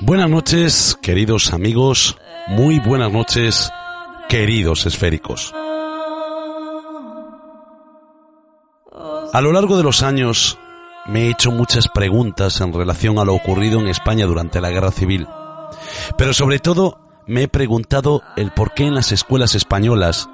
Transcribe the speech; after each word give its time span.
Buenas 0.00 0.30
noches, 0.30 0.98
queridos 1.02 1.52
amigos. 1.52 2.16
Muy 2.48 2.78
buenas 2.78 3.12
noches, 3.12 3.70
queridos 4.30 4.86
esféricos. 4.86 5.52
A 9.32 9.40
lo 9.42 9.52
largo 9.52 9.76
de 9.76 9.82
los 9.82 10.02
años 10.02 10.58
me 11.06 11.26
he 11.26 11.30
hecho 11.32 11.50
muchas 11.50 11.86
preguntas 11.88 12.62
en 12.62 12.72
relación 12.72 13.18
a 13.18 13.24
lo 13.26 13.34
ocurrido 13.34 13.78
en 13.78 13.88
España 13.88 14.24
durante 14.24 14.62
la 14.62 14.70
Guerra 14.70 14.90
Civil. 14.90 15.28
Pero 16.16 16.32
sobre 16.32 16.58
todo 16.58 16.98
me 17.26 17.44
he 17.44 17.48
preguntado 17.48 18.22
el 18.36 18.52
por 18.52 18.74
qué 18.74 18.86
en 18.86 18.94
las 18.94 19.12
escuelas 19.12 19.54
españolas 19.54 20.28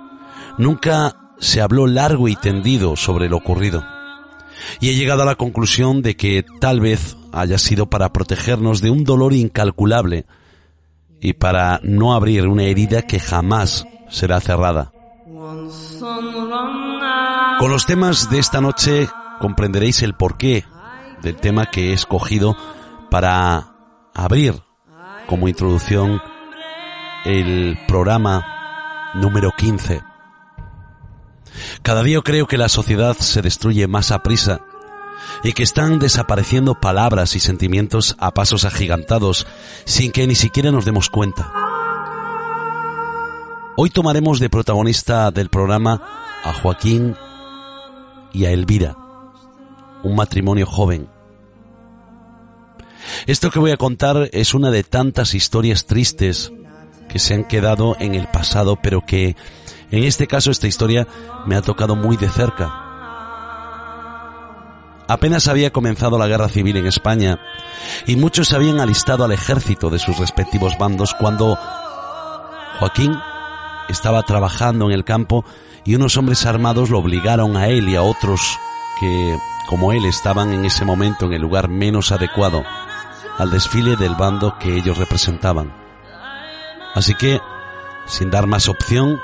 nunca 0.57 1.17
se 1.39 1.61
habló 1.61 1.87
largo 1.87 2.29
y 2.29 2.37
tendido 2.37 2.97
sobre 2.97 3.29
lo 3.29 3.37
ocurrido. 3.37 3.85
Y 4.81 4.91
he 4.91 4.95
llegado 4.95 5.23
a 5.23 5.27
la 5.27 5.37
conclusión 5.37 6.03
de 6.03 6.17
que 6.17 6.45
tal 6.61 6.81
vez 6.81 7.17
haya 7.33 7.59
sido 7.59 7.87
para 7.87 8.13
protegernos 8.13 8.81
de 8.81 8.91
un 8.91 9.05
dolor 9.05 9.33
incalculable 9.33 10.27
y 11.21 11.35
para 11.35 11.81
no 11.83 12.15
abrir 12.15 12.47
una 12.47 12.65
herida 12.65 13.03
que 13.03 13.21
jamás 13.21 13.87
será 14.09 14.41
cerrada. 14.41 14.93
Con 17.59 17.71
los 17.71 17.87
temas 17.87 18.31
de 18.31 18.39
esta 18.39 18.61
noche 18.61 19.09
comprenderéis 19.41 20.03
el 20.03 20.15
porqué 20.15 20.65
del 21.23 21.37
tema 21.37 21.67
que 21.67 21.91
he 21.91 21.93
escogido 21.93 22.57
para 23.11 23.75
abrir 24.15 24.63
como 25.29 25.47
introducción 25.47 26.21
el 27.25 27.79
programa 27.87 29.13
número 29.15 29.53
15. 29.57 30.03
Cada 31.83 32.03
día 32.03 32.21
creo 32.23 32.47
que 32.47 32.57
la 32.57 32.69
sociedad 32.69 33.17
se 33.17 33.43
destruye 33.43 33.87
más 33.87 34.11
a 34.11 34.23
prisa 34.23 34.63
y 35.45 35.53
que 35.53 35.63
están 35.63 35.99
desapareciendo 35.99 36.81
palabras 36.81 37.37
y 37.37 37.41
sentimientos 37.41 38.17
a 38.19 38.33
pasos 38.33 38.65
agigantados 38.65 39.47
sin 39.85 40.13
que 40.13 40.27
ni 40.27 40.35
siquiera 40.35 40.71
nos 40.71 40.85
demos 40.85 41.11
cuenta. 41.11 41.53
Hoy 43.77 43.91
tomaremos 43.91 44.41
de 44.41 44.51
protagonista 44.51 45.31
del 45.31 45.51
programa 45.51 46.03
a 46.43 46.53
Joaquín 46.53 47.15
y 48.33 48.47
a 48.47 48.51
Elvira, 48.51 48.97
un 50.03 50.17
matrimonio 50.17 50.67
joven. 50.67 51.18
Esto 53.27 53.51
que 53.51 53.59
voy 53.59 53.71
a 53.71 53.77
contar 53.77 54.29
es 54.33 54.55
una 54.55 54.71
de 54.71 54.85
tantas 54.85 55.35
historias 55.35 55.87
tristes 55.87 56.53
que 57.09 57.19
se 57.19 57.35
han 57.35 57.45
quedado 57.45 57.97
en 57.99 58.15
el 58.15 58.29
pasado, 58.29 58.79
pero 58.83 59.05
que 59.05 59.37
en 59.91 60.05
este 60.05 60.27
caso 60.27 60.51
esta 60.51 60.67
historia 60.67 61.07
me 61.47 61.57
ha 61.57 61.63
tocado 61.63 61.97
muy 61.97 62.17
de 62.17 62.29
cerca. 62.29 62.85
Apenas 65.09 65.49
había 65.49 65.73
comenzado 65.73 66.19
la 66.19 66.27
guerra 66.27 66.51
civil 66.51 66.77
en 66.77 66.87
España 66.87 67.41
y 68.07 68.17
muchos 68.17 68.49
se 68.49 68.57
habían 68.57 68.79
alistado 68.79 69.25
al 69.25 69.33
ejército 69.33 69.89
de 69.89 69.99
sus 69.99 70.19
respectivos 70.19 70.77
bandos 70.77 71.15
cuando 71.15 71.59
Joaquín 72.79 73.17
estaba 73.89 74.23
trabajando 74.25 74.85
en 74.87 74.93
el 74.93 75.05
campo 75.05 75.47
y 75.87 75.95
unos 75.95 76.19
hombres 76.19 76.45
armados 76.45 76.91
lo 76.91 76.99
obligaron 76.99 77.57
a 77.57 77.69
él 77.69 77.89
y 77.89 77.97
a 77.97 78.03
otros 78.03 78.59
que, 79.01 79.39
como 79.67 79.93
él, 79.93 80.05
estaban 80.05 80.53
en 80.53 80.67
ese 80.67 80.85
momento 80.85 81.25
en 81.25 81.33
el 81.33 81.41
lugar 81.41 81.69
menos 81.69 82.13
adecuado 82.13 82.65
al 83.39 83.51
desfile 83.51 83.97
del 83.97 84.15
bando 84.15 84.59
que 84.59 84.77
ellos 84.77 84.99
representaban. 84.99 85.73
Así 86.95 87.15
que, 87.15 87.41
sin 88.07 88.31
dar 88.31 88.47
más 88.47 88.69
opción, 88.69 89.21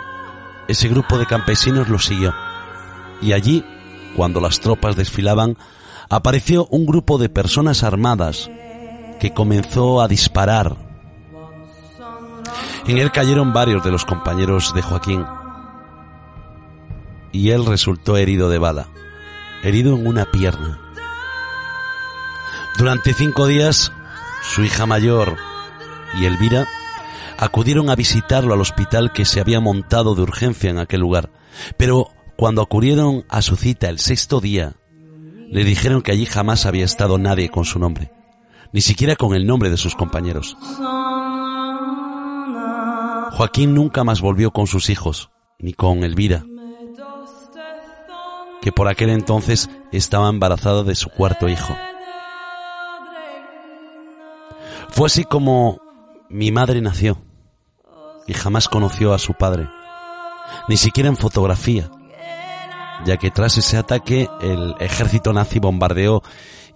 ese 0.69 0.89
grupo 0.89 1.19
de 1.19 1.27
campesinos 1.27 1.89
lo 1.89 1.99
siguió. 1.99 2.33
Y 3.21 3.33
allí, 3.33 3.65
cuando 4.17 4.41
las 4.41 4.61
tropas 4.61 4.97
desfilaban, 4.97 5.57
apareció 6.09 6.67
un 6.67 6.87
grupo 6.87 7.19
de 7.19 7.29
personas 7.29 7.83
armadas 7.83 8.51
que 9.19 9.35
comenzó 9.35 10.01
a 10.01 10.09
disparar. 10.09 10.77
En 12.87 12.99
él 12.99 13.11
cayeron 13.11 13.53
varios 13.53 13.83
de 13.83 13.91
los 13.91 14.05
compañeros 14.05 14.75
de 14.75 14.83
Joaquín 14.83 15.25
y 17.33 17.51
él 17.51 17.67
resultó 17.67 18.17
herido 18.17 18.49
de 18.49 18.59
bala, 18.59 18.87
herido 19.63 19.97
en 19.97 20.07
una 20.07 20.27
pierna. 20.27 20.79
Durante 22.79 23.13
cinco 23.13 23.47
días, 23.47 23.93
su 24.53 24.63
hija 24.63 24.87
mayor 24.87 25.37
y 26.21 26.27
Elvira 26.27 26.67
acudieron 27.39 27.91
a 27.91 27.97
visitarlo 27.97 28.55
al 28.55 28.61
hospital 28.61 29.13
que 29.13 29.25
se 29.25 29.41
había 29.41 29.61
montado 29.61 30.15
de 30.15 30.23
urgencia 30.23 30.71
en 30.71 30.79
aquel 30.79 31.01
lugar, 31.01 31.31
pero 31.77 32.11
cuando 32.37 32.63
acudieron 32.63 33.25
a 33.29 33.43
su 33.43 33.57
cita 33.57 33.89
el 33.89 33.99
sexto 33.99 34.41
día, 34.41 34.77
le 35.51 35.65
dijeron 35.65 36.03
que 36.03 36.13
allí 36.13 36.27
jamás 36.27 36.67
había 36.67 36.85
estado 36.85 37.19
nadie 37.19 37.49
con 37.49 37.65
su 37.65 37.79
nombre, 37.79 38.13
ni 38.73 38.81
siquiera 38.81 39.17
con 39.17 39.35
el 39.35 39.47
nombre 39.47 39.71
de 39.71 39.77
sus 39.77 39.95
compañeros. 39.95 40.57
Joaquín 43.33 43.75
nunca 43.75 44.05
más 44.05 44.21
volvió 44.21 44.53
con 44.53 44.67
sus 44.67 44.91
hijos, 44.91 45.31
ni 45.59 45.73
con 45.73 46.05
Elvira, 46.05 46.45
que 48.63 48.73
por 48.73 48.89
aquel 48.89 49.11
entonces 49.11 49.69
estaba 49.93 50.29
embarazada 50.29 50.85
de 50.85 50.95
su 50.95 51.11
cuarto 51.11 51.49
hijo. 51.49 51.75
Fue 54.95 55.07
así 55.07 55.25
como 55.25 55.81
mi 56.29 56.53
madre 56.53 56.81
nació 56.81 57.19
y 58.29 58.33
jamás 58.33 58.69
conoció 58.69 59.13
a 59.13 59.19
su 59.19 59.35
padre, 59.35 59.69
ni 60.69 60.77
siquiera 60.77 61.09
en 61.09 61.17
fotografía, 61.17 61.91
ya 63.05 63.17
que 63.17 63.33
tras 63.33 63.59
ese 63.59 63.77
ataque 63.77 64.29
el 64.41 64.77
ejército 64.79 65.33
nazi 65.33 65.59
bombardeó 65.59 66.23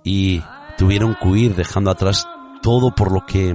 y 0.02 0.42
tuvieron 0.76 1.14
que 1.14 1.28
huir 1.28 1.54
dejando 1.54 1.92
atrás 1.92 2.26
todo 2.60 2.92
por 2.92 3.12
lo 3.12 3.24
que 3.24 3.54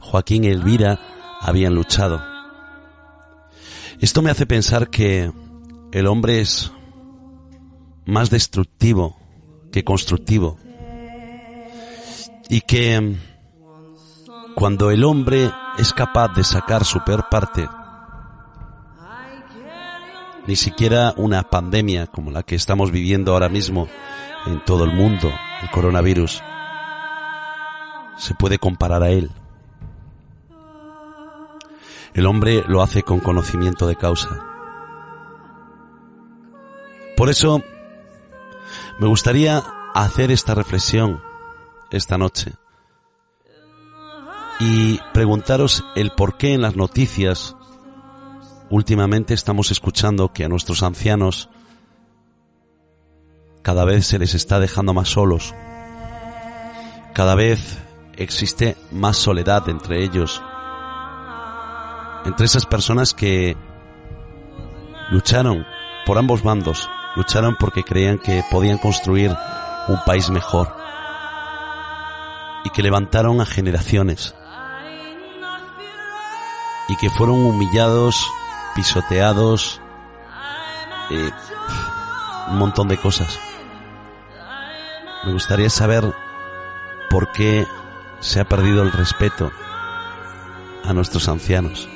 Joaquín 0.00 0.42
y 0.42 0.48
Elvira 0.48 0.98
habían 1.40 1.76
luchado. 1.76 2.20
Esto 4.00 4.22
me 4.22 4.30
hace 4.30 4.44
pensar 4.44 4.90
que 4.90 5.30
el 5.92 6.06
hombre 6.08 6.40
es 6.40 6.72
más 8.06 8.28
destructivo 8.28 9.16
que 9.70 9.84
constructivo. 9.84 10.58
Y 12.50 12.60
que 12.60 13.16
cuando 14.54 14.90
el 14.90 15.04
hombre 15.04 15.50
es 15.78 15.92
capaz 15.92 16.28
de 16.34 16.44
sacar 16.44 16.84
su 16.84 17.02
peor 17.02 17.28
parte, 17.28 17.68
ni 20.46 20.56
siquiera 20.56 21.14
una 21.16 21.42
pandemia 21.42 22.06
como 22.06 22.30
la 22.30 22.42
que 22.42 22.54
estamos 22.54 22.90
viviendo 22.90 23.32
ahora 23.32 23.48
mismo 23.48 23.88
en 24.46 24.62
todo 24.64 24.84
el 24.84 24.92
mundo, 24.92 25.32
el 25.62 25.70
coronavirus, 25.70 26.42
se 28.16 28.34
puede 28.34 28.58
comparar 28.58 29.02
a 29.02 29.10
él. 29.10 29.30
El 32.12 32.26
hombre 32.26 32.62
lo 32.68 32.80
hace 32.80 33.02
con 33.02 33.18
conocimiento 33.18 33.88
de 33.88 33.96
causa. 33.96 34.28
Por 37.16 37.28
eso 37.28 37.62
me 39.00 39.08
gustaría 39.08 39.62
hacer 39.94 40.30
esta 40.30 40.54
reflexión 40.54 41.20
esta 41.90 42.18
noche 42.18 42.54
y 44.60 44.98
preguntaros 45.12 45.84
el 45.94 46.10
por 46.12 46.36
qué 46.36 46.54
en 46.54 46.62
las 46.62 46.76
noticias 46.76 47.56
últimamente 48.70 49.34
estamos 49.34 49.70
escuchando 49.70 50.32
que 50.32 50.44
a 50.44 50.48
nuestros 50.48 50.82
ancianos 50.82 51.48
cada 53.62 53.84
vez 53.84 54.06
se 54.06 54.18
les 54.18 54.34
está 54.34 54.60
dejando 54.60 54.92
más 54.92 55.08
solos, 55.08 55.54
cada 57.14 57.34
vez 57.34 57.78
existe 58.16 58.76
más 58.90 59.16
soledad 59.16 59.68
entre 59.68 60.04
ellos, 60.04 60.42
entre 62.24 62.46
esas 62.46 62.66
personas 62.66 63.14
que 63.14 63.56
lucharon 65.10 65.64
por 66.06 66.18
ambos 66.18 66.42
bandos 66.42 66.88
lucharon 67.16 67.56
porque 67.58 67.82
creían 67.82 68.18
que 68.18 68.42
podían 68.50 68.78
construir 68.78 69.34
un 69.88 69.98
país 70.04 70.30
mejor 70.30 70.74
y 72.64 72.70
que 72.70 72.82
levantaron 72.82 73.40
a 73.40 73.46
generaciones. 73.46 74.34
Y 76.88 76.96
que 76.96 77.10
fueron 77.10 77.44
humillados, 77.44 78.30
pisoteados, 78.74 79.80
eh, 81.10 81.30
un 82.50 82.58
montón 82.58 82.88
de 82.88 82.98
cosas. 82.98 83.38
Me 85.24 85.32
gustaría 85.32 85.70
saber 85.70 86.12
por 87.10 87.32
qué 87.32 87.66
se 88.20 88.40
ha 88.40 88.44
perdido 88.44 88.82
el 88.82 88.92
respeto 88.92 89.50
a 90.84 90.92
nuestros 90.92 91.28
ancianos, 91.28 91.88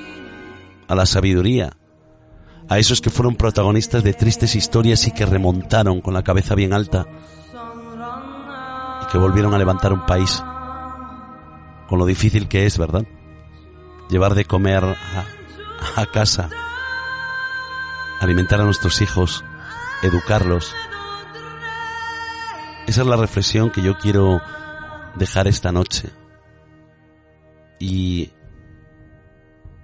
a 0.88 0.94
la 0.94 1.04
sabiduría, 1.04 1.72
a 2.68 2.78
esos 2.78 3.00
que 3.00 3.10
fueron 3.10 3.36
protagonistas 3.36 4.02
de 4.02 4.14
tristes 4.14 4.54
historias 4.54 5.06
y 5.06 5.12
que 5.12 5.26
remontaron 5.26 6.00
con 6.00 6.14
la 6.14 6.22
cabeza 6.22 6.54
bien 6.54 6.72
alta 6.72 7.06
y 9.02 9.06
que 9.10 9.18
volvieron 9.18 9.54
a 9.54 9.58
levantar 9.58 9.92
un 9.92 10.06
país 10.06 10.42
con 11.88 11.98
lo 11.98 12.06
difícil 12.06 12.48
que 12.48 12.66
es, 12.66 12.78
¿verdad? 12.78 13.04
Llevar 14.08 14.34
de 14.34 14.44
comer 14.44 14.84
a, 14.84 15.26
a 15.96 16.06
casa, 16.06 16.48
alimentar 18.20 18.60
a 18.60 18.64
nuestros 18.64 19.00
hijos, 19.02 19.44
educarlos. 20.02 20.74
Esa 22.86 23.00
es 23.02 23.06
la 23.06 23.16
reflexión 23.16 23.70
que 23.70 23.82
yo 23.82 23.98
quiero 23.98 24.40
dejar 25.16 25.46
esta 25.46 25.72
noche. 25.72 26.10
Y 27.78 28.32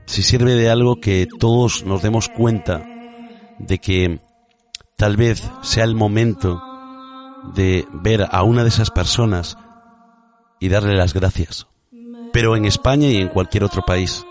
si 0.07 0.23
sirve 0.23 0.55
de 0.55 0.71
algo 0.71 1.01
que 1.01 1.27
todos 1.39 1.85
nos 1.85 2.03
demos 2.03 2.29
cuenta 2.29 2.85
de 3.59 3.79
que 3.79 4.21
tal 4.97 5.17
vez 5.17 5.49
sea 5.63 5.85
el 5.85 5.95
momento 5.95 6.63
de 7.55 7.87
ver 7.93 8.27
a 8.31 8.43
una 8.43 8.63
de 8.63 8.69
esas 8.69 8.91
personas 8.91 9.57
y 10.61 10.69
darle 10.69 10.95
las 10.97 11.13
gracias. 11.13 11.67
Pero 12.35 12.57
en 12.57 12.65
España 12.65 13.07
y 13.07 13.19
en 13.19 13.29
cualquier 13.29 13.63
otro 13.63 13.83
país, 13.83 14.27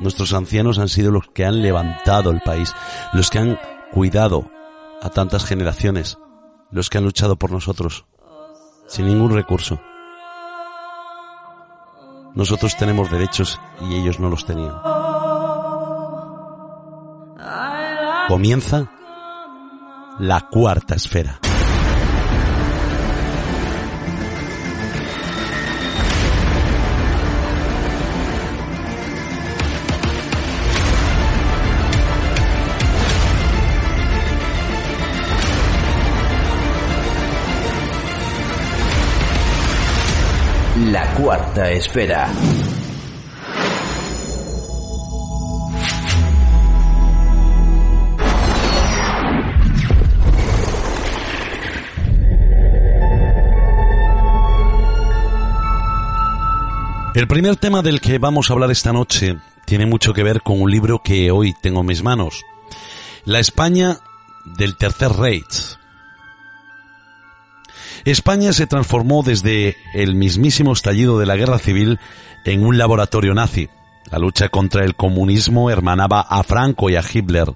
nuestros 0.00 0.32
ancianos 0.32 0.78
han 0.78 0.88
sido 0.88 1.10
los 1.10 1.28
que 1.28 1.44
han 1.44 1.60
levantado 1.60 2.30
el 2.30 2.40
país, 2.40 2.74
los 3.12 3.28
que 3.28 3.38
han 3.38 3.58
cuidado 3.92 4.50
a 5.02 5.10
tantas 5.10 5.44
generaciones, 5.44 6.16
los 6.70 6.88
que 6.88 6.96
han 6.96 7.04
luchado 7.04 7.36
por 7.36 7.52
nosotros, 7.52 8.06
sin 8.86 9.08
ningún 9.08 9.30
recurso. 9.30 9.78
Nosotros 12.34 12.78
tenemos 12.78 13.10
derechos 13.10 13.60
y 13.82 13.94
ellos 13.96 14.18
no 14.18 14.30
los 14.30 14.46
tenían. 14.46 14.72
Comienza 18.26 18.90
la 20.18 20.48
cuarta 20.50 20.94
esfera. 20.94 21.40
Cuarta 41.16 41.70
esfera. 41.70 42.30
El 57.14 57.28
primer 57.28 57.56
tema 57.56 57.82
del 57.82 58.00
que 58.00 58.18
vamos 58.18 58.48
a 58.48 58.54
hablar 58.54 58.70
esta 58.70 58.92
noche 58.92 59.36
tiene 59.66 59.84
mucho 59.84 60.14
que 60.14 60.22
ver 60.22 60.40
con 60.40 60.62
un 60.62 60.70
libro 60.70 61.02
que 61.02 61.30
hoy 61.30 61.54
tengo 61.60 61.80
en 61.80 61.86
mis 61.86 62.02
manos. 62.02 62.42
La 63.26 63.38
España 63.38 63.98
del 64.44 64.76
Tercer 64.76 65.12
Reich. 65.12 65.81
España 68.04 68.52
se 68.52 68.66
transformó 68.66 69.22
desde 69.22 69.76
el 69.94 70.14
mismísimo 70.14 70.72
estallido 70.72 71.18
de 71.18 71.26
la 71.26 71.36
guerra 71.36 71.58
civil 71.58 72.00
en 72.44 72.66
un 72.66 72.76
laboratorio 72.78 73.34
nazi. 73.34 73.68
La 74.10 74.18
lucha 74.18 74.48
contra 74.48 74.84
el 74.84 74.96
comunismo 74.96 75.70
hermanaba 75.70 76.20
a 76.20 76.42
Franco 76.42 76.90
y 76.90 76.96
a 76.96 77.02
Hitler. 77.02 77.54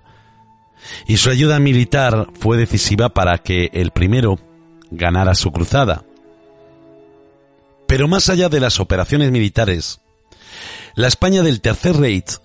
Y 1.06 1.16
su 1.16 1.30
ayuda 1.30 1.58
militar 1.58 2.28
fue 2.38 2.56
decisiva 2.56 3.08
para 3.08 3.38
que 3.38 3.70
el 3.72 3.90
primero 3.90 4.38
ganara 4.90 5.34
su 5.34 5.50
cruzada. 5.50 6.04
Pero 7.88 8.08
más 8.08 8.28
allá 8.28 8.48
de 8.48 8.60
las 8.60 8.78
operaciones 8.78 9.30
militares, 9.32 10.00
la 10.94 11.08
España 11.08 11.42
del 11.42 11.60
Tercer 11.60 11.96
Reich 11.96 12.38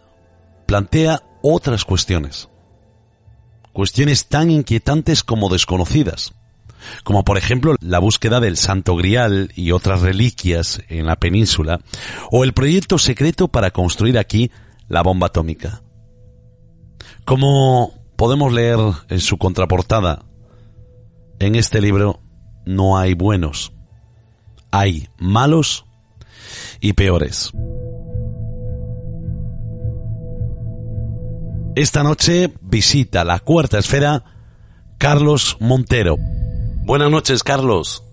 plantea 0.65 1.21
otras 1.41 1.85
cuestiones. 1.85 2.49
Cuestiones 3.73 4.27
tan 4.27 4.51
inquietantes 4.51 5.23
como 5.23 5.49
desconocidas, 5.49 6.33
como 7.03 7.23
por 7.23 7.37
ejemplo 7.37 7.75
la 7.79 7.99
búsqueda 7.99 8.39
del 8.39 8.57
Santo 8.57 8.95
Grial 8.95 9.51
y 9.55 9.71
otras 9.71 10.01
reliquias 10.01 10.81
en 10.89 11.05
la 11.05 11.15
península, 11.15 11.79
o 12.31 12.43
el 12.43 12.53
proyecto 12.53 12.97
secreto 12.97 13.47
para 13.47 13.71
construir 13.71 14.17
aquí 14.17 14.51
la 14.87 15.01
bomba 15.03 15.27
atómica. 15.27 15.81
Como 17.25 17.93
podemos 18.15 18.53
leer 18.53 18.79
en 19.09 19.19
su 19.19 19.37
contraportada, 19.37 20.25
en 21.39 21.55
este 21.55 21.81
libro 21.81 22.19
no 22.65 22.97
hay 22.97 23.13
buenos, 23.13 23.73
hay 24.71 25.09
malos 25.17 25.85
y 26.79 26.93
peores. 26.93 27.51
Esta 31.75 32.03
noche 32.03 32.51
visita 32.61 33.23
la 33.23 33.39
cuarta 33.39 33.79
esfera 33.79 34.25
Carlos 34.97 35.55
Montero. 35.61 36.17
Buenas 36.83 37.09
noches, 37.09 37.43
Carlos. 37.43 38.03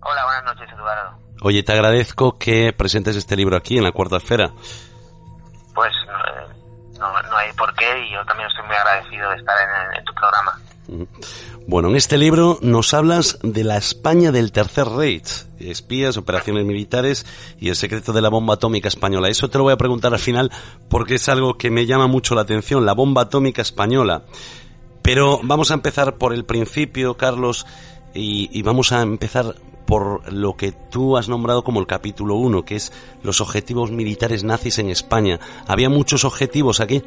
Hola, 0.00 0.24
buenas 0.24 0.44
noches, 0.44 0.68
Eduardo. 0.74 1.18
Oye, 1.42 1.62
te 1.62 1.72
agradezco 1.72 2.38
que 2.38 2.72
presentes 2.72 3.16
este 3.16 3.36
libro 3.36 3.56
aquí 3.56 3.78
en 3.78 3.84
la 3.84 3.92
cuarta 3.92 4.18
esfera. 4.18 4.52
Pues 5.74 5.92
eh, 5.92 6.52
no, 6.98 7.22
no 7.22 7.36
hay 7.36 7.52
por 7.54 7.74
qué 7.74 7.86
y 8.06 8.12
yo 8.12 8.24
también 8.26 8.48
estoy 8.48 8.66
muy 8.66 8.76
agradecido 8.76 9.30
de 9.30 9.36
estar 9.36 9.56
en, 9.60 9.98
en 9.98 10.04
tu 10.04 10.14
programa. 10.14 10.60
Bueno, 11.66 11.88
en 11.88 11.96
este 11.96 12.18
libro 12.18 12.58
nos 12.60 12.92
hablas 12.92 13.38
de 13.42 13.64
la 13.64 13.76
España 13.76 14.32
del 14.32 14.52
Tercer 14.52 14.86
Reich, 14.88 15.46
espías, 15.60 16.16
operaciones 16.16 16.64
militares 16.64 17.24
y 17.58 17.68
el 17.68 17.76
secreto 17.76 18.12
de 18.12 18.20
la 18.20 18.28
bomba 18.28 18.54
atómica 18.54 18.88
española. 18.88 19.28
Eso 19.28 19.48
te 19.48 19.58
lo 19.58 19.64
voy 19.64 19.72
a 19.72 19.78
preguntar 19.78 20.12
al 20.12 20.18
final 20.18 20.50
porque 20.88 21.14
es 21.14 21.28
algo 21.28 21.56
que 21.56 21.70
me 21.70 21.86
llama 21.86 22.08
mucho 22.08 22.34
la 22.34 22.42
atención, 22.42 22.84
la 22.84 22.94
bomba 22.94 23.22
atómica 23.22 23.62
española. 23.62 24.22
Pero 25.02 25.40
vamos 25.42 25.70
a 25.70 25.74
empezar 25.74 26.18
por 26.18 26.32
el 26.32 26.44
principio, 26.44 27.16
Carlos, 27.16 27.66
y, 28.14 28.48
y 28.52 28.62
vamos 28.62 28.92
a 28.92 29.02
empezar 29.02 29.54
por 29.86 30.32
lo 30.32 30.56
que 30.56 30.72
tú 30.72 31.16
has 31.16 31.28
nombrado 31.28 31.64
como 31.64 31.80
el 31.80 31.86
capítulo 31.86 32.36
1, 32.36 32.64
que 32.64 32.76
es 32.76 32.92
los 33.22 33.40
objetivos 33.40 33.90
militares 33.90 34.44
nazis 34.44 34.78
en 34.78 34.88
España. 34.88 35.38
¿Había 35.68 35.90
muchos 35.90 36.24
objetivos 36.24 36.80
aquí? 36.80 37.02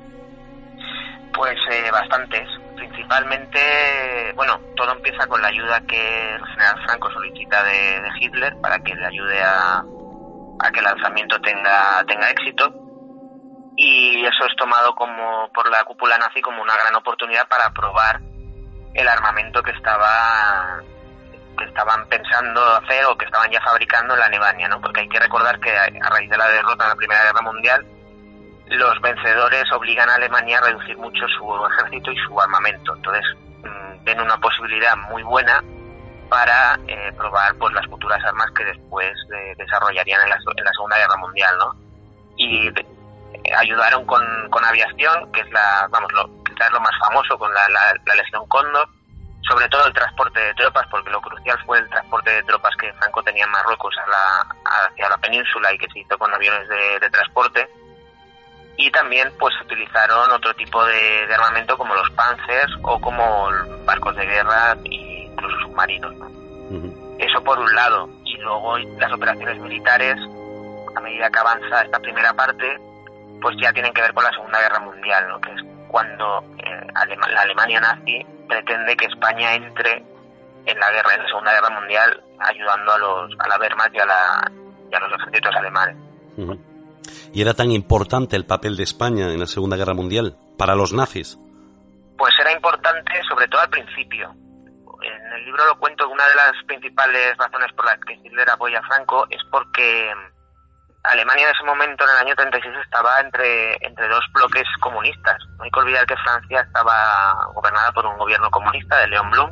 Pues 1.34 1.58
eh, 1.72 1.90
bastantes. 1.92 2.48
Principalmente, 2.76 3.60
bueno, 4.36 4.60
todo 4.76 4.92
empieza 4.92 5.26
con 5.28 5.42
la 5.42 5.48
ayuda 5.48 5.82
que 5.88 6.36
el 6.36 6.46
general 6.46 6.76
Franco 6.86 7.12
solicita 7.12 7.64
de, 7.64 8.02
de 8.02 8.10
Hitler 8.20 8.56
para 8.62 8.80
que 8.80 8.96
le 8.96 9.06
ayude 9.06 9.42
a, 9.42 9.84
a, 10.60 10.72
que 10.72 10.80
el 10.80 10.86
lanzamiento 10.86 11.40
tenga, 11.42 12.04
tenga 12.08 12.30
éxito. 12.30 12.74
Y 13.78 14.24
eso 14.26 14.46
es 14.48 14.56
tomado 14.58 14.96
como 14.96 15.50
por 15.54 15.70
la 15.70 15.84
cúpula 15.84 16.18
nazi 16.18 16.42
como 16.42 16.62
una 16.62 16.78
gran 16.78 16.96
oportunidad 16.96 17.48
para 17.48 17.72
probar 17.72 18.22
el 18.94 19.08
armamento 19.08 19.62
que 19.62 19.72
estaba 19.72 20.82
que 21.56 21.66
estaban 21.66 22.08
pensando 22.08 22.62
hacer 22.76 23.06
o 23.06 23.18
que 23.18 23.26
estaban 23.26 23.50
ya 23.52 23.62
fabricando 23.62 24.14
en 24.14 24.20
la 24.20 24.26
Alemania, 24.26 24.68
¿no? 24.68 24.82
Porque 24.82 25.02
hay 25.02 25.10
que 25.10 25.20
recordar 25.20 25.60
que 25.60 25.72
a 25.72 26.10
raíz 26.10 26.30
de 26.30 26.38
la 26.38 26.48
derrota 26.50 26.84
en 26.84 26.90
la 26.90 26.96
Primera 26.96 27.24
Guerra 27.24 27.42
Mundial, 27.42 27.86
los 28.68 29.02
vencedores 29.02 29.72
obligan 29.72 30.10
a 30.10 30.16
Alemania 30.16 30.58
a 30.58 30.62
reducir 30.62 30.98
mucho 30.98 31.28
su 31.28 31.66
ejército 31.68 32.12
y 32.12 32.18
su 32.28 32.40
armamento. 32.40 32.96
Entonces, 32.96 33.24
mmm, 33.64 34.04
ven 34.04 34.22
una 34.22 34.38
posibilidad 34.38 34.96
muy 35.10 35.24
buena 35.24 35.64
para 36.30 36.80
eh, 36.88 37.12
probar 37.16 37.56
pues 37.56 37.74
las 37.74 37.86
futuras 37.86 38.24
armas 38.26 38.50
que 38.52 38.66
después 38.66 39.14
eh, 39.34 39.54
desarrollarían 39.58 40.22
en 40.22 40.30
la, 40.30 40.36
en 40.36 40.64
la, 40.64 40.72
Segunda 40.72 40.98
Guerra 40.98 41.18
Mundial, 41.18 41.56
¿no? 41.60 41.76
Y 42.38 42.68
eh, 42.68 42.86
ayudaron 43.58 44.06
con, 44.06 44.24
con, 44.50 44.66
aviación, 44.66 45.32
que 45.32 45.42
es 45.42 45.52
la, 45.52 45.88
vamos, 45.92 46.12
lo, 46.14 46.44
quizás 46.44 46.72
lo 46.72 46.80
más 46.80 46.98
famoso, 47.00 47.38
con 47.38 47.54
la, 47.54 47.70
la, 47.70 47.94
la 48.06 48.16
Legión 48.16 48.46
Cóndor, 48.48 48.88
sobre 49.48 49.68
todo 49.70 49.86
el 49.86 49.94
transporte 49.94 50.40
de 50.40 50.54
tropas, 50.56 50.88
porque 50.90 51.10
lo 51.10 51.22
crucial 51.22 51.58
fue 51.66 51.78
el 51.80 51.90
transporte 51.90 52.32
de 52.32 52.44
tropas 52.44 52.76
que 52.78 52.92
Franco 52.94 53.22
tenía 53.24 53.44
en 53.44 53.52
Marruecos 53.52 53.96
a 54.04 54.10
la, 54.10 54.88
hacia 54.88 55.10
la 55.10 55.18
península 55.18 55.74
y 55.74 55.78
que 55.78 55.90
se 55.90 56.00
hizo 56.00 56.18
con 56.18 56.34
aviones 56.34 56.68
de, 56.68 57.00
de 57.00 57.10
transporte. 57.10 57.70
Y 58.78 58.92
también 58.92 59.32
pues 59.40 59.54
utilizaron 59.62 60.32
otro 60.32 60.54
tipo 60.56 60.84
de, 60.86 61.28
de, 61.28 61.34
armamento 61.34 61.78
como 61.78 61.96
los 61.96 62.10
Panzers 62.12 62.74
o 62.84 63.00
como 63.00 63.50
barcos 63.86 64.16
de 64.16 64.26
guerra 64.26 64.76
e 64.84 65.28
incluso 65.30 65.58
submarinos. 65.62 66.14
¿no? 66.16 66.26
Uh 66.26 66.82
-huh. 66.82 67.16
Eso 67.20 67.42
por 67.44 67.58
un 67.60 67.74
lado. 67.74 68.10
Y 68.26 68.38
luego 68.38 68.78
las 68.78 69.14
operaciones 69.14 69.58
militares, 69.60 70.18
a 70.96 71.00
medida 71.00 71.30
que 71.30 71.40
avanza 71.40 71.84
esta 71.84 72.00
primera 72.00 72.34
parte, 72.34 72.78
pues 73.42 73.56
ya 73.62 73.72
tienen 73.72 73.94
que 73.94 74.02
ver 74.02 74.14
con 74.14 74.24
la 74.24 74.32
Segunda 74.32 74.60
Guerra 74.60 74.80
Mundial, 74.80 75.28
¿no? 75.30 75.40
que 75.40 75.52
es 75.52 75.75
cuando 75.96 76.44
eh, 76.58 76.88
la 76.94 77.42
Alemania 77.42 77.80
nazi 77.80 78.20
pretende 78.50 78.98
que 78.98 79.06
España 79.06 79.56
entre 79.56 80.04
en 80.66 80.78
la 80.78 80.92
guerra, 80.92 81.16
en 81.16 81.22
la 81.22 81.28
Segunda 81.30 81.54
Guerra 81.54 81.70
Mundial, 81.70 82.24
ayudando 82.38 82.92
a 82.92 82.98
los 82.98 83.32
a 83.40 83.48
la 83.48 83.58
Wehrmacht 83.58 83.96
y 83.96 84.00
a, 84.00 84.06
la, 84.06 84.52
y 84.92 84.94
a 84.94 85.00
los 85.00 85.22
ejércitos 85.22 85.56
alemanes. 85.56 85.96
¿Y 87.32 87.42
era 87.42 87.54
tan 87.54 87.72
importante 87.72 88.36
el 88.36 88.46
papel 88.46 88.76
de 88.76 88.84
España 88.84 89.32
en 89.32 89.40
la 89.40 89.46
Segunda 89.46 89.78
Guerra 89.78 89.94
Mundial 89.94 90.36
para 90.58 90.76
los 90.76 90.92
nazis? 90.92 91.40
Pues 92.18 92.34
era 92.42 92.52
importante 92.52 93.14
sobre 93.30 93.48
todo 93.48 93.62
al 93.62 93.70
principio. 93.70 94.36
En 95.02 95.34
el 95.34 95.46
libro 95.46 95.64
lo 95.66 95.80
cuento, 95.80 96.10
una 96.10 96.28
de 96.28 96.36
las 96.36 96.62
principales 96.68 97.38
razones 97.38 97.72
por 97.72 97.86
las 97.86 98.00
que 98.02 98.16
Hitler 98.16 98.50
apoya 98.50 98.80
a 98.80 98.88
Franco 98.88 99.28
es 99.30 99.42
porque 99.50 100.12
Alemania 101.12 101.48
en 101.48 101.56
ese 101.56 101.64
momento, 101.64 102.04
en 102.04 102.10
el 102.10 102.28
año 102.28 102.36
36, 102.36 102.76
estaba 102.84 103.20
entre, 103.20 103.78
entre 103.82 104.08
dos 104.08 104.24
bloques 104.34 104.64
comunistas. 104.80 105.38
No 105.58 105.64
hay 105.64 105.72
que 105.72 105.80
olvidar 105.80 106.06
que 106.06 106.18
Francia 106.18 106.62
estaba 106.62 107.48
gobernada 107.54 107.92
por 107.92 108.06
un 108.06 108.18
gobierno 108.18 108.50
comunista 108.50 108.98
de 109.00 109.08
Leon 109.08 109.30
Blum 109.32 109.52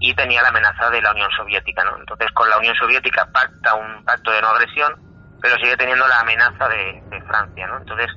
y 0.00 0.14
tenía 0.14 0.42
la 0.42 0.48
amenaza 0.48 0.90
de 0.90 1.02
la 1.02 1.12
Unión 1.12 1.30
Soviética. 1.36 1.84
¿no? 1.84 1.96
Entonces, 1.98 2.30
con 2.32 2.48
la 2.48 2.58
Unión 2.58 2.74
Soviética 2.76 3.26
pacta 3.32 3.74
un 3.74 4.04
pacto 4.04 4.30
de 4.30 4.42
no 4.42 4.48
agresión, 4.48 4.94
pero 5.40 5.56
sigue 5.56 5.76
teniendo 5.76 6.06
la 6.06 6.20
amenaza 6.20 6.68
de, 6.68 7.02
Francia. 7.26 7.66
¿no? 7.66 7.78
Entonces, 7.78 8.10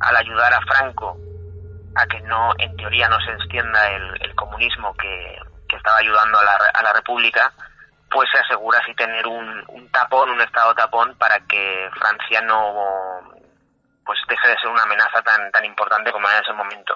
al 0.00 0.16
ayudar 0.16 0.52
a 0.54 0.60
Franco 0.62 1.16
a 1.96 2.06
que 2.06 2.20
no, 2.22 2.52
en 2.58 2.76
teoría, 2.76 3.08
no 3.08 3.20
se 3.20 3.32
extienda 3.32 3.90
el, 3.90 4.34
comunismo 4.34 4.94
que, 4.94 5.38
que, 5.68 5.76
estaba 5.76 5.98
ayudando 5.98 6.38
a 6.38 6.44
la, 6.44 6.52
a 6.74 6.82
la 6.82 6.92
República, 6.92 7.52
pues 8.10 8.28
se 8.32 8.38
asegura 8.38 8.78
así 8.78 8.94
tener 8.94 9.26
un, 9.26 9.64
un 9.68 9.90
tapón, 9.90 10.30
un 10.30 10.40
estado 10.40 10.74
tapón 10.74 11.14
para 11.16 11.38
que 11.40 11.90
Francia 11.98 12.40
no 12.40 13.20
pues 14.04 14.18
deje 14.28 14.48
de 14.48 14.56
ser 14.56 14.68
una 14.68 14.82
amenaza 14.84 15.20
tan 15.22 15.50
tan 15.50 15.64
importante 15.64 16.10
como 16.12 16.26
era 16.28 16.38
en 16.38 16.44
ese 16.44 16.52
momento. 16.54 16.94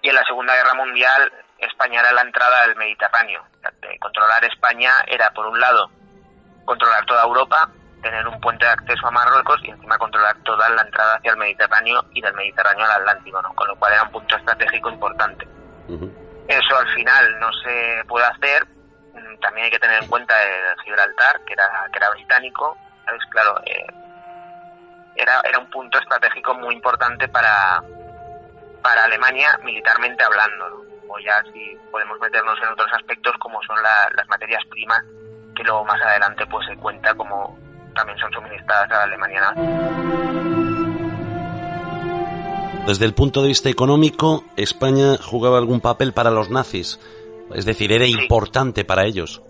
Y 0.00 0.08
en 0.08 0.14
la 0.14 0.24
Segunda 0.24 0.54
Guerra 0.54 0.74
Mundial 0.74 1.32
España 1.58 2.00
era 2.00 2.12
la 2.12 2.22
entrada 2.22 2.62
al 2.62 2.76
Mediterráneo. 2.76 3.44
controlar 4.00 4.44
España 4.44 4.92
era 5.06 5.30
por 5.30 5.46
un 5.46 5.58
lado 5.58 5.90
controlar 6.64 7.04
toda 7.06 7.24
Europa, 7.24 7.68
tener 8.02 8.26
un 8.28 8.40
puente 8.40 8.64
de 8.64 8.72
acceso 8.72 9.06
a 9.06 9.10
Marruecos 9.10 9.58
y 9.64 9.70
encima 9.70 9.98
controlar 9.98 10.36
toda 10.44 10.68
la 10.68 10.82
entrada 10.82 11.16
hacia 11.16 11.32
el 11.32 11.38
Mediterráneo 11.38 12.04
y 12.12 12.20
del 12.20 12.34
Mediterráneo 12.34 12.84
al 12.84 12.92
Atlántico, 12.92 13.42
¿no? 13.42 13.54
con 13.54 13.66
lo 13.68 13.76
cual 13.76 13.94
era 13.94 14.02
un 14.04 14.12
punto 14.12 14.36
estratégico 14.36 14.90
importante. 14.90 15.48
Eso 16.46 16.78
al 16.78 16.88
final 16.94 17.40
no 17.40 17.50
se 17.64 18.04
puede 18.06 18.26
hacer 18.26 18.66
también 19.40 19.66
hay 19.66 19.70
que 19.70 19.78
tener 19.78 20.02
en 20.02 20.08
cuenta 20.08 20.34
el 20.42 20.80
Gibraltar, 20.82 21.40
que 21.44 21.52
era, 21.52 21.68
que 21.92 21.98
era 21.98 22.10
británico. 22.10 22.76
Claro, 23.30 23.60
eh, 23.64 23.86
era, 25.16 25.40
era 25.48 25.58
un 25.58 25.70
punto 25.70 25.98
estratégico 25.98 26.54
muy 26.54 26.74
importante 26.74 27.26
para, 27.28 27.82
para 28.82 29.04
Alemania 29.04 29.58
militarmente 29.64 30.22
hablando, 30.22 30.84
o 31.08 31.18
ya 31.18 31.42
si 31.52 31.76
podemos 31.90 32.18
meternos 32.20 32.58
en 32.62 32.68
otros 32.68 32.90
aspectos 32.92 33.34
como 33.38 33.62
son 33.62 33.76
las 33.82 34.28
materias 34.28 34.62
primas, 34.70 35.02
que 35.56 35.64
luego 35.64 35.84
más 35.84 36.00
adelante 36.02 36.46
pues 36.46 36.66
se 36.66 36.76
cuenta 36.76 37.14
como 37.14 37.58
también 37.94 38.18
son 38.18 38.32
suministradas 38.32 38.90
a 38.92 39.02
Alemania 39.02 39.52
Desde 42.86 43.04
el 43.04 43.12
punto 43.12 43.42
de 43.42 43.48
vista 43.48 43.68
económico, 43.68 44.44
¿España 44.56 45.16
jugaba 45.20 45.58
algún 45.58 45.80
papel 45.80 46.12
para 46.12 46.30
los 46.30 46.48
nazis? 46.48 46.98
Es 47.54 47.64
decir, 47.64 47.92
era 47.92 48.06
importante 48.06 48.84
para 48.84 49.04
ellos. 49.04 49.42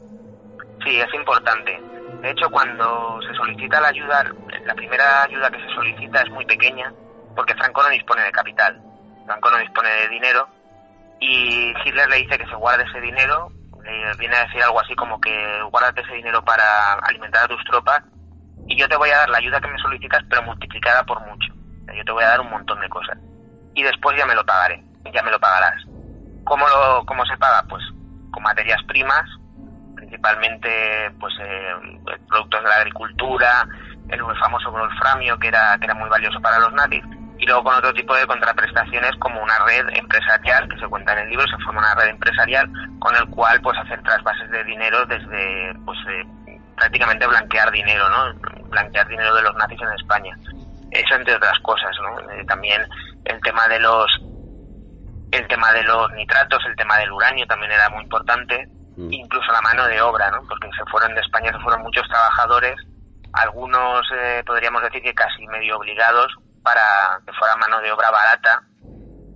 Sí, 0.85 1.01
es 1.01 1.15
importante. 1.15 1.81
De 2.23 2.31
hecho, 2.31 2.49
cuando 2.51 3.21
se 3.23 3.35
solicita 3.35 3.81
la 3.81 3.89
ayuda, 3.89 4.25
la 4.65 4.75
primera 4.75 5.23
ayuda 5.23 5.51
que 5.51 5.61
se 5.61 5.75
solicita 5.75 6.23
es 6.23 6.31
muy 6.31 6.45
pequeña, 6.47 6.93
porque 7.35 7.55
Franco 7.55 7.83
no 7.83 7.89
dispone 7.91 8.23
de 8.23 8.33
capital, 8.33 8.81
Franco 9.25 9.51
no 9.51 9.59
dispone 9.59 9.89
de 9.89 10.09
dinero, 10.09 10.49
y 11.21 11.73
Hitler 11.85 12.09
le 12.09 12.17
dice 12.17 12.39
que 12.39 12.47
se 12.47 12.55
guarde 12.55 12.85
ese 12.85 13.01
dinero, 13.01 13.53
le 13.85 14.17
viene 14.19 14.37
a 14.37 14.45
decir 14.45 14.63
algo 14.63 14.81
así 14.81 14.95
como 14.95 15.21
que 15.21 15.63
guárdate 15.71 16.03
ese 16.03 16.15
dinero 16.15 16.45
para 16.45 16.95
alimentar 17.03 17.45
a 17.45 17.49
tus 17.49 17.63
tropas, 17.65 18.03
y 18.67 18.77
yo 18.77 18.89
te 18.89 18.97
voy 18.97 19.11
a 19.11 19.19
dar 19.19 19.31
la 19.31 19.39
ayuda 19.39 19.61
que 19.61 19.69
me 19.69 19.79
solicitas, 19.79 20.23
pero 20.29 20.43
multiplicada 20.43 21.03
por 21.05 21.21
mucho. 21.27 21.53
yo 21.95 22.05
te 22.05 22.13
voy 22.13 22.25
a 22.25 22.29
dar 22.29 22.41
un 22.41 22.51
montón 22.51 22.81
de 22.81 22.89
cosas. 22.89 23.17
Y 23.75 23.83
después 23.83 24.17
ya 24.19 24.27
me 24.27 24.35
lo 24.35 24.45
pagaré, 24.45 24.83
ya 25.13 25.23
me 25.23 25.31
lo 25.31 25.41
pagarás. 25.41 25.88
¿Cómo, 26.49 26.67
lo, 26.67 27.05
cómo 27.05 27.25
se 27.27 27.37
paga? 27.37 27.63
Pues 27.69 27.85
con 28.31 28.43
materias 28.43 28.83
primas, 28.87 29.25
principalmente 29.95 31.11
pues 31.21 31.35
eh, 31.41 31.75
productos 32.27 32.63
de 32.63 32.69
la 32.69 32.77
agricultura, 32.77 33.69
el 34.09 34.21
famoso 34.41 34.73
wolframio 34.73 35.39
que 35.39 35.49
era, 35.49 35.77
que 35.79 35.85
era 35.85 35.95
muy 35.95 36.09
valioso 36.09 36.41
para 36.41 36.59
los 36.59 36.73
nazis, 36.73 37.05
y 37.39 37.45
luego 37.45 37.65
con 37.65 37.75
otro 37.75 37.93
tipo 37.93 38.15
de 38.17 38.27
contraprestaciones 38.27 39.13
como 39.19 39.43
una 39.43 39.59
red 39.67 39.89
empresarial 39.95 40.69
que 40.69 40.79
se 40.79 40.89
cuenta 40.89 41.13
en 41.13 41.19
el 41.21 41.29
libro, 41.29 41.45
se 41.47 41.63
forma 41.65 41.81
una 41.81 41.95
red 41.95 42.09
empresarial 42.09 42.67
con 42.99 43.15
el 43.15 43.27
cual 43.29 43.61
pues 43.61 43.79
hacer 43.79 44.03
trasvases 44.03 44.51
de 44.51 44.65
dinero 44.65 45.05
desde 45.05 45.75
pues 45.85 45.99
eh, 46.09 46.59
prácticamente 46.77 47.27
blanquear 47.27 47.71
dinero, 47.71 48.09
¿no? 48.09 48.35
Blanquear 48.71 49.07
dinero 49.07 49.35
de 49.35 49.43
los 49.43 49.55
nazis 49.57 49.81
en 49.83 49.93
España. 49.93 50.37
Eso 50.91 51.15
entre 51.15 51.37
otras 51.37 51.59
cosas, 51.61 51.91
¿no? 52.03 52.31
Eh, 52.33 52.45
también 52.47 52.83
el 53.27 53.41
tema 53.43 53.69
de 53.69 53.81
los 53.81 54.07
el 55.31 55.47
tema 55.49 55.73
de 55.73 55.83
los 55.83 56.11
nitratos, 56.13 56.63
el 56.67 56.77
tema 56.77 56.99
del 56.99 57.13
uranio 57.13 57.47
también 57.47 57.73
era 57.73 57.89
muy 57.91 58.03
importante, 58.03 58.67
mm. 58.97 59.13
incluso 59.13 59.53
la 59.53 59.61
mano 59.61 59.87
de 59.87 60.01
obra, 60.01 60.31
¿no? 60.31 60.43
Porque 60.49 60.69
se 60.77 60.85
fueron 60.91 61.15
de 61.15 61.21
España, 61.21 61.53
se 61.53 61.61
fueron 61.61 61.83
muchos 61.83 62.07
trabajadores, 62.09 62.77
algunos 63.33 64.07
eh, 64.15 64.43
podríamos 64.47 64.83
decir 64.83 65.03
que 65.03 65.15
casi 65.15 65.47
medio 65.49 65.77
obligados 65.77 66.35
para 66.63 67.21
que 67.27 67.33
fuera 67.35 67.57
mano 67.57 67.81
de 67.81 67.93
obra 67.93 68.11
barata 68.11 68.63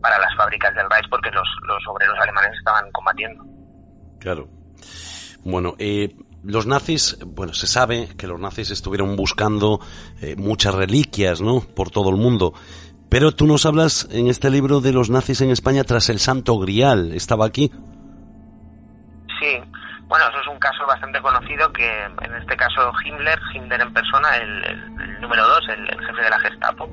para 0.00 0.18
las 0.18 0.34
fábricas 0.36 0.74
del 0.74 0.90
Reich 0.90 1.08
porque 1.08 1.30
los, 1.30 1.48
los 1.66 1.82
obreros 1.86 2.18
alemanes 2.20 2.52
estaban 2.58 2.90
combatiendo. 2.90 3.44
Claro. 4.18 4.48
Bueno, 5.44 5.74
eh, 5.78 6.14
los 6.44 6.66
nazis, 6.66 7.18
bueno, 7.24 7.54
se 7.54 7.66
sabe 7.66 8.08
que 8.16 8.26
los 8.26 8.40
nazis 8.40 8.70
estuvieron 8.70 9.16
buscando 9.16 9.80
eh, 10.20 10.34
muchas 10.36 10.74
reliquias, 10.74 11.40
¿no? 11.40 11.60
Por 11.60 11.90
todo 11.90 12.10
el 12.10 12.16
mundo. 12.16 12.52
Pero 13.12 13.30
tú 13.30 13.46
nos 13.46 13.66
hablas 13.66 14.08
en 14.10 14.26
este 14.26 14.48
libro 14.48 14.80
de 14.80 14.90
los 14.90 15.10
nazis 15.10 15.42
en 15.42 15.50
España 15.50 15.84
tras 15.84 16.08
el 16.08 16.18
Santo 16.18 16.58
Grial. 16.58 17.12
¿Estaba 17.12 17.44
aquí? 17.44 17.70
Sí. 19.38 19.60
Bueno, 20.06 20.24
eso 20.30 20.40
es 20.40 20.46
un 20.48 20.58
caso 20.58 20.86
bastante 20.86 21.20
conocido 21.20 21.70
que 21.74 22.04
en 22.04 22.34
este 22.40 22.56
caso 22.56 22.90
Himmler, 23.04 23.38
Himmler 23.52 23.82
en 23.82 23.92
persona, 23.92 24.34
el, 24.38 25.20
número 25.20 25.46
dos, 25.46 25.60
el, 25.68 25.86
jefe 25.88 26.22
de 26.22 26.30
la 26.30 26.38
Gestapo, 26.38 26.88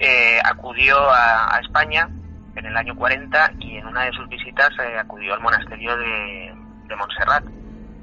eh, 0.00 0.38
acudió 0.44 0.98
a, 1.10 1.58
España 1.62 2.10
en 2.54 2.66
el 2.66 2.76
año 2.76 2.94
40 2.94 3.52
y 3.60 3.78
en 3.78 3.86
una 3.86 4.02
de 4.02 4.12
sus 4.12 4.28
visitas 4.28 4.68
eh, 4.80 4.98
acudió 4.98 5.32
al 5.32 5.40
monasterio 5.40 5.96
de, 5.96 6.54
Montserrat 6.94 7.42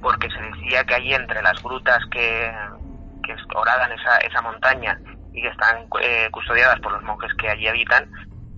porque 0.02 0.28
se 0.32 0.42
decía 0.42 0.84
que 0.84 0.96
allí 0.96 1.14
entre 1.14 1.44
las 1.44 1.62
grutas 1.62 2.00
que, 2.10 2.52
que 3.24 3.36
oradan 3.56 3.92
esa, 3.92 4.18
esa 4.18 4.42
montaña 4.42 5.00
y 5.40 5.42
que 5.42 5.48
están 5.48 5.88
eh, 6.02 6.28
custodiadas 6.32 6.80
por 6.82 6.92
los 6.92 7.04
monjes 7.04 7.34
que 7.36 7.50
allí 7.50 7.68
habitan, 7.68 8.12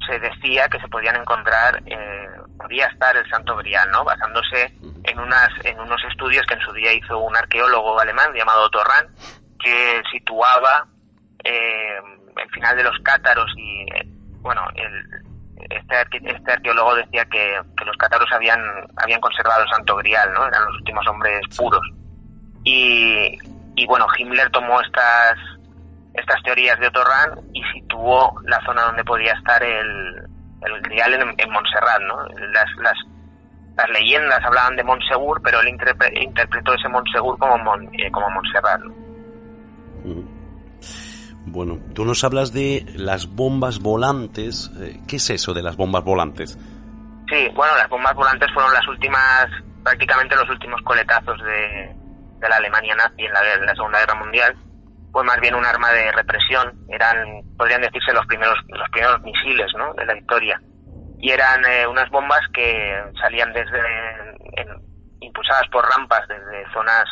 se 0.07 0.19
decía 0.19 0.67
que 0.67 0.79
se 0.79 0.87
podían 0.87 1.15
encontrar, 1.15 1.81
eh, 1.85 2.27
podía 2.57 2.87
estar 2.87 3.15
el 3.15 3.29
Santo 3.29 3.55
Grial, 3.57 3.89
¿no? 3.91 4.03
Basándose 4.03 4.73
en, 5.03 5.19
unas, 5.19 5.49
en 5.63 5.79
unos 5.79 6.03
estudios 6.09 6.45
que 6.47 6.55
en 6.55 6.61
su 6.61 6.73
día 6.73 6.91
hizo 6.93 7.19
un 7.19 7.35
arqueólogo 7.35 7.99
alemán 7.99 8.33
llamado 8.33 8.69
Torran, 8.71 9.07
que 9.59 10.01
situaba 10.11 10.87
eh, 11.43 11.99
el 12.35 12.49
final 12.49 12.75
de 12.75 12.83
los 12.83 12.97
cátaros 13.03 13.51
y, 13.57 13.85
bueno, 14.39 14.65
este, 15.69 16.31
este 16.31 16.51
arqueólogo 16.51 16.95
decía 16.95 17.25
que, 17.25 17.61
los 17.85 17.97
cátaros 17.97 18.31
habían, 18.31 18.59
habían 18.97 19.21
conservado 19.21 19.63
el 19.63 19.69
Santo 19.69 19.95
Grial, 19.97 20.33
¿no? 20.33 20.47
Eran 20.47 20.65
los 20.65 20.75
últimos 20.77 21.05
hombres 21.07 21.41
puros. 21.55 21.87
Y, 22.63 23.37
y 23.75 23.85
bueno, 23.85 24.07
Himmler 24.17 24.49
tomó 24.49 24.81
estas 24.81 25.37
estas 26.13 26.41
teorías 26.43 26.79
de 26.79 26.87
Otorran 26.87 27.39
y 27.53 27.63
situó 27.73 28.33
la 28.45 28.59
zona 28.65 28.83
donde 28.83 29.03
podía 29.03 29.33
estar 29.33 29.61
el, 29.63 30.15
el 30.61 30.81
Grial 30.81 31.13
en, 31.13 31.51
Montserrat, 31.51 32.01
¿no? 32.01 32.25
Las, 32.53 32.65
las, 32.77 32.97
las, 33.77 33.89
leyendas 33.89 34.43
hablaban 34.43 34.75
de 34.75 34.83
Montsegur, 34.83 35.41
pero 35.41 35.61
él 35.61 35.69
interpretó 35.69 36.73
ese 36.73 36.89
Montsegur 36.89 37.37
como, 37.37 37.75
eh, 37.93 38.11
como 38.11 38.29
Montserrat, 38.29 38.81
Bueno, 41.45 41.79
tú 41.95 42.05
nos 42.05 42.23
hablas 42.23 42.51
de 42.51 42.85
las 42.95 43.27
bombas 43.27 43.79
volantes. 43.79 44.71
Eh, 44.79 44.99
¿Qué 45.07 45.15
es 45.15 45.29
eso 45.29 45.53
de 45.53 45.63
las 45.63 45.77
bombas 45.77 46.03
volantes? 46.03 46.57
Sí, 47.29 47.47
bueno, 47.55 47.73
las 47.77 47.87
bombas 47.87 48.13
volantes 48.13 48.49
fueron 48.53 48.73
las 48.73 48.85
últimas, 48.89 49.47
prácticamente 49.81 50.35
los 50.35 50.49
últimos 50.49 50.81
coletazos 50.81 51.37
de, 51.41 51.95
de 52.39 52.49
la 52.49 52.57
Alemania 52.57 52.95
nazi 52.95 53.23
en 53.23 53.31
la, 53.31 53.53
en 53.53 53.65
la 53.65 53.73
Segunda 53.73 53.99
Guerra 53.99 54.15
Mundial 54.15 54.55
fue 55.11 55.23
más 55.23 55.39
bien 55.41 55.55
un 55.55 55.65
arma 55.65 55.91
de 55.91 56.11
represión, 56.11 56.73
eran, 56.89 57.41
podrían 57.57 57.81
decirse, 57.81 58.13
los 58.13 58.25
primeros, 58.25 58.57
los 58.69 58.89
primeros 58.89 59.21
misiles 59.21 59.71
¿no? 59.77 59.93
de 59.93 60.05
la 60.05 60.17
historia. 60.17 60.59
Y 61.19 61.31
eran 61.31 61.63
eh, 61.65 61.85
unas 61.85 62.09
bombas 62.09 62.41
que 62.53 63.03
salían 63.21 63.53
desde, 63.53 63.79
impulsadas 65.19 65.67
por 65.69 65.85
rampas 65.87 66.27
desde 66.27 66.71
zonas 66.73 67.05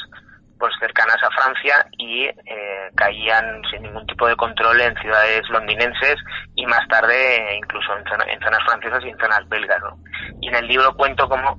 pues 0.60 0.74
cercanas 0.78 1.16
a 1.24 1.32
Francia 1.32 1.86
y 1.98 2.26
eh, 2.26 2.92
caían 2.96 3.62
sin 3.72 3.82
ningún 3.82 4.06
tipo 4.06 4.28
de 4.28 4.36
control 4.36 4.82
en 4.82 4.94
ciudades 4.98 5.42
londinenses 5.50 6.18
y 6.56 6.66
más 6.66 6.86
tarde 6.90 7.56
incluso 7.56 7.98
en, 7.98 8.04
zonas 8.42 8.64
francesas 8.66 9.02
y 9.06 9.10
en 9.10 9.18
zonas 9.18 9.48
belgas. 9.48 9.82
Y 10.42 10.50
en 10.50 10.56
el 10.56 10.68
libro 10.68 10.94
cuento 10.96 11.30
cómo, 11.30 11.58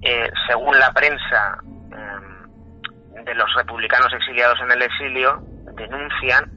eh, 0.00 0.30
según 0.48 0.78
la 0.78 0.90
prensa 0.92 1.58
em, 1.92 3.24
de 3.24 3.34
los 3.34 3.52
republicanos 3.54 4.10
exiliados 4.14 4.58
en 4.62 4.70
el 4.72 4.82
exilio, 4.82 5.42
denuncian 5.80 6.50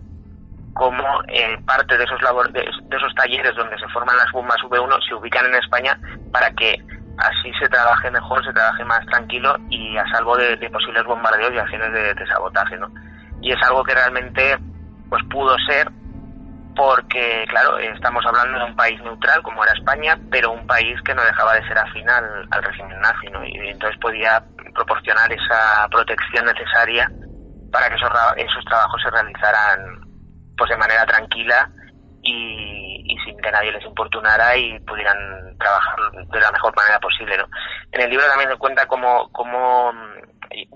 cómo 0.74 1.22
eh, 1.28 1.58
parte 1.66 1.98
de 1.98 2.04
esos, 2.04 2.22
labor 2.22 2.52
de, 2.52 2.62
esos 2.62 3.16
talleres 3.16 3.56
donde 3.56 3.78
se 3.78 3.88
forman 3.90 4.18
las 4.18 4.32
bombas 4.32 4.58
V1 4.58 5.08
se 5.08 5.14
ubican 5.16 5.46
en 5.46 5.56
España 5.56 5.98
para 6.32 6.52
que 6.52 6.76
así 7.18 7.52
se 7.60 7.70
trabaje 7.70 8.10
mejor, 8.10 8.44
se 8.44 8.54
trabaje 8.54 8.84
más 8.86 9.06
tranquilo 9.06 9.56
y 9.70 9.96
a 9.98 10.06
salvo 10.12 10.36
de, 10.36 10.58
posibles 10.70 11.04
bombardeos 11.04 11.54
y 11.54 11.60
acciones 11.60 11.94
de, 11.94 12.28
sabotaje, 12.28 12.78
¿no? 12.78 12.90
Y 13.42 13.52
es 13.52 13.62
algo 13.64 13.84
que 13.84 13.94
realmente 13.94 14.58
pues 15.10 15.24
pudo 15.30 15.56
ser 15.68 15.88
porque, 16.76 17.46
claro, 17.50 17.78
estamos 17.78 18.26
hablando 18.26 18.58
de 18.58 18.66
un 18.66 18.76
país 18.76 19.00
neutral 19.04 19.44
como 19.44 19.64
era 19.64 19.74
España, 19.74 20.18
pero 20.32 20.52
un 20.52 20.66
país 20.66 21.00
que 21.04 21.14
no 21.14 21.24
dejaba 21.24 21.54
de 21.54 21.68
ser 21.68 21.78
afín 21.78 22.10
al, 22.10 22.48
régimen 22.64 23.00
nazi, 23.00 23.28
¿no? 23.28 23.46
Y 23.46 23.70
entonces 23.70 24.00
podía 24.00 24.44
proporcionar 24.74 25.32
esa 25.32 25.88
protección 25.92 26.46
necesaria 26.46 27.12
para 27.74 27.90
que 27.90 27.96
esos, 27.96 28.10
esos 28.38 28.66
trabajos 28.66 29.02
se 29.02 29.10
realizaran 29.10 30.06
pues 30.56 30.70
de 30.70 30.78
manera 30.78 31.04
tranquila 31.08 31.68
y, 32.22 33.02
y, 33.04 33.18
sin 33.26 33.36
que 33.42 33.52
nadie 33.52 33.72
les 33.72 33.84
importunara 33.84 34.56
y 34.56 34.80
pudieran 34.82 35.58
trabajar 35.58 35.96
de 36.14 36.40
la 36.40 36.52
mejor 36.52 36.76
manera 36.76 37.00
posible. 37.00 37.36
¿no? 37.36 37.46
En 37.92 38.02
el 38.02 38.10
libro 38.12 38.28
también 38.28 38.52
se 38.52 38.58
cuenta 38.58 38.86
cómo, 38.86 39.28
cómo 39.32 39.92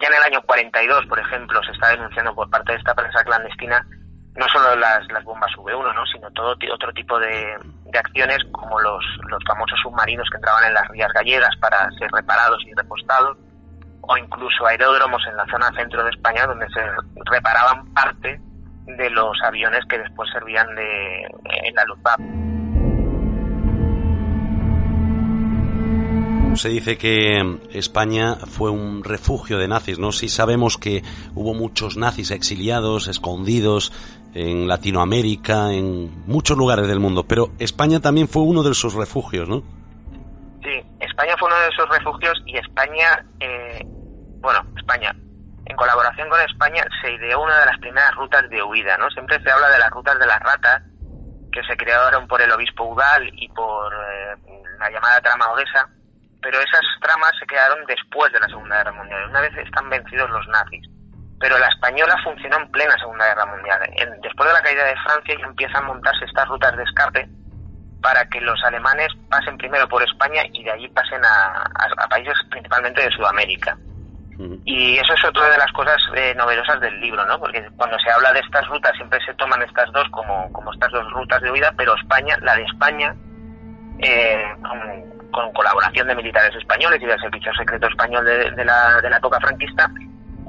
ya 0.01 0.07
en 0.07 0.15
el 0.15 0.23
año 0.23 0.41
42, 0.41 1.05
por 1.05 1.19
ejemplo, 1.19 1.61
se 1.63 1.71
está 1.71 1.89
denunciando 1.89 2.33
por 2.33 2.49
parte 2.49 2.71
de 2.71 2.79
esta 2.79 2.95
prensa 2.95 3.23
clandestina 3.23 3.85
no 4.35 4.47
solo 4.49 4.75
las, 4.75 4.99
las 5.11 5.23
bombas 5.23 5.51
V1, 5.57 5.95
¿no? 5.95 6.05
sino 6.05 6.29
todo 6.31 6.55
otro 6.73 6.93
tipo 6.93 7.19
de, 7.19 7.57
de 7.85 7.99
acciones 7.99 8.37
como 8.51 8.79
los, 8.79 9.03
los 9.29 9.43
famosos 9.47 9.79
submarinos 9.81 10.29
que 10.29 10.37
entraban 10.37 10.65
en 10.65 10.73
las 10.73 10.87
rías 10.89 11.11
gallegas 11.13 11.55
para 11.59 11.89
ser 11.97 12.09
reparados 12.11 12.63
y 12.65 12.73
repostados, 12.75 13.37
o 14.01 14.17
incluso 14.17 14.65
aeródromos 14.65 15.21
en 15.29 15.37
la 15.37 15.45
zona 15.47 15.71
centro 15.75 16.03
de 16.03 16.09
España 16.09 16.45
donde 16.45 16.67
se 16.69 16.81
reparaban 17.25 17.85
parte 17.93 18.39
de 18.85 19.09
los 19.09 19.37
aviones 19.43 19.81
que 19.89 19.99
después 19.99 20.29
servían 20.31 20.67
de, 20.75 21.23
en 21.23 21.75
la 21.75 21.83
Luftwaffe. 21.85 22.47
Se 26.55 26.69
dice 26.69 26.97
que 26.97 27.59
España 27.71 28.35
fue 28.35 28.71
un 28.71 29.03
refugio 29.03 29.59
de 29.59 29.67
nazis, 29.67 29.99
¿no? 29.99 30.11
Sí 30.11 30.27
sabemos 30.27 30.79
que 30.79 31.03
hubo 31.35 31.53
muchos 31.53 31.97
nazis 31.97 32.31
exiliados, 32.31 33.07
escondidos 33.07 33.93
en 34.33 34.67
Latinoamérica, 34.67 35.71
en 35.71 36.25
muchos 36.25 36.57
lugares 36.57 36.87
del 36.87 36.99
mundo, 36.99 37.25
pero 37.25 37.51
España 37.59 37.99
también 37.99 38.27
fue 38.27 38.41
uno 38.41 38.63
de 38.63 38.71
esos 38.71 38.95
refugios, 38.95 39.47
¿no? 39.47 39.61
Fue 41.39 41.47
uno 41.47 41.59
de 41.59 41.67
esos 41.67 41.89
refugios 41.89 42.41
y 42.45 42.57
España, 42.57 43.23
eh, 43.39 43.81
bueno, 44.41 44.65
España, 44.75 45.13
en 45.65 45.75
colaboración 45.75 46.29
con 46.29 46.39
España, 46.41 46.83
se 47.01 47.11
ideó 47.11 47.41
una 47.41 47.59
de 47.59 47.65
las 47.65 47.77
primeras 47.79 48.13
rutas 48.15 48.49
de 48.49 48.63
huida, 48.63 48.97
¿no? 48.97 49.09
Siempre 49.11 49.41
se 49.43 49.51
habla 49.51 49.69
de 49.69 49.79
las 49.79 49.89
rutas 49.91 50.17
de 50.17 50.25
las 50.25 50.39
ratas, 50.39 50.81
que 51.51 51.63
se 51.63 51.77
crearon 51.77 52.27
por 52.27 52.41
el 52.41 52.51
obispo 52.51 52.85
Udal 52.85 53.29
y 53.33 53.49
por 53.49 53.93
eh, 53.93 54.35
la 54.79 54.89
llamada 54.89 55.21
trama 55.21 55.51
Odessa, 55.51 55.89
pero 56.41 56.59
esas 56.59 56.81
tramas 57.01 57.31
se 57.39 57.45
quedaron 57.45 57.85
después 57.85 58.31
de 58.31 58.39
la 58.39 58.47
Segunda 58.47 58.77
Guerra 58.77 58.93
Mundial, 58.93 59.29
una 59.29 59.41
vez 59.41 59.57
están 59.57 59.89
vencidos 59.89 60.29
los 60.29 60.47
nazis. 60.47 60.85
Pero 61.39 61.57
la 61.59 61.67
española 61.67 62.15
funcionó 62.23 62.57
en 62.57 62.71
plena 62.71 62.95
Segunda 62.97 63.27
Guerra 63.27 63.45
Mundial. 63.45 63.79
después 64.21 64.49
de 64.49 64.53
la 64.53 64.61
caída 64.61 64.85
de 64.85 64.95
Francia 65.03 65.35
ya 65.37 65.45
empiezan 65.45 65.83
a 65.83 65.87
montarse 65.87 66.25
estas 66.25 66.47
rutas 66.47 66.75
de 66.75 66.83
escape 66.83 67.29
para 68.01 68.25
que 68.29 68.41
los 68.41 68.63
alemanes 68.63 69.09
pasen 69.29 69.57
primero 69.57 69.87
por 69.87 70.03
España 70.03 70.43
y 70.53 70.63
de 70.63 70.71
allí 70.71 70.87
pasen 70.89 71.21
a 71.25 72.07
países 72.09 72.33
principalmente 72.49 73.03
de 73.03 73.11
Sudamérica. 73.11 73.77
Y 74.65 74.97
eso 74.97 75.13
es 75.13 75.25
otra 75.25 75.49
de 75.49 75.57
las 75.57 75.71
cosas 75.71 75.97
eh, 76.15 76.33
novedosas 76.35 76.79
del 76.79 76.99
libro, 77.01 77.25
¿no? 77.25 77.39
Porque 77.39 77.67
cuando 77.75 77.97
se 77.97 78.11
habla 78.11 78.31
de 78.33 78.39
estas 78.39 78.67
rutas 78.67 78.95
siempre 78.95 79.19
se 79.25 79.33
toman 79.33 79.63
estas 79.63 79.91
dos 79.91 80.07
como, 80.11 80.51
como 80.53 80.71
estas 80.73 80.91
dos 80.91 81.11
rutas 81.11 81.41
de 81.41 81.49
huida, 81.49 81.73
pero 81.75 81.95
España, 81.95 82.37
la 82.41 82.55
de 82.55 82.63
España, 82.63 83.15
eh, 83.97 84.45
con, 85.31 85.51
colaboración 85.53 86.07
de 86.07 86.15
militares 86.15 86.55
españoles 86.55 87.01
y 87.01 87.07
del 87.07 87.19
Servicio 87.19 87.51
Secreto 87.55 87.87
Español 87.87 88.25
de, 88.25 88.63
la, 88.63 89.01
de 89.01 89.09
la 89.09 89.17
época 89.17 89.39
franquista, 89.39 89.89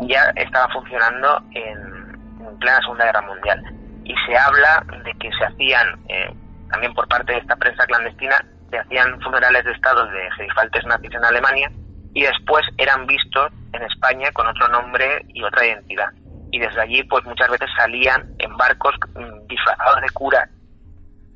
ya 0.01 0.33
estaba 0.37 0.71
funcionando 0.71 1.43
en, 1.53 2.59
plena 2.59 2.81
Segunda 2.81 3.07
Guerra 3.07 3.23
Mundial. 3.23 3.63
Y 4.05 4.15
se 4.27 4.37
habla 4.37 4.85
de 5.03 5.13
que 5.15 5.31
se 5.33 5.45
hacían, 5.47 5.99
eh, 6.09 6.31
también 6.71 6.95
por 6.95 7.09
parte 7.09 7.33
de 7.33 7.39
esta 7.39 7.57
prensa 7.57 7.87
clandestina, 7.87 8.45
se 8.71 8.79
hacían 8.79 9.21
funerales 9.21 9.65
de 9.65 9.73
Estado 9.73 10.07
de 10.07 10.31
gerifaltes 10.37 10.85
nazis 10.85 11.15
en 11.15 11.25
Alemania 11.25 11.71
y 12.15 12.23
después 12.23 12.65
eran 12.77 13.07
vistos 13.07 13.53
en 13.73 13.83
España 13.83 14.31
con 14.33 14.47
otro 14.47 14.69
nombre 14.69 15.25
y 15.29 15.43
otra 15.43 15.67
identidad. 15.67 16.09
Y 16.51 16.59
desde 16.59 16.81
allí, 16.81 17.03
pues 17.05 17.25
muchas 17.25 17.51
veces 17.51 17.69
salían 17.77 18.35
en 18.39 18.57
barcos 18.57 18.95
mm, 19.15 19.47
disfrazados 19.47 20.01
de 20.01 20.11
cura 20.11 20.49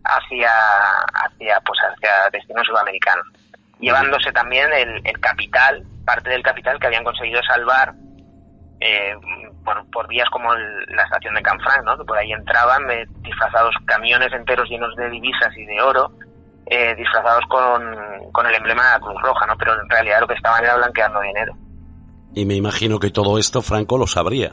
hacia, 0.04 0.50
hacia, 1.14 1.60
pues 1.60 1.78
hacia 1.80 2.30
destinos 2.32 2.66
sudamericanos, 2.66 3.26
llevándose 3.78 4.32
también 4.32 4.72
el, 4.72 5.20
capital, 5.20 5.82
parte 6.04 6.30
del 6.30 6.42
capital 6.42 6.78
que 6.78 6.86
habían 6.86 7.04
conseguido 7.04 7.40
salvar 7.42 7.92
eh, 8.84 9.14
por, 9.64 9.88
por, 9.90 10.08
vías 10.08 10.28
como 10.30 10.52
la 10.54 11.04
estación 11.04 11.34
de 11.34 11.42
Canfranc, 11.42 11.84
¿no? 11.84 11.96
que 11.96 12.04
por 12.04 12.18
ahí 12.18 12.32
entraban 12.32 12.90
eh, 12.90 13.06
disfrazados 13.20 13.74
camiones 13.86 14.32
enteros 14.32 14.68
llenos 14.68 14.94
de 14.96 15.08
divisas 15.08 15.56
y 15.56 15.64
de 15.66 15.80
oro, 15.80 16.10
eh, 16.66 16.94
disfrazados 16.96 17.44
con, 17.48 17.82
con, 18.32 18.46
el 18.46 18.54
emblema 18.54 18.84
de 18.84 18.90
la 18.92 19.00
Cruz 19.00 19.22
Roja, 19.22 19.46
¿no? 19.46 19.56
pero 19.56 19.80
en 19.80 19.88
realidad 19.88 20.20
lo 20.20 20.26
que 20.26 20.34
estaban 20.34 20.64
era 20.64 20.76
blanqueando 20.76 21.20
dinero. 21.20 21.54
Y 22.34 22.44
me 22.44 22.54
imagino 22.54 22.98
que 22.98 23.10
todo 23.10 23.38
esto 23.38 23.62
Franco 23.62 23.98
lo 23.98 24.06
sabría. 24.06 24.52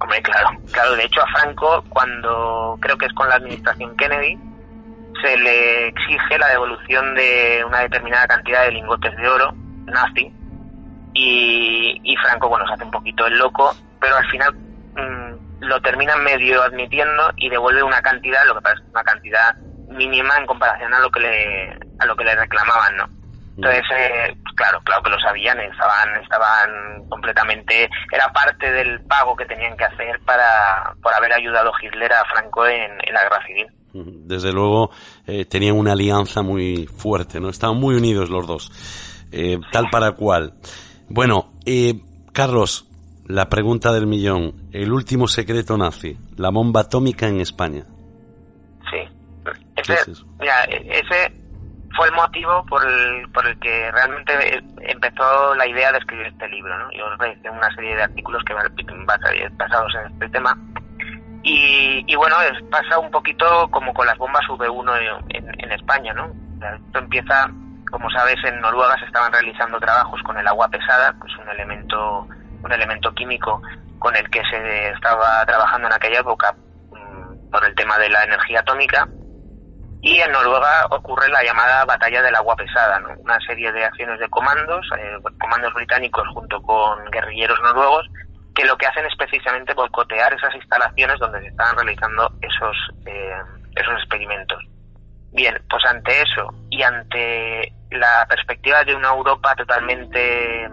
Hombre, 0.00 0.20
claro, 0.20 0.50
claro. 0.72 0.96
De 0.96 1.04
hecho, 1.04 1.22
a 1.22 1.26
Franco, 1.38 1.84
cuando 1.88 2.76
creo 2.80 2.98
que 2.98 3.06
es 3.06 3.12
con 3.12 3.28
la 3.28 3.36
administración 3.36 3.96
Kennedy, 3.96 4.36
se 5.22 5.36
le 5.36 5.88
exige 5.88 6.38
la 6.38 6.48
devolución 6.48 7.14
de 7.14 7.64
una 7.64 7.80
determinada 7.80 8.26
cantidad 8.26 8.64
de 8.64 8.72
lingotes 8.72 9.16
de 9.16 9.28
oro 9.28 9.54
nazi. 9.86 10.32
Y, 11.14 12.00
y 12.02 12.16
Franco, 12.16 12.48
bueno, 12.48 12.66
se 12.66 12.74
hace 12.74 12.84
un 12.84 12.90
poquito 12.90 13.26
el 13.26 13.38
loco, 13.38 13.74
pero 14.00 14.16
al 14.16 14.26
final 14.26 14.54
mm, 14.54 15.64
lo 15.64 15.80
termina 15.80 16.16
medio 16.16 16.62
admitiendo 16.62 17.32
y 17.36 17.48
devuelve 17.48 17.82
una 17.82 18.00
cantidad, 18.00 18.44
lo 18.46 18.54
que 18.54 18.62
parece 18.62 18.84
una 18.90 19.04
cantidad 19.04 19.56
mínima 19.88 20.36
en 20.38 20.46
comparación 20.46 20.92
a 20.94 21.00
lo 21.00 21.10
que 21.10 21.20
le, 21.20 21.78
a 21.98 22.06
lo 22.06 22.16
que 22.16 22.24
le 22.24 22.34
reclamaban, 22.34 22.96
¿no? 22.96 23.22
Entonces, 23.56 23.82
eh, 23.94 24.34
claro, 24.56 24.80
claro 24.82 25.02
que 25.02 25.10
lo 25.10 25.20
sabían, 25.20 25.60
estaban, 25.60 26.16
estaban 26.22 27.06
completamente, 27.08 27.88
era 28.10 28.32
parte 28.32 28.72
del 28.72 29.00
pago 29.02 29.36
que 29.36 29.44
tenían 29.44 29.76
que 29.76 29.84
hacer 29.84 30.18
para, 30.24 30.94
por 31.02 31.12
haber 31.12 31.34
ayudado 31.34 31.70
Hitler 31.80 32.12
a 32.12 32.24
Franco 32.24 32.66
en, 32.66 32.90
la 33.12 33.22
guerra 33.22 33.46
civil. 33.46 33.66
Desde 33.92 34.52
luego 34.52 34.90
eh, 35.26 35.44
tenían 35.44 35.76
una 35.76 35.92
alianza 35.92 36.40
muy 36.40 36.86
fuerte, 36.86 37.40
¿no? 37.40 37.50
Estaban 37.50 37.76
muy 37.76 37.94
unidos 37.94 38.30
los 38.30 38.46
dos, 38.46 39.28
eh, 39.30 39.58
tal 39.70 39.90
para 39.90 40.12
cual. 40.12 40.54
Bueno, 41.12 41.52
Carlos, 42.32 42.88
la 43.26 43.50
pregunta 43.50 43.92
del 43.92 44.06
millón, 44.06 44.70
el 44.72 44.90
último 44.90 45.28
secreto 45.28 45.76
nazi, 45.76 46.16
la 46.38 46.48
bomba 46.48 46.80
atómica 46.80 47.28
en 47.28 47.38
España. 47.38 47.84
Sí, 48.90 48.96
ese, 49.76 50.10
mira, 50.40 50.64
ese 50.64 51.34
fue 51.94 52.08
el 52.08 52.14
motivo 52.14 52.64
por 52.64 52.82
el, 52.88 53.30
por 53.30 53.46
el 53.46 53.58
que 53.58 53.90
realmente 53.92 54.62
empezó 54.80 55.54
la 55.54 55.66
idea 55.66 55.92
de 55.92 55.98
escribir 55.98 56.28
este 56.28 56.48
libro. 56.48 56.78
¿no? 56.78 56.90
Yo 56.92 57.04
realicé 57.16 57.50
una 57.50 57.68
serie 57.74 57.94
de 57.94 58.04
artículos 58.04 58.42
que 58.44 58.54
basados 58.54 59.94
en 59.94 60.12
este 60.12 60.28
tema. 60.30 60.56
Y, 61.42 62.04
y 62.06 62.16
bueno, 62.16 62.36
es, 62.40 62.62
pasa 62.70 62.98
un 62.98 63.10
poquito 63.10 63.68
como 63.70 63.92
con 63.92 64.06
las 64.06 64.16
bombas 64.16 64.46
V1 64.48 65.24
en, 65.28 65.60
en 65.62 65.72
España. 65.72 66.14
¿no? 66.14 66.32
Esto 66.86 66.98
empieza, 67.00 67.50
como 67.92 68.10
sabes, 68.10 68.36
en 68.44 68.60
Noruega 68.60 68.98
se 68.98 69.04
estaban 69.04 69.32
realizando 69.32 69.78
trabajos 69.78 70.20
con 70.24 70.36
el 70.38 70.48
agua 70.48 70.68
pesada, 70.68 71.12
que 71.12 71.30
es 71.30 71.38
un 71.38 71.48
elemento, 71.48 72.26
un 72.64 72.72
elemento 72.72 73.12
químico 73.12 73.62
con 73.98 74.16
el 74.16 74.28
que 74.30 74.42
se 74.50 74.88
estaba 74.88 75.44
trabajando 75.46 75.86
en 75.86 75.94
aquella 75.94 76.20
época 76.20 76.52
mm, 76.90 77.50
por 77.50 77.64
el 77.64 77.74
tema 77.74 77.98
de 77.98 78.08
la 78.08 78.24
energía 78.24 78.60
atómica 78.60 79.06
y 80.00 80.18
en 80.18 80.32
Noruega 80.32 80.86
ocurre 80.90 81.28
la 81.28 81.44
llamada 81.44 81.84
Batalla 81.84 82.22
del 82.22 82.34
Agua 82.34 82.56
Pesada, 82.56 83.00
una 83.18 83.38
serie 83.46 83.70
de 83.70 83.84
acciones 83.84 84.18
de 84.18 84.28
comandos, 84.28 84.84
eh, 84.98 85.16
comandos 85.40 85.72
británicos 85.74 86.26
junto 86.34 86.60
con 86.62 87.04
guerrilleros 87.12 87.60
noruegos, 87.62 88.08
que 88.52 88.64
lo 88.64 88.76
que 88.76 88.86
hacen 88.86 89.06
es 89.06 89.14
precisamente 89.16 89.74
boicotear 89.74 90.34
esas 90.34 90.56
instalaciones 90.56 91.20
donde 91.20 91.40
se 91.40 91.46
estaban 91.46 91.76
realizando 91.76 92.32
esos, 92.40 92.76
eh, 93.06 93.40
esos 93.76 93.94
experimentos. 93.94 94.58
Bien, 95.30 95.56
pues 95.70 95.84
ante 95.86 96.20
eso 96.20 96.52
y 96.68 96.82
ante 96.82 97.72
la 97.92 98.26
perspectiva 98.28 98.84
de 98.84 98.94
una 98.94 99.08
Europa 99.08 99.54
totalmente 99.54 100.68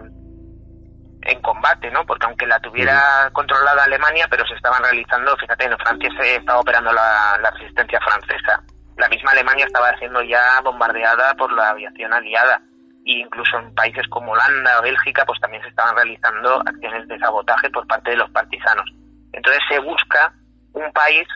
en 1.22 1.40
combate, 1.42 1.90
¿no? 1.90 2.04
Porque 2.06 2.26
aunque 2.26 2.46
la 2.46 2.58
tuviera 2.60 3.30
controlada 3.32 3.84
Alemania, 3.84 4.26
pero 4.30 4.46
se 4.46 4.54
estaban 4.54 4.82
realizando, 4.82 5.36
fíjate, 5.36 5.64
en 5.64 5.78
Francia 5.78 6.10
se 6.18 6.36
estaba 6.36 6.60
operando 6.60 6.92
la, 6.92 7.38
la 7.42 7.50
resistencia 7.50 8.00
francesa. 8.00 8.62
La 8.96 9.08
misma 9.08 9.32
Alemania 9.32 9.66
estaba 9.66 9.96
siendo 9.98 10.22
ya 10.22 10.60
bombardeada 10.62 11.34
por 11.34 11.52
la 11.52 11.70
aviación 11.70 12.12
aliada. 12.12 12.60
E 13.06 13.20
incluso 13.20 13.58
en 13.58 13.74
países 13.74 14.06
como 14.08 14.32
Holanda 14.32 14.78
o 14.78 14.82
Bélgica, 14.82 15.24
pues 15.24 15.40
también 15.40 15.62
se 15.62 15.68
estaban 15.68 15.94
realizando 15.94 16.60
acciones 16.66 17.08
de 17.08 17.18
sabotaje 17.18 17.70
por 17.70 17.86
parte 17.86 18.10
de 18.10 18.16
los 18.16 18.30
partisanos. 18.30 18.84
Entonces 19.32 19.62
se 19.68 19.78
busca 19.78 20.32
un 20.72 20.92
país 20.92 21.26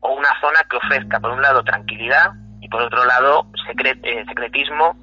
o 0.00 0.14
una 0.14 0.28
zona 0.40 0.60
que 0.68 0.76
ofrezca, 0.76 1.20
por 1.20 1.30
un 1.30 1.42
lado, 1.42 1.62
tranquilidad 1.64 2.32
y 2.60 2.68
por 2.68 2.82
otro 2.82 3.04
lado, 3.04 3.46
eh, 3.84 4.24
secretismo 4.26 4.96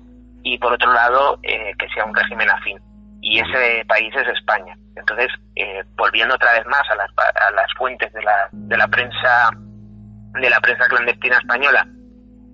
y 0.44 0.58
por 0.58 0.74
otro 0.74 0.92
lado, 0.94 1.40
eh, 1.44 1.74
que 1.80 1.88
sea 1.90 2.06
un 2.06 2.16
régimen 2.16 2.50
afín 2.50 2.80
y 3.24 3.40
ese 3.40 3.86
país 3.88 4.14
es 4.16 4.28
España. 4.28 4.76
Entonces, 4.96 5.30
eh, 5.56 5.82
volviendo 5.96 6.36
otra 6.36 6.52
vez 6.54 6.66
más 6.68 6.84
a 6.92 6.96
las, 6.96 7.10
a 7.18 7.52
las 7.52 7.74
fuentes 7.78 8.12
de 8.14 8.22
la, 8.22 8.50
de 8.52 8.78
la 8.78 8.88
prensa 8.88 9.50
de 10.34 10.50
la 10.50 10.60
prensa 10.60 10.88
clandestina 10.88 11.38
española 11.38 11.86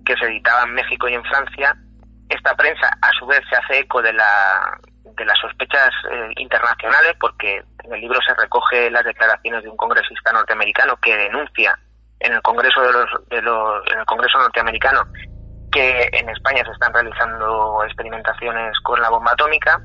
que 0.06 0.16
se 0.18 0.26
editaba 0.26 0.64
en 0.64 0.74
México 0.74 1.08
y 1.08 1.14
en 1.14 1.24
Francia, 1.24 1.76
esta 2.28 2.54
prensa 2.56 2.90
a 3.02 3.10
su 3.18 3.26
vez 3.26 3.42
se 3.50 3.56
hace 3.56 3.80
eco 3.80 4.02
de 4.02 4.14
la 4.14 4.80
de 5.18 5.26
las 5.26 5.40
sospechas 5.40 5.90
eh, 6.12 6.34
internacionales 6.38 7.14
porque 7.20 7.64
en 7.84 7.94
el 7.94 8.02
libro 8.02 8.20
se 8.26 8.34
recoge 8.36 8.92
las 8.92 9.04
declaraciones 9.04 9.64
de 9.64 9.70
un 9.70 9.78
congresista 9.78 10.32
norteamericano 10.32 10.98
que 10.98 11.16
denuncia 11.16 11.78
en 12.20 12.34
el 12.34 12.42
Congreso 12.42 12.82
de 12.82 12.92
los, 12.92 13.10
de 13.30 13.42
los 13.42 13.88
en 13.92 14.00
el 14.00 14.06
Congreso 14.06 14.38
norteamericano 14.40 15.04
que 15.72 16.10
en 16.14 16.30
España 16.30 16.64
se 16.66 16.72
están 16.72 16.94
realizando 16.94 17.84
experimentaciones 17.84 18.74
con 18.84 19.00
la 19.02 19.10
bomba 19.10 19.32
atómica 19.34 19.82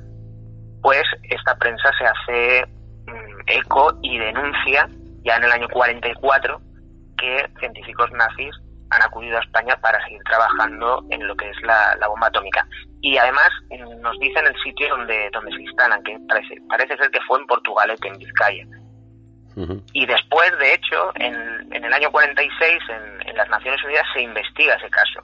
pues 0.85 1.03
esta 1.23 1.57
prensa 1.57 1.91
se 1.99 2.05
hace 2.05 2.67
mm, 3.07 3.41
eco 3.47 3.99
y 4.03 4.19
denuncia 4.19 4.87
ya 5.23 5.37
en 5.37 5.45
el 5.45 5.53
año 5.53 5.67
44 5.71 6.61
que 7.17 7.49
científicos 7.59 8.13
nazis 8.13 8.55
han 8.91 9.03
acudido 9.03 9.39
a 9.39 9.41
España 9.41 9.81
para 9.81 9.99
seguir 10.05 10.21
trabajando 10.25 11.03
en 11.09 11.27
lo 11.27 11.35
que 11.37 11.49
es 11.49 11.57
la, 11.63 11.97
bomba 12.07 12.27
atómica. 12.27 12.69
Y 13.01 13.17
además 13.17 13.49
mm, 13.71 13.99
nos 14.03 14.19
dicen 14.19 14.47
el 14.47 14.55
sitio 14.63 14.91
donde, 14.91 15.31
donde 15.33 15.53
se 15.53 15.63
instalan, 15.63 16.03
que 16.03 16.19
parece, 16.29 16.57
parece 16.69 16.99
ser 16.99 17.11
que 17.11 17.21
fue 17.27 17.41
en 17.41 17.47
Portugalete, 17.47 18.07
en 18.07 18.19
Vizcaya. 18.19 18.67
Y 19.95 20.05
después, 20.05 20.51
de 20.59 20.75
hecho, 20.75 21.13
en, 21.15 21.73
en 21.73 21.85
el 21.85 21.93
año 21.95 22.11
46, 22.11 22.79
en, 22.91 23.29
en 23.29 23.37
las 23.37 23.49
Naciones 23.49 23.83
Unidas 23.85 24.05
se 24.13 24.21
investiga 24.21 24.75
ese 24.75 24.91
caso. 24.91 25.21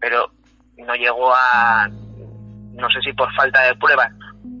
Pero 0.00 0.30
no 0.76 0.94
llegó 0.94 1.32
a, 1.34 1.88
no 1.88 2.88
sé 2.90 3.00
si 3.02 3.12
por 3.12 3.32
falta 3.34 3.62
de 3.62 3.74
pruebas 3.76 4.12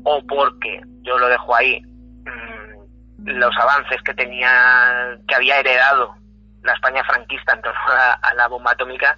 o 0.04 0.22
porque 0.26 0.80
yo 1.02 1.18
lo 1.18 1.28
dejo 1.28 1.54
ahí 1.54 1.80
mm, 1.80 3.26
los 3.26 3.56
avances 3.56 4.02
que 4.02 4.14
tenía 4.14 4.50
que 5.26 5.34
había 5.34 5.60
heredado 5.60 6.14
la 6.62 6.72
España 6.72 7.02
franquista 7.04 7.54
en 7.54 7.62
torno 7.62 7.80
a, 8.22 8.34
la 8.34 8.48
bomba 8.48 8.72
atómica 8.72 9.16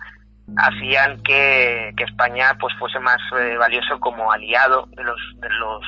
hacían 0.56 1.22
que, 1.22 1.92
España 1.96 2.56
pues 2.60 2.74
fuese 2.78 2.98
más 2.98 3.18
eh, 3.38 3.56
valioso 3.56 3.98
como 4.00 4.30
aliado 4.30 4.86
de 4.90 5.04
los, 5.04 5.20
de 5.36 5.48
los 5.50 5.82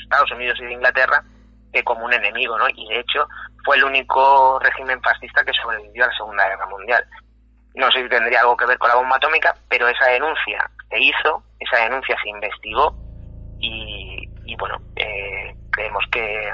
Estados 0.00 0.30
Unidos 0.32 0.58
y 0.60 0.64
de 0.64 0.72
Inglaterra 0.72 1.24
que 1.72 1.82
como 1.82 2.04
un 2.04 2.12
enemigo, 2.12 2.58
¿no? 2.58 2.66
Y 2.74 2.88
de 2.88 3.00
hecho 3.00 3.26
fue 3.64 3.76
el 3.76 3.84
único 3.84 4.58
régimen 4.60 5.00
fascista 5.00 5.42
que 5.44 5.52
sobrevivió 5.52 6.04
a 6.04 6.08
la 6.08 6.16
Segunda 6.16 6.48
Guerra 6.48 6.66
Mundial. 6.66 7.04
No 7.74 7.90
sé 7.90 8.02
si 8.02 8.08
tendría 8.08 8.40
algo 8.40 8.56
que 8.56 8.66
ver 8.66 8.78
con 8.78 8.88
la 8.88 8.96
bomba 8.96 9.16
atómica, 9.16 9.54
pero 9.68 9.88
esa 9.88 10.06
denuncia 10.06 10.70
se 10.90 11.00
hizo, 11.00 11.42
esa 11.58 11.82
denuncia 11.84 12.16
se 12.22 12.28
investigó 12.28 12.94
y, 13.58 14.56
bueno, 14.58 14.78
eh, 14.96 15.54
creemos 15.70 16.04
que, 16.10 16.50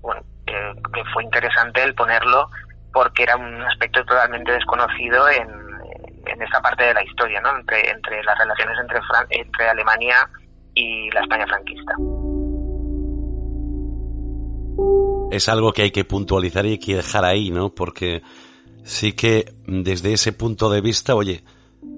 bueno, 0.00 0.22
que 0.46 1.04
fue 1.12 1.24
interesante 1.24 1.82
el 1.82 1.94
ponerlo 1.94 2.50
porque 2.92 3.22
era 3.22 3.36
un 3.36 3.62
aspecto 3.62 4.04
totalmente 4.04 4.52
desconocido 4.52 5.28
en, 5.28 5.48
en 6.26 6.42
esa 6.42 6.60
parte 6.60 6.84
de 6.84 6.94
la 6.94 7.04
historia, 7.04 7.40
¿no? 7.40 7.56
Entre, 7.56 7.90
entre 7.90 8.22
las 8.22 8.38
relaciones 8.38 8.78
entre, 8.80 9.00
entre 9.30 9.68
Alemania 9.68 10.28
y 10.74 11.10
la 11.10 11.20
España 11.20 11.46
franquista. 11.46 11.94
Es 15.30 15.48
algo 15.48 15.72
que 15.72 15.82
hay 15.82 15.90
que 15.90 16.04
puntualizar 16.04 16.64
y 16.66 16.72
hay 16.72 16.78
que 16.78 16.96
dejar 16.96 17.24
ahí, 17.24 17.50
¿no? 17.50 17.74
Porque 17.74 18.22
sí 18.84 19.14
que 19.14 19.46
desde 19.66 20.12
ese 20.12 20.32
punto 20.32 20.70
de 20.70 20.80
vista, 20.80 21.14
oye, 21.14 21.42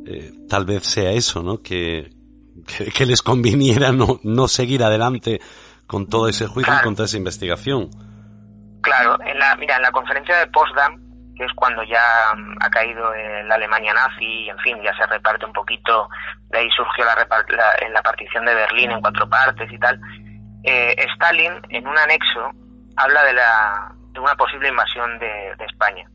eh, 0.06 0.32
tal 0.48 0.64
vez 0.64 0.84
sea 0.84 1.10
eso, 1.10 1.42
¿no? 1.42 1.62
Que, 1.62 2.10
que, 2.96 3.06
les 3.06 3.22
conviniera 3.22 3.92
no, 3.92 4.20
no 4.22 4.48
seguir 4.48 4.82
adelante 4.82 5.40
con 5.86 6.08
todo 6.08 6.28
ese 6.28 6.46
juicio 6.46 6.74
y 6.74 6.82
con 6.82 6.94
toda 6.94 7.06
esa 7.06 7.16
investigación. 7.16 7.90
Claro, 8.82 9.18
en 9.24 9.38
la, 9.38 9.56
mira, 9.56 9.76
en 9.76 9.82
la 9.82 9.90
conferencia 9.90 10.38
de 10.38 10.46
Potsdam, 10.46 11.02
que 11.36 11.44
es 11.44 11.52
cuando 11.54 11.82
ya 11.82 12.34
mm, 12.36 12.56
ha 12.60 12.70
caído 12.70 13.12
la 13.44 13.56
Alemania 13.56 13.92
nazi 13.92 14.24
y, 14.24 14.48
en 14.48 14.58
fin, 14.58 14.78
ya 14.82 14.96
se 14.96 15.06
reparte 15.06 15.44
un 15.44 15.52
poquito, 15.52 16.08
de 16.50 16.58
ahí 16.58 16.68
surgió 16.76 17.04
la, 17.04 17.14
la, 17.14 17.88
la 17.88 18.02
partición 18.02 18.44
de 18.46 18.54
Berlín 18.54 18.92
en 18.92 19.00
cuatro 19.00 19.28
partes 19.28 19.70
y 19.70 19.78
tal, 19.78 20.00
eh, 20.62 20.96
Stalin, 21.14 21.52
en 21.68 21.86
un 21.86 21.96
anexo, 21.96 22.50
habla 22.96 23.24
de, 23.24 23.32
la, 23.34 23.92
de 24.12 24.20
una 24.20 24.34
posible 24.34 24.68
invasión 24.68 25.18
de, 25.18 25.54
España 25.64 26.08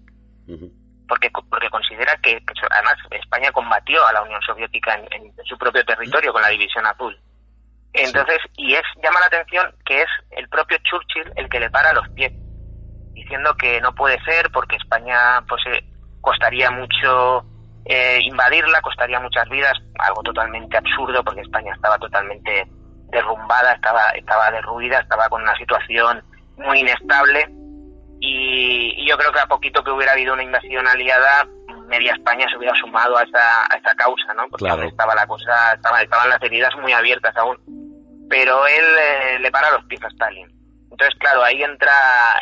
porque, 1.08 1.30
porque 1.50 1.70
considera 1.70 2.16
que, 2.24 2.42
además 2.72 2.96
España 3.12 3.52
combatió 3.52 4.06
a 4.06 4.14
la 4.14 4.22
Unión 4.24 4.42
Soviética 4.42 4.96
en, 4.96 5.34
su 5.46 5.58
propio 5.58 5.84
territorio 5.84 6.32
con 6.32 6.42
la 6.42 6.50
División 6.50 6.86
Azul. 6.86 7.20
Entonces, 7.94 8.38
y 8.56 8.74
es 8.74 8.84
llama 9.04 9.20
la 9.20 9.26
atención 9.26 9.76
que 9.86 10.02
es 10.02 10.08
el 10.32 10.48
propio 10.48 10.78
Churchill 10.84 11.34
el 11.36 11.50
que 11.50 11.60
le 11.60 11.70
para 11.70 11.92
los 11.92 12.08
pies, 12.10 12.32
diciendo 13.12 13.54
que 13.58 13.82
no 13.82 13.94
puede 13.94 14.24
ser 14.24 14.50
porque 14.54 14.78
España 14.78 15.44
pues 15.50 15.62
eh, 15.68 15.84
costaría 16.22 16.72
mucho 16.72 17.44
eh, 17.84 18.20
invadirla, 18.22 18.82
costaría 18.82 19.20
muchas 19.20 19.50
vidas, 19.50 19.74
algo 20.00 20.24
totalmente 20.24 20.78
absurdo 20.78 21.22
porque 21.26 21.42
España 21.42 21.74
estaba 21.76 21.98
totalmente 21.98 22.66
derrumbada, 23.10 23.74
estaba, 23.74 24.08
estaba 24.12 24.50
derruida, 24.52 25.00
estaba 25.02 25.28
con 25.28 25.42
una 25.42 25.58
situación 25.58 26.24
muy 26.56 26.80
inestable 26.80 27.61
y, 28.22 29.06
yo 29.08 29.18
creo 29.18 29.32
que 29.32 29.40
a 29.40 29.48
poquito 29.48 29.84
que 29.84 29.92
hubiera 29.92 30.14
habido 30.14 30.34
una 30.34 30.44
invasión 30.44 30.88
aliada, 30.88 31.46
media 31.88 32.14
España 32.14 32.46
se 32.50 32.58
hubiera 32.58 32.76
sumado 32.76 33.18
a 33.18 33.24
esta, 33.24 33.66
a 33.70 33.76
esta 33.76 33.94
causa, 33.96 34.34
¿no? 34.36 34.48
Porque 34.50 34.70
estaba 34.88 35.16
la 35.16 35.26
cosa, 35.28 35.74
estaba, 35.74 36.02
estaban 36.02 36.30
las 36.30 36.42
heridas 36.42 36.74
muy 36.82 36.94
abiertas 36.94 37.36
aún. 37.36 37.58
Pero 38.30 38.66
él 38.68 38.86
eh, 39.00 39.40
le 39.40 39.52
para 39.52 39.72
los 39.72 39.84
pies 39.86 40.02
a 40.04 40.08
Stalin. 40.08 40.48
Entonces, 40.90 41.20
claro, 41.20 41.44
ahí 41.44 41.62
entra 41.64 41.92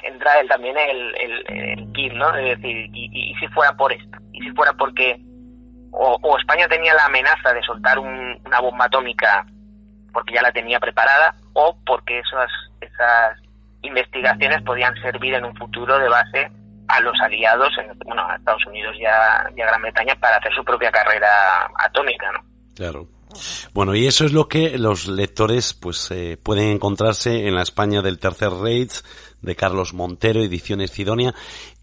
entra 0.04 0.40
él 0.40 0.48
también 0.50 0.78
el, 0.78 1.16
el, 1.16 1.92
kit, 1.94 2.14
¿no? 2.14 2.36
Es 2.36 2.58
decir, 2.58 2.90
y, 2.94 3.34
si 3.40 3.48
fuera 3.48 3.74
por 3.74 3.92
esto? 3.94 4.18
¿Y 4.34 4.42
si 4.42 4.52
fuera 4.52 4.74
porque 4.74 5.20
o, 5.92 6.38
España 6.38 6.68
tenía 6.68 6.94
la 6.94 7.06
amenaza 7.06 7.54
de 7.54 7.64
soltar 7.64 7.98
una 7.98 8.60
bomba 8.60 8.86
atómica 8.86 9.46
porque 10.14 10.34
ya 10.34 10.42
la 10.42 10.52
tenía 10.52 10.80
preparada 10.80 11.36
o 11.54 11.78
porque 11.86 12.20
esas, 12.20 12.52
esas 12.82 13.40
investigaciones 13.82 14.62
podían 14.64 14.96
servir 15.02 15.34
en 15.34 15.46
un 15.46 15.56
futuro 15.56 15.98
de 15.98 16.10
base 16.10 16.52
a 16.88 17.00
los 17.02 17.14
aliados, 17.22 17.70
en, 17.78 17.98
bueno, 18.00 18.28
a 18.28 18.36
Estados 18.36 18.66
Unidos 18.66 18.96
y 19.00 19.06
a, 19.06 19.50
Gran 19.56 19.82
Bretaña 19.82 20.16
para 20.16 20.38
hacer 20.38 20.54
su 20.54 20.64
propia 20.64 20.92
carrera 20.92 21.70
atómica, 21.86 22.32
¿no? 22.32 22.40
Claro. 22.76 23.08
Bueno, 23.74 23.94
y 23.94 24.08
eso 24.08 24.26
es 24.26 24.34
lo 24.34 24.48
que 24.48 24.80
los 24.80 25.08
lectores 25.08 25.76
pues 25.76 26.10
eh, 26.10 26.38
pueden 26.42 26.72
encontrarse 26.72 27.48
en 27.48 27.54
la 27.54 27.62
España 27.62 28.02
del 28.02 28.18
Tercer 28.18 28.50
Reich 28.50 29.04
de 29.42 29.56
Carlos 29.56 29.94
Montero, 29.94 30.42
Ediciones 30.42 30.92
Sidonia. 30.92 31.34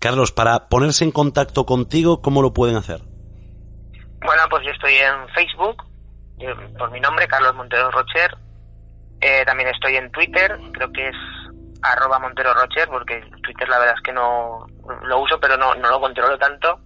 Carlos, 0.01 0.33
para 0.33 0.69
ponerse 0.69 1.05
en 1.05 1.13
contacto 1.13 1.65
contigo, 1.65 2.21
¿cómo 2.21 2.43
lo 2.43 2.53
pueden 2.53 2.75
hacer? 2.77 3.01
Bueno, 4.25 4.43
pues 4.51 4.65
yo 4.65 4.73
estoy 4.73 4.95
en 4.95 5.29
Facebook, 5.29 5.85
por 6.77 6.91
mi 6.91 6.99
nombre, 6.99 7.29
Carlos 7.29 7.55
Montero 7.55 7.93
Rocher. 7.93 8.37
Eh, 9.21 9.45
también 9.47 9.69
estoy 9.69 9.97
en 9.97 10.11
Twitter, 10.11 10.59
creo 10.73 10.93
que 10.93 11.09
es 11.09 11.17
arroba 11.93 12.19
Montero 12.19 12.55
Rocher, 12.55 12.89
porque 12.89 13.21
Twitter 13.43 13.69
la 13.69 13.79
verdad 13.79 13.95
es 13.97 14.03
que 14.03 14.13
no 14.13 14.67
lo 15.03 15.21
uso, 15.21 15.39
pero 15.41 15.57
no, 15.57 15.75
no 15.75 15.91
lo 15.91 16.01
controlo 16.01 16.39
tanto. 16.39 16.81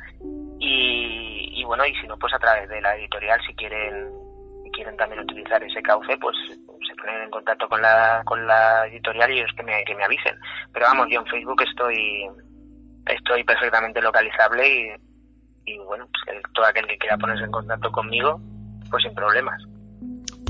Y, 0.58 1.64
bueno, 1.64 1.86
y 1.86 1.94
si 1.94 2.06
no, 2.06 2.18
pues 2.18 2.34
a 2.34 2.38
través 2.38 2.68
de 2.68 2.80
la 2.80 2.96
editorial, 2.96 3.40
si 3.46 3.54
quieren 3.54 4.10
quieren 4.72 4.96
también 4.96 5.22
utilizar 5.22 5.62
ese 5.64 5.82
cauce, 5.82 6.16
pues 6.18 6.36
se 6.48 6.94
ponen 6.94 7.22
en 7.22 7.30
contacto 7.30 7.68
con 7.68 7.82
la, 7.82 8.22
con 8.24 8.46
la 8.46 8.86
editorial 8.86 9.32
y 9.32 9.40
ellos 9.40 9.50
que 9.56 9.64
me, 9.64 9.84
que 9.84 9.96
me 9.96 10.04
avisen. 10.04 10.38
Pero 10.72 10.86
vamos, 10.86 11.08
yo 11.10 11.20
en 11.20 11.26
Facebook 11.26 11.60
estoy 11.62 12.28
estoy 13.06 13.42
perfectamente 13.42 14.00
localizable 14.00 14.68
y, 14.68 15.72
y 15.72 15.78
bueno, 15.78 16.08
pues 16.24 16.40
todo 16.54 16.66
aquel 16.66 16.86
que 16.86 16.98
quiera 16.98 17.18
ponerse 17.18 17.44
en 17.44 17.50
contacto 17.50 17.90
conmigo, 17.90 18.40
pues 18.90 19.02
sin 19.02 19.14
problemas. 19.14 19.60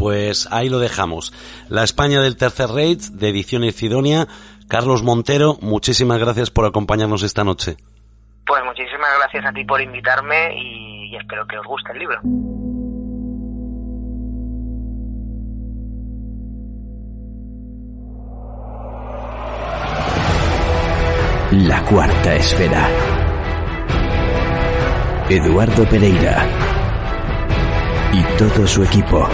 Pues 0.00 0.48
ahí 0.50 0.70
lo 0.70 0.78
dejamos. 0.78 1.30
La 1.68 1.84
España 1.84 2.22
del 2.22 2.38
Tercer 2.38 2.70
Reich, 2.70 3.10
de 3.10 3.28
Ediciones 3.28 3.74
Sidonia. 3.76 4.26
Carlos 4.66 5.02
Montero, 5.02 5.58
muchísimas 5.60 6.18
gracias 6.18 6.50
por 6.50 6.64
acompañarnos 6.64 7.22
esta 7.22 7.44
noche. 7.44 7.76
Pues 8.46 8.64
muchísimas 8.64 9.10
gracias 9.18 9.44
a 9.44 9.52
ti 9.52 9.62
por 9.66 9.78
invitarme 9.78 10.56
y 10.58 11.14
espero 11.16 11.46
que 11.46 11.58
os 11.58 11.66
guste 11.66 11.92
el 11.92 11.98
libro. 11.98 12.18
La 21.52 21.84
cuarta 21.84 22.36
esfera. 22.36 22.88
Eduardo 25.28 25.84
Pereira 25.90 26.46
y 28.14 28.22
todo 28.38 28.66
su 28.66 28.82
equipo. 28.82 29.28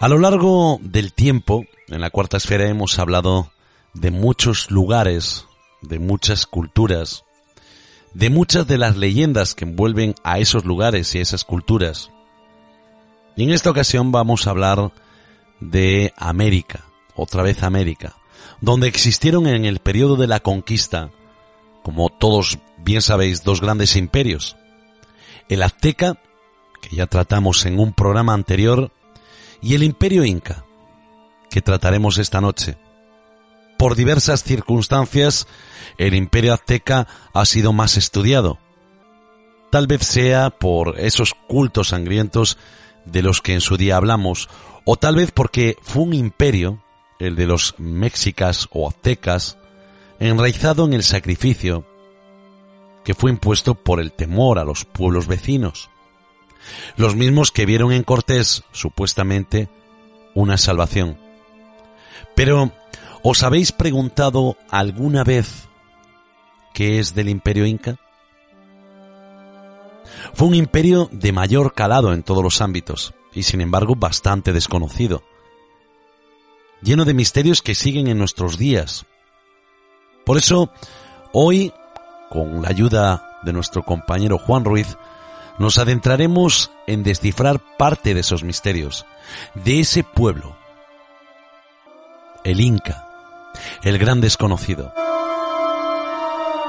A 0.00 0.08
lo 0.08 0.18
largo 0.18 0.80
del 0.82 1.12
tiempo, 1.12 1.64
en 1.86 2.00
la 2.00 2.10
cuarta 2.10 2.38
esfera 2.38 2.68
hemos 2.68 2.98
hablado 2.98 3.52
de 3.92 4.10
muchos 4.10 4.72
lugares, 4.72 5.46
de 5.82 6.00
muchas 6.00 6.46
culturas, 6.46 7.24
de 8.12 8.28
muchas 8.28 8.66
de 8.66 8.78
las 8.78 8.96
leyendas 8.96 9.54
que 9.54 9.64
envuelven 9.64 10.16
a 10.24 10.40
esos 10.40 10.64
lugares 10.64 11.14
y 11.14 11.18
a 11.18 11.22
esas 11.22 11.44
culturas. 11.44 12.10
Y 13.36 13.44
en 13.44 13.50
esta 13.50 13.70
ocasión 13.70 14.12
vamos 14.12 14.46
a 14.46 14.50
hablar 14.50 14.92
de 15.60 16.12
América, 16.16 16.84
otra 17.16 17.42
vez 17.42 17.62
América, 17.62 18.16
donde 18.60 18.88
existieron 18.88 19.46
en 19.46 19.64
el 19.64 19.80
periodo 19.80 20.16
de 20.16 20.26
la 20.26 20.40
conquista, 20.40 21.10
como 21.82 22.10
todos 22.10 22.58
bien 22.78 23.02
sabéis, 23.02 23.42
dos 23.42 23.60
grandes 23.60 23.96
imperios. 23.96 24.56
El 25.48 25.62
azteca, 25.62 26.18
que 26.80 26.96
ya 26.96 27.06
tratamos 27.06 27.66
en 27.66 27.78
un 27.80 27.92
programa 27.92 28.34
anterior, 28.34 28.92
y 29.60 29.74
el 29.74 29.82
imperio 29.82 30.24
inca, 30.24 30.64
que 31.50 31.62
trataremos 31.62 32.18
esta 32.18 32.40
noche. 32.40 32.76
Por 33.78 33.96
diversas 33.96 34.44
circunstancias, 34.44 35.46
el 35.98 36.14
imperio 36.14 36.54
azteca 36.54 37.06
ha 37.32 37.44
sido 37.44 37.72
más 37.72 37.96
estudiado. 37.96 38.58
Tal 39.70 39.86
vez 39.86 40.06
sea 40.06 40.50
por 40.50 41.00
esos 41.00 41.34
cultos 41.48 41.88
sangrientos 41.88 42.58
de 43.04 43.22
los 43.22 43.40
que 43.40 43.54
en 43.54 43.60
su 43.60 43.76
día 43.76 43.96
hablamos, 43.96 44.48
o 44.84 44.96
tal 44.96 45.16
vez 45.16 45.30
porque 45.30 45.76
fue 45.82 46.02
un 46.02 46.14
imperio, 46.14 46.82
el 47.18 47.36
de 47.36 47.46
los 47.46 47.74
mexicas 47.78 48.68
o 48.70 48.88
aztecas, 48.88 49.58
enraizado 50.18 50.84
en 50.84 50.94
el 50.94 51.02
sacrificio, 51.02 51.86
que 53.04 53.14
fue 53.14 53.30
impuesto 53.30 53.74
por 53.74 54.00
el 54.00 54.12
temor 54.12 54.58
a 54.58 54.64
los 54.64 54.84
pueblos 54.84 55.26
vecinos 55.26 55.90
los 56.96 57.14
mismos 57.14 57.50
que 57.50 57.66
vieron 57.66 57.92
en 57.92 58.02
Cortés, 58.02 58.64
supuestamente, 58.72 59.68
una 60.34 60.58
salvación. 60.58 61.18
Pero, 62.34 62.72
¿os 63.22 63.42
habéis 63.42 63.72
preguntado 63.72 64.56
alguna 64.70 65.24
vez 65.24 65.68
qué 66.72 66.98
es 66.98 67.14
del 67.14 67.28
imperio 67.28 67.66
inca? 67.66 67.98
Fue 70.34 70.48
un 70.48 70.54
imperio 70.56 71.08
de 71.12 71.32
mayor 71.32 71.74
calado 71.74 72.12
en 72.12 72.24
todos 72.24 72.42
los 72.42 72.60
ámbitos, 72.60 73.14
y 73.32 73.44
sin 73.44 73.60
embargo 73.60 73.94
bastante 73.94 74.52
desconocido, 74.52 75.22
lleno 76.82 77.04
de 77.04 77.14
misterios 77.14 77.62
que 77.62 77.76
siguen 77.76 78.08
en 78.08 78.18
nuestros 78.18 78.58
días. 78.58 79.06
Por 80.24 80.36
eso, 80.36 80.72
hoy, 81.32 81.72
con 82.30 82.62
la 82.62 82.68
ayuda 82.68 83.40
de 83.44 83.52
nuestro 83.52 83.84
compañero 83.84 84.38
Juan 84.38 84.64
Ruiz, 84.64 84.96
nos 85.60 85.78
adentraremos 85.78 86.72
en 86.88 87.04
descifrar 87.04 87.60
parte 87.78 88.12
de 88.12 88.20
esos 88.20 88.42
misterios, 88.42 89.06
de 89.54 89.80
ese 89.80 90.02
pueblo, 90.02 90.56
el 92.42 92.60
Inca, 92.60 93.08
el 93.84 93.98
gran 93.98 94.20
desconocido. 94.20 94.92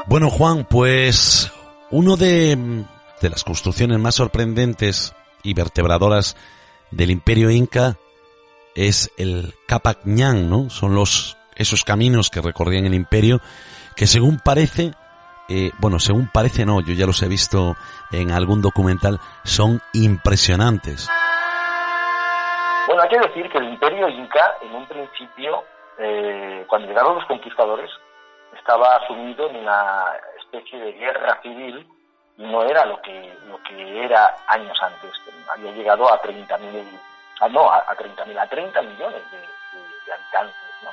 Bueno, 0.06 0.30
Juan, 0.30 0.67
pues 0.69 1.51
uno 1.89 2.15
de, 2.15 2.86
de 3.25 3.31
las 3.31 3.43
construcciones 3.43 3.97
más 3.97 4.13
sorprendentes 4.13 5.15
y 5.41 5.55
vertebradoras 5.55 6.38
del 6.91 7.09
imperio 7.09 7.49
inca 7.49 7.95
es 8.75 9.11
el 9.17 9.55
Capac 9.67 10.05
¿no? 10.05 10.69
Son 10.69 10.93
los, 10.93 11.35
esos 11.55 11.83
caminos 11.83 12.29
que 12.29 12.41
recorrían 12.41 12.85
el 12.85 12.93
imperio 12.93 13.41
que 13.95 14.05
según 14.05 14.38
parece 14.38 14.91
eh, 15.49 15.71
bueno, 15.79 15.97
según 15.97 16.29
parece 16.31 16.67
no, 16.67 16.81
yo 16.81 16.93
ya 16.93 17.07
los 17.07 17.21
he 17.23 17.27
visto 17.27 17.75
en 18.11 18.31
algún 18.31 18.61
documental, 18.61 19.19
son 19.43 19.79
impresionantes. 19.93 21.07
Bueno, 22.88 23.01
hay 23.01 23.09
que 23.09 23.19
decir 23.27 23.49
que 23.51 23.57
el 23.57 23.69
imperio 23.69 24.07
inca, 24.09 24.57
en 24.61 24.75
un 24.75 24.88
principio, 24.88 25.63
eh, 25.97 26.63
cuando 26.67 26.88
llegaron 26.88 27.15
los 27.15 27.25
conquistadores, 27.25 27.89
estaba 28.57 29.05
sumido 29.07 29.49
en 29.49 29.57
una 29.57 30.13
especie 30.39 30.79
de 30.79 30.93
guerra 30.93 31.39
civil 31.41 31.88
no 32.37 32.63
era 32.63 32.85
lo 32.85 33.01
que, 33.01 33.37
lo 33.47 33.61
que 33.63 34.05
era 34.05 34.35
años 34.47 34.77
antes. 34.81 35.11
Había 35.47 35.71
llegado 35.71 36.11
a 36.11 36.21
30.000, 36.21 36.99
ah, 37.41 37.49
no, 37.49 37.69
a, 37.69 37.77
a 37.77 37.95
30.000, 37.95 38.37
a 38.37 38.47
30 38.47 38.81
millones 38.81 39.21
de, 39.31 39.55
habitantes, 40.13 40.55
¿no? 40.83 40.89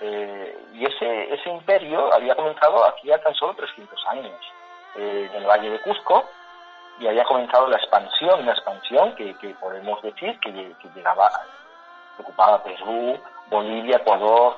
Eh, 0.00 0.58
y 0.74 0.84
ese, 0.84 1.34
ese 1.34 1.50
imperio 1.50 2.12
había 2.14 2.34
comenzado 2.34 2.84
hacía 2.84 3.20
tan 3.22 3.34
solo 3.34 3.54
300 3.54 4.06
años, 4.08 4.40
eh, 4.96 5.30
en 5.32 5.42
el 5.42 5.46
Valle 5.46 5.70
de 5.70 5.80
Cusco, 5.80 6.24
y 7.00 7.06
había 7.06 7.24
comenzado 7.24 7.66
la 7.68 7.78
expansión, 7.78 8.40
una 8.40 8.52
expansión 8.52 9.14
que, 9.14 9.34
podemos 9.58 10.00
decir 10.02 10.38
que, 10.40 10.74
llegaba, 10.94 11.30
ocupaba 12.18 12.62
Perú, 12.62 13.18
Bolivia, 13.48 13.96
Ecuador, 13.96 14.56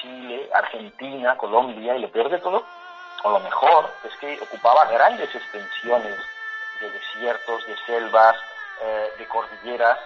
Chile, 0.00 0.48
Argentina, 0.54 1.36
Colombia, 1.36 1.96
y 1.96 2.00
lo 2.00 2.10
peor 2.10 2.28
de 2.28 2.38
todo, 2.38 2.64
o 3.22 3.30
lo 3.30 3.40
mejor, 3.40 3.92
es 4.04 4.16
que 4.16 4.38
ocupaba 4.40 4.86
grandes 4.86 5.34
extensiones 5.34 6.18
de 6.80 6.90
desiertos, 6.90 7.66
de 7.66 7.76
selvas, 7.86 8.36
eh, 8.80 9.12
de 9.18 9.28
cordilleras, 9.28 9.98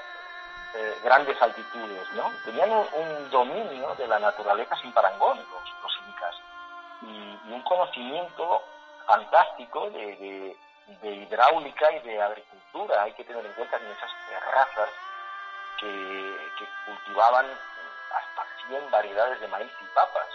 eh, 0.74 0.98
grandes 1.04 1.40
altitudes, 1.40 2.10
¿no? 2.14 2.32
Tenían 2.44 2.70
un, 2.72 3.30
dominio 3.30 3.94
de 3.96 4.06
la 4.08 4.18
naturaleza 4.18 4.76
sin 4.76 4.92
parangón 4.92 5.38
los, 5.38 5.98
incas 6.08 6.34
y, 7.02 7.52
un 7.52 7.62
conocimiento 7.62 8.62
fantástico 9.06 9.90
de, 9.90 10.56
hidráulica 11.02 11.92
y 11.92 12.00
de 12.00 12.20
agricultura. 12.20 13.02
Hay 13.04 13.12
que 13.12 13.24
tener 13.24 13.44
en 13.44 13.52
cuenta 13.52 13.76
en 13.76 13.86
esas 13.86 14.10
terrazas 14.28 14.88
que, 15.78 16.36
cultivaban 16.86 17.46
hasta 17.46 18.66
100 18.68 18.90
variedades 18.90 19.40
de 19.40 19.48
maíz 19.48 19.70
y 19.80 19.94
papas, 19.94 20.26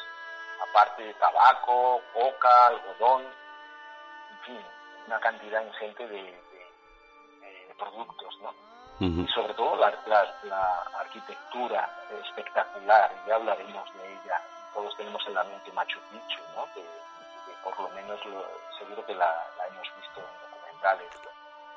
aparte 0.68 1.04
de 1.04 1.14
tabaco, 1.16 2.02
coca, 2.14 2.68
algodón, 2.68 3.24
en 3.24 4.40
fin, 4.46 4.62
una 5.08 5.20
cantidad 5.20 5.66
ingente 5.66 6.08
de, 6.08 6.24
de 6.24 7.76
productos, 7.78 8.38
¿no? 8.42 8.70
y 9.00 9.28
sobre 9.34 9.54
todo 9.54 9.78
la, 9.78 10.84
arquitectura 11.00 11.90
espectacular, 12.26 13.12
ya 13.26 13.36
hablaremos 13.36 13.94
de 13.94 14.14
ella. 14.14 14.42
Todos 14.74 14.96
tenemos 14.98 15.26
en 15.26 15.34
la 15.36 15.44
mente 15.46 15.72
Machu 15.72 16.00
Picchu, 16.12 16.42
¿no? 16.56 16.66
que, 16.74 16.84
por 17.64 17.80
lo 17.80 17.90
menos 17.96 18.20
seguro 18.78 19.06
que 19.06 19.16
la, 19.16 19.48
hemos 19.70 19.88
visto 19.96 20.20
en 20.20 20.52
documentales. 20.52 21.10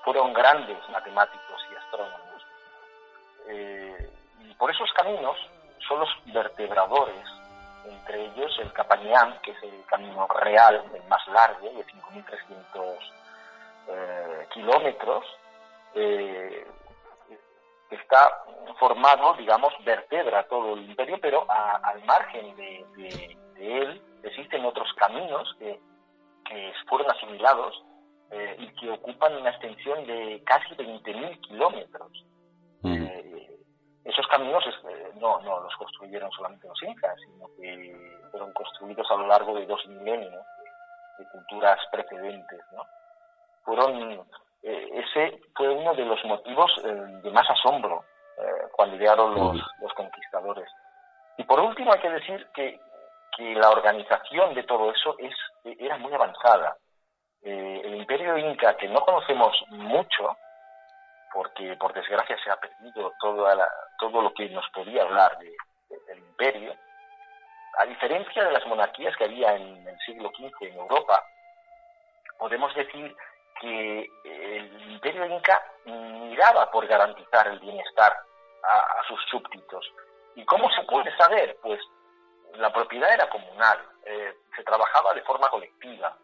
Fueron 0.05 0.33
grandes 0.33 0.89
matemáticos 0.89 1.63
y 1.71 1.77
astrónomos. 1.77 2.47
Eh, 3.47 4.11
y 4.41 4.55
por 4.55 4.71
esos 4.71 4.93
caminos 4.93 5.37
son 5.87 6.01
los 6.01 6.11
vertebradores, 6.27 7.25
entre 7.87 8.27
ellos 8.27 8.57
el 8.61 8.73
Capañán, 8.73 9.39
que 9.43 9.53
es 9.53 9.63
el 9.63 9.85
camino 9.87 10.27
real, 10.29 10.85
el 10.95 11.05
más 11.09 11.27
largo, 11.29 11.71
de 11.71 11.85
5.300 11.85 12.99
eh, 13.89 14.47
kilómetros, 14.53 15.25
eh, 15.95 16.67
está 17.91 18.45
formado, 18.79 19.35
digamos, 19.35 19.73
vertebra 19.85 20.47
todo 20.49 20.75
el 20.75 20.89
imperio, 20.89 21.19
pero 21.21 21.47
al 21.49 22.03
margen 22.05 22.57
de, 22.57 23.37
él 23.57 24.03
existen 24.23 24.65
otros 24.65 24.93
caminos 24.95 25.55
que, 25.59 25.81
fueron 26.87 27.11
asimilados 27.11 27.83
eh, 28.31 28.57
y 28.59 28.67
que 28.75 28.91
ocupan 28.91 29.35
una 29.37 29.49
extensión 29.49 30.07
de 30.07 30.43
casi 30.45 30.75
20.000 30.75 31.41
kilómetros. 31.41 32.25
Eh, 34.05 34.11
esos 34.11 34.27
caminos 34.29 34.65
eh, 34.67 35.13
no, 35.17 35.41
no 35.41 35.61
los 35.61 35.75
construyeron 35.77 36.31
solamente 36.33 36.69
los 36.69 36.83
incas, 36.83 37.17
sino 37.21 37.47
que 37.57 38.21
fueron 38.31 38.53
construidos 38.53 39.11
a 39.11 39.17
lo 39.17 39.27
largo 39.27 39.55
de 39.55 39.67
dos 39.67 39.85
milenios 39.87 40.45
de, 41.19 41.27
culturas 41.31 41.79
precedentes. 41.93 42.61
¿no? 42.73 42.85
Fueron 43.65 44.25
eh, 44.63 44.89
ese 44.93 45.41
fue 45.57 45.69
uno 45.69 45.93
de 45.95 46.05
los 46.05 46.25
motivos 46.25 46.71
eh, 46.85 46.95
de 47.23 47.31
más 47.33 47.49
asombro 47.51 48.05
eh, 48.39 48.69
cuando 48.73 48.97
llegaron 48.97 49.35
los, 49.35 49.93
conquistadores. 49.95 50.69
Y 51.37 51.45
por 51.45 51.61
último 51.61 51.93
hay 51.93 52.01
que 52.01 52.11
decir 52.11 52.47
que, 52.55 52.81
que 53.37 53.55
la 53.55 53.71
organización 53.71 54.55
de 54.55 54.63
todo 54.63 54.93
eso 54.93 55.17
es, 55.19 55.35
era 55.65 55.99
muy 55.99 56.13
avanzada. 56.13 56.77
el 57.43 57.97
imperio 57.97 58.39
inca, 58.39 58.77
que 58.77 58.89
no 58.89 59.01
conocemos 59.01 59.53
mucho, 59.71 60.37
porque 61.33 61.77
por 61.77 61.93
desgracia 61.93 62.37
se 62.43 62.51
ha 62.51 62.57
perdido 62.57 63.13
toda 63.21 63.55
la, 63.55 63.69
todo 63.99 64.23
lo 64.23 64.33
que 64.35 64.49
nos 64.51 64.69
podía 64.71 65.03
hablar 65.03 65.39
de, 65.39 65.57
del 66.07 66.19
imperio, 66.19 66.75
a 67.79 67.87
diferencia 67.87 68.45
de 68.45 68.53
las 68.53 68.67
monarquías 68.67 69.17
que 69.17 69.25
había 69.25 69.55
en 69.55 69.87
el 69.87 69.99
siglo 70.01 70.31
XV 70.37 70.67
en 70.67 70.75
Europa, 70.75 71.25
podemos 72.39 72.75
decir 72.75 73.17
que 73.61 74.11
el 74.25 74.93
imperio 74.93 75.27
inca 75.27 75.63
miraba 75.85 76.71
por 76.71 76.87
garantizar 76.87 77.47
el 77.49 77.61
bienestar 77.61 78.13
a, 78.65 79.03
sus 79.09 79.21
súbditos. 79.31 79.91
¿Y 80.35 80.45
cómo 80.45 80.71
se 80.71 80.83
puede 80.83 81.15
saber? 81.17 81.57
Pues 81.63 81.81
la 82.55 82.73
propiedad 82.73 83.13
era 83.13 83.29
comunal, 83.29 83.79
eh, 84.05 84.35
se 84.57 84.63
trabajaba 84.65 85.15
de 85.15 85.23
forma 85.23 85.49
colectiva 85.49 86.17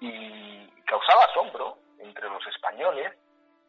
y 0.00 0.68
causaba 0.82 1.24
asombro 1.24 1.78
entre 1.98 2.28
los 2.28 2.44
españoles 2.46 3.12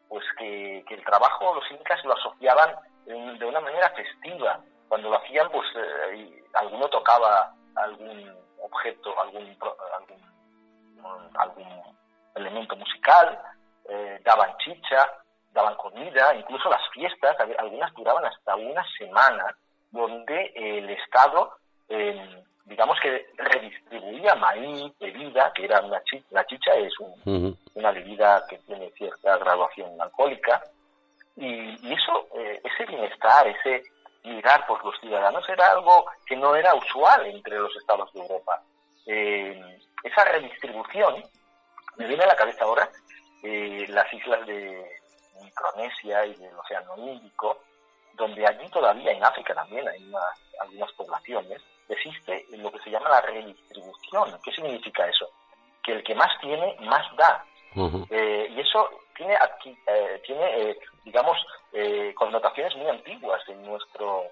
pues 0.08 0.24
que, 0.38 0.84
el 0.88 1.04
trabajo 1.04 1.54
los 1.54 1.70
incas 1.70 2.04
lo 2.04 2.14
asociaban 2.14 2.74
de 3.06 3.44
una 3.44 3.60
manera 3.60 3.90
festiva. 3.90 4.60
Cuando 4.88 5.10
lo 5.10 5.16
hacían, 5.16 5.50
pues 5.50 5.66
eh, 5.76 6.44
alguno 6.54 6.88
tocaba 6.88 7.52
algún 7.76 8.32
objeto, 8.62 9.20
algún, 9.20 9.56
algún, 9.98 11.36
algún 11.36 11.98
elemento 12.34 12.76
musical, 12.76 13.38
eh, 13.88 14.20
daban 14.24 14.56
chicha, 14.58 15.10
daban 15.52 15.76
comida, 15.76 16.34
incluso 16.34 16.68
las 16.68 16.82
fiestas, 16.90 17.36
algunas 17.58 17.92
duraban 17.94 18.24
hasta 18.24 18.56
una 18.56 18.84
semana, 18.98 19.56
donde 19.90 20.52
el 20.56 20.90
Estado, 20.90 21.56
em, 21.88 22.42
digamos 22.64 22.98
que 23.00 23.26
redistribuía 23.36 24.34
maíz, 24.34 24.92
bebida, 24.98 25.52
que 25.54 25.64
era 25.64 25.80
una 25.80 26.02
chicha, 26.04 26.26
la 26.30 26.46
chicha 26.46 26.74
es 26.74 26.92
una 27.74 27.90
bebida 27.90 28.44
que 28.48 28.58
tiene 28.58 28.90
cierta 28.92 29.36
graduación 29.36 30.00
alcohólica, 30.00 30.62
y, 31.36 31.92
eso, 31.92 32.28
eh, 32.36 32.60
ese 32.62 32.86
bienestar, 32.86 33.46
ese 33.48 33.82
mirar 34.22 34.66
por 34.66 34.82
los 34.84 34.98
ciudadanos 35.00 35.46
era 35.48 35.72
algo 35.72 36.06
que 36.24 36.36
no 36.36 36.54
era 36.54 36.74
usual 36.74 37.26
entre 37.26 37.58
los 37.58 37.74
estados 37.76 38.10
de 38.12 38.20
Europa. 38.20 38.62
Em, 39.06 39.78
esa 40.02 40.24
redistribución, 40.24 41.22
me 41.96 42.06
viene 42.06 42.24
a 42.24 42.28
la 42.28 42.36
cabeza 42.36 42.64
ahora, 42.64 42.88
eh, 43.42 43.84
las 43.88 44.10
islas 44.12 44.46
de 44.46 44.82
Micronesia 45.42 46.24
y 46.26 46.34
del 46.36 46.56
Océano 46.58 46.96
Índico, 46.96 47.58
donde 48.14 48.46
allí 48.46 48.68
todavía 48.70 49.12
en 49.12 49.24
África 49.24 49.54
también 49.54 49.86
hay 49.88 50.12
algunas 50.60 50.92
poblaciones, 50.92 51.60
existe 51.88 52.46
lo 52.56 52.70
que 52.70 52.80
se 52.80 52.90
llama 52.90 53.08
la 53.08 53.20
redistribución. 53.20 54.38
¿Qué 54.42 54.52
significa 54.52 55.06
eso? 55.06 55.28
Que 55.82 55.92
el 55.92 56.04
que 56.04 56.14
más 56.14 56.30
tiene, 56.40 56.76
más 56.80 57.04
da. 57.16 57.44
Eh, 58.10 58.46
y 58.50 58.60
eso 58.60 58.88
tiene, 59.16 59.34
aquí, 59.34 59.76
eh, 59.86 60.22
tiene 60.24 60.70
eh, 60.70 60.78
digamos, 61.04 61.36
connotaciones 62.14 62.76
muy 62.76 62.88
antiguas 62.88 63.42
en 63.48 63.64
nuestro, 63.64 64.24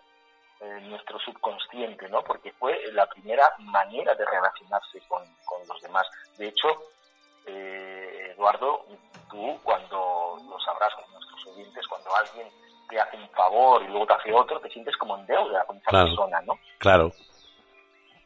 en 0.61 0.91
nuestro 0.91 1.19
subconsciente, 1.19 2.09
¿no? 2.09 2.23
Porque 2.23 2.53
fue 2.53 2.81
la 2.93 3.07
primera 3.07 3.53
manera 3.59 4.15
de 4.15 4.25
relacionarse 4.25 5.01
con, 5.09 5.23
con 5.45 5.67
los 5.67 5.83
demás. 5.83 6.07
De 6.39 6.49
hecho, 6.49 6.69
Eduardo, 7.45 8.87
tú 9.29 9.59
cuando 9.65 10.39
lo 10.49 10.61
sabrás 10.61 10.95
con 10.95 11.11
nuestros 11.13 11.47
oyentes, 11.49 11.87
cuando 11.89 12.15
alguien 12.15 12.47
te 12.89 13.01
hace 13.01 13.17
un 13.17 13.29
favor 13.31 13.83
y 13.83 13.89
luego 13.89 14.07
te 14.07 14.13
hace 14.15 14.33
otro, 14.33 14.61
te 14.61 14.71
sientes 14.71 14.97
como 14.97 15.17
en 15.19 15.27
deuda 15.27 15.65
con 15.65 15.77
esa 15.79 15.91
persona, 15.91 16.41
¿no? 16.43 16.55
Claro. 16.79 17.11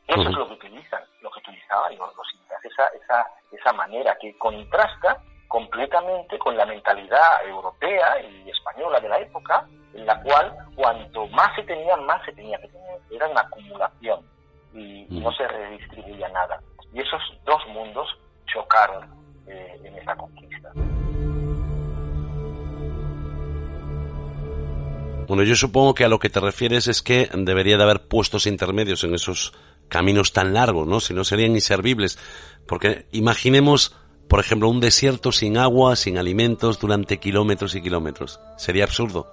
Eso 0.06 0.22
es 0.22 0.36
lo 0.36 0.46
que 0.46 0.54
utilizan, 0.54 1.02
lo 1.20 1.30
que 1.30 1.40
utilizaban 1.40 1.96
los, 1.96 2.16
los 2.16 2.26
esa, 2.64 2.86
esa, 2.88 3.26
esa 3.52 3.72
manera 3.72 4.16
que 4.20 4.36
contrasta 4.38 5.20
completamente 5.48 6.38
con 6.38 6.56
la 6.56 6.66
mentalidad 6.66 7.46
europea 7.46 8.20
y 8.20 8.50
española 8.50 9.00
de 9.00 9.08
la 9.08 9.18
época, 9.18 9.66
en 9.94 10.06
la 10.06 10.20
cual 10.22 10.52
cuanto 10.74 11.26
más 11.28 11.54
se 11.54 11.62
tenía, 11.62 11.96
más 11.96 12.24
se 12.24 12.32
tenía 12.32 12.58
que 12.58 12.68
tener. 12.68 13.00
Era 13.10 13.28
una 13.28 13.40
acumulación 13.40 14.20
y, 14.74 15.06
no 15.10 15.32
se 15.32 15.46
redistribuía 15.46 16.28
nada. 16.28 16.60
Y 16.92 17.00
esos 17.00 17.22
dos 17.44 17.62
mundos 17.68 18.08
chocaron 18.46 19.04
eh, 19.46 19.80
en 19.84 19.96
esa 19.96 20.16
conquista. 20.16 20.72
Bueno, 25.26 25.42
yo 25.42 25.56
supongo 25.56 25.94
que 25.94 26.04
a 26.04 26.08
lo 26.08 26.20
que 26.20 26.30
te 26.30 26.38
refieres 26.38 26.86
es 26.86 27.02
que 27.02 27.28
debería 27.32 27.76
de 27.76 27.82
haber 27.82 28.06
puestos 28.06 28.46
intermedios 28.46 29.02
en 29.02 29.14
esos 29.14 29.52
caminos 29.88 30.32
tan 30.32 30.54
largos, 30.54 30.86
¿no? 30.86 31.00
Si 31.00 31.14
no 31.14 31.24
serían 31.24 31.52
inservibles. 31.52 32.18
Porque 32.66 33.06
imaginemos, 33.12 33.96
por 34.28 34.40
ejemplo, 34.40 34.68
un 34.68 34.80
desierto 34.80 35.32
sin 35.32 35.58
agua, 35.58 35.96
sin 35.96 36.18
alimentos 36.18 36.80
durante 36.80 37.18
kilómetros 37.18 37.74
y 37.74 37.82
kilómetros. 37.82 38.40
Sería 38.56 38.84
absurdo. 38.84 39.26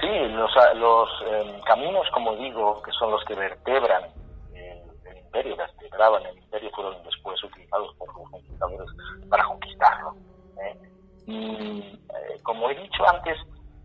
Sí, 0.00 0.06
los, 0.06 0.50
los 0.76 1.08
em, 1.26 1.60
caminos, 1.62 2.06
como 2.12 2.36
digo, 2.36 2.82
que 2.82 2.92
son 2.92 3.10
los 3.10 3.24
que 3.24 3.34
vertebran 3.34 4.04
el, 4.54 5.18
imperio, 5.18 5.56
vertebraban 5.56 6.24
el 6.26 6.38
imperio, 6.38 6.70
fueron 6.74 7.02
después 7.02 7.42
utilizados 7.42 7.94
por 7.96 8.08
los 8.14 8.30
conquistadores 8.30 8.88
para 9.28 9.44
conquistarlo. 9.44 10.14
¿eh? 10.62 10.78
Y 11.26 11.80
eh, 11.80 12.40
como 12.42 12.70
he 12.70 12.74
dicho 12.74 13.02
antes, 13.08 13.36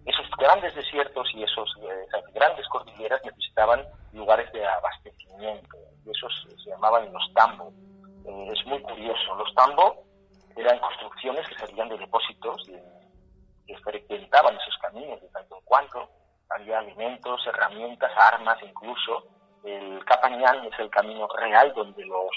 esos 0.05 0.29
grandes 0.37 0.75
desiertos 0.75 1.29
y 1.33 1.43
esos, 1.43 1.69
eh, 1.81 2.05
esas 2.07 2.33
grandes 2.33 2.67
cordilleras 2.67 3.21
necesitaban 3.23 3.85
lugares 4.11 4.51
de 4.51 4.65
abastecimiento, 4.65 5.77
y 6.05 6.11
esos 6.11 6.47
se 6.63 6.69
llamaban 6.69 7.11
los 7.11 7.33
tambo. 7.33 7.71
Eh, 8.25 8.49
es 8.51 8.65
muy 8.65 8.81
curioso, 8.81 9.35
los 9.35 9.53
tambo 9.55 10.03
eran 10.55 10.79
construcciones 10.79 11.47
que 11.47 11.55
salían 11.55 11.89
de 11.89 11.97
depósitos 11.97 12.63
que 13.65 13.77
frecuentaban 13.77 14.55
esos 14.55 14.77
caminos 14.81 15.21
de 15.21 15.27
tanto 15.29 15.57
en 15.57 15.65
cuanto 15.65 16.09
había 16.49 16.79
alimentos, 16.79 17.41
herramientas, 17.47 18.11
armas 18.17 18.57
incluso. 18.61 19.23
El 19.63 20.03
Capañán 20.05 20.65
es 20.65 20.77
el 20.77 20.89
camino 20.89 21.27
real 21.37 21.73
donde 21.73 22.05
los 22.05 22.29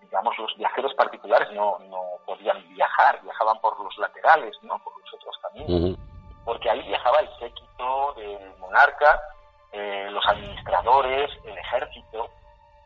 digamos 0.00 0.36
los 0.36 0.54
viajeros 0.56 0.92
particulares 0.94 1.48
no, 1.52 1.78
no 1.88 2.02
podían 2.26 2.68
viajar, 2.74 3.22
viajaban 3.22 3.58
por 3.60 3.80
los 3.82 3.96
laterales, 3.98 4.54
no 4.62 4.78
por 4.80 4.92
los 5.00 5.14
otros 5.14 5.36
caminos 5.40 5.98
porque 6.44 6.70
ahí 6.70 6.82
viajaba 6.82 7.20
el 7.20 7.28
séquito 7.38 8.14
del 8.16 8.56
monarca, 8.58 9.20
eh, 9.72 10.08
los 10.10 10.24
administradores, 10.26 11.30
el 11.44 11.58
ejército, 11.58 12.30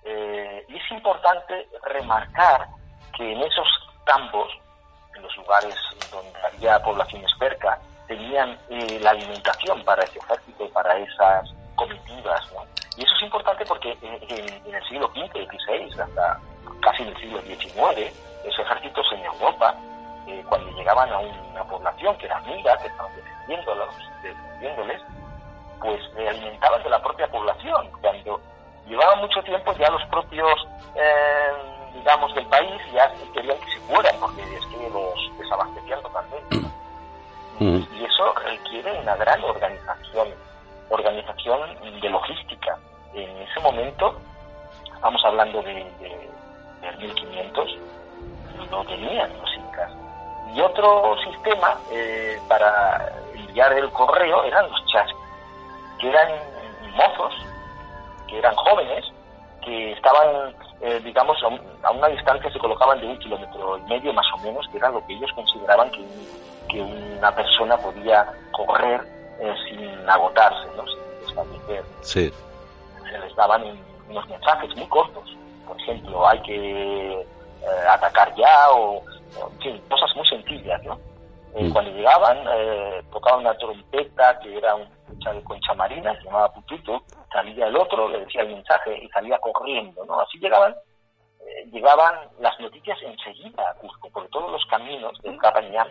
eh, 0.04 0.64
y 0.68 0.76
es 0.76 0.90
importante 0.90 1.68
remarcar 1.82 2.66
que 3.16 3.32
en 3.32 3.42
esos 3.42 3.66
campos, 4.04 4.48
en 5.14 5.22
los 5.22 5.36
lugares 5.36 5.74
donde 6.10 6.32
había 6.40 6.82
poblaciones 6.82 7.30
cerca, 7.38 7.78
tenían 8.06 8.58
eh, 8.70 8.98
la 9.00 9.10
alimentación 9.10 9.84
para 9.84 10.02
ese 10.02 10.18
ejército 10.18 10.64
y 10.64 10.68
para 10.68 10.96
esas 10.96 11.50
comitivas. 11.74 12.52
¿no? 12.52 12.64
Y 12.96 13.04
eso 13.04 13.14
es 13.16 13.22
importante 13.22 13.64
porque 13.66 13.96
en, 14.00 14.74
el 14.74 14.84
siglo 14.88 15.08
XV, 15.08 15.46
XVI, 15.46 16.00
hasta 16.00 16.40
casi 16.80 17.02
en 17.02 17.08
el 17.08 17.16
siglo 17.18 17.40
XIX, 17.42 18.12
esos 18.44 18.60
ejércitos 18.60 19.06
en 19.12 19.24
Europa, 19.24 19.74
cuando 20.48 20.70
llegaban 20.72 21.10
a 21.12 21.18
una 21.18 21.64
población 21.64 22.16
que 22.18 22.26
era 22.26 22.36
amiga, 22.38 22.76
que 22.78 22.88
estaban 22.88 23.12
defendiéndoles, 24.22 25.02
pues 25.80 26.00
se 26.14 26.28
alimentaban 26.28 26.82
de 26.82 26.90
la 26.90 27.02
propia 27.02 27.26
población. 27.28 27.88
Cuando 28.00 28.40
llevaban 28.86 29.20
mucho 29.20 29.42
tiempo 29.42 29.72
ya 29.74 29.90
los 29.90 30.04
propios, 30.06 30.68
eh, 30.94 31.52
digamos, 31.94 32.34
del 32.34 32.46
país 32.46 32.80
ya 32.92 33.12
querían 33.32 33.58
que 33.58 33.70
se 33.70 33.80
fueran, 33.80 34.14
porque 34.20 34.42
es 34.42 34.66
que 34.66 34.90
los 34.90 35.38
desabastecían 35.38 36.02
totalmente. 36.02 36.58
Mm. 37.60 37.82
Y 37.92 38.04
eso 38.04 38.32
requiere 38.34 39.00
una 39.00 39.16
gran 39.16 39.42
organización, 39.42 40.28
organización 40.90 41.60
de 42.00 42.08
logística. 42.08 42.78
En 43.14 43.36
ese 43.38 43.58
momento, 43.58 44.14
estamos 44.94 45.24
hablando 45.24 45.60
de, 45.62 45.74
de, 45.98 46.30
de 46.80 46.96
1500, 46.98 47.78
no 48.70 48.84
tenían 48.84 49.36
los 49.38 49.56
incas. 49.56 49.92
Y 50.54 50.60
otro 50.60 51.16
sistema 51.24 51.78
eh, 51.90 52.40
para 52.48 53.12
enviar 53.34 53.72
el 53.72 53.90
correo 53.90 54.44
eran 54.44 54.68
los 54.70 54.86
chas, 54.86 55.10
que 56.00 56.08
eran 56.08 56.28
mozos, 56.94 57.34
que 58.26 58.38
eran 58.38 58.54
jóvenes, 58.56 59.04
que 59.64 59.92
estaban, 59.92 60.54
eh, 60.80 61.00
digamos, 61.04 61.36
a, 61.42 61.90
una 61.90 62.08
distancia, 62.08 62.50
se 62.50 62.58
colocaban 62.58 63.00
de 63.00 63.06
un 63.06 63.18
kilómetro 63.18 63.78
y 63.78 63.82
medio 63.82 64.12
más 64.12 64.26
o 64.34 64.38
menos, 64.38 64.66
que 64.68 64.78
era 64.78 64.90
lo 64.90 65.04
que 65.06 65.14
ellos 65.14 65.30
consideraban 65.34 65.90
que, 65.90 66.04
que 66.68 66.80
una 66.80 67.34
persona 67.34 67.76
podía 67.76 68.26
correr 68.52 69.00
eh, 69.40 69.54
sin 69.68 70.08
agotarse, 70.08 70.66
¿no? 70.76 70.84
sin 70.86 71.20
desfallecer. 71.20 71.84
Sí. 72.00 72.32
Se 73.10 73.18
les 73.18 73.36
daban 73.36 73.62
unos 74.08 74.28
mensajes 74.28 74.74
muy 74.76 74.86
cortos. 74.86 75.36
Por 75.66 75.78
ejemplo, 75.80 76.26
hay 76.26 76.40
que 76.40 77.26
atacar 77.90 78.34
ya 78.34 78.70
o 78.70 79.02
en 79.36 79.60
fin, 79.60 79.82
cosas 79.88 80.14
muy 80.16 80.26
sencillas, 80.26 80.82
¿no? 80.84 80.98
Eh. 81.54 81.70
Cuando 81.72 81.90
llegaban, 81.90 82.38
eh, 82.52 83.02
tocaban 83.10 83.40
una 83.40 83.56
trompeta 83.56 84.38
que 84.40 84.56
era 84.56 84.74
un 84.74 84.86
concha 85.44 85.74
marina, 85.74 86.14
se 86.16 86.24
llamaba 86.24 86.52
Putito, 86.52 87.02
salía 87.32 87.66
el 87.66 87.76
otro, 87.76 88.08
le 88.08 88.20
decía 88.20 88.42
el 88.42 88.54
mensaje 88.54 88.98
y 89.02 89.08
salía 89.08 89.38
corriendo, 89.38 90.04
¿no? 90.04 90.20
Así 90.20 90.38
llegaban, 90.38 90.74
eh, 91.40 91.66
llegaban 91.72 92.14
las 92.40 92.58
noticias 92.60 92.98
enseguida 93.02 93.70
a 93.70 93.74
Cusco, 93.74 94.10
por 94.10 94.28
todos 94.28 94.50
los 94.52 94.64
caminos 94.66 95.18
del 95.22 95.38
Capañán 95.38 95.88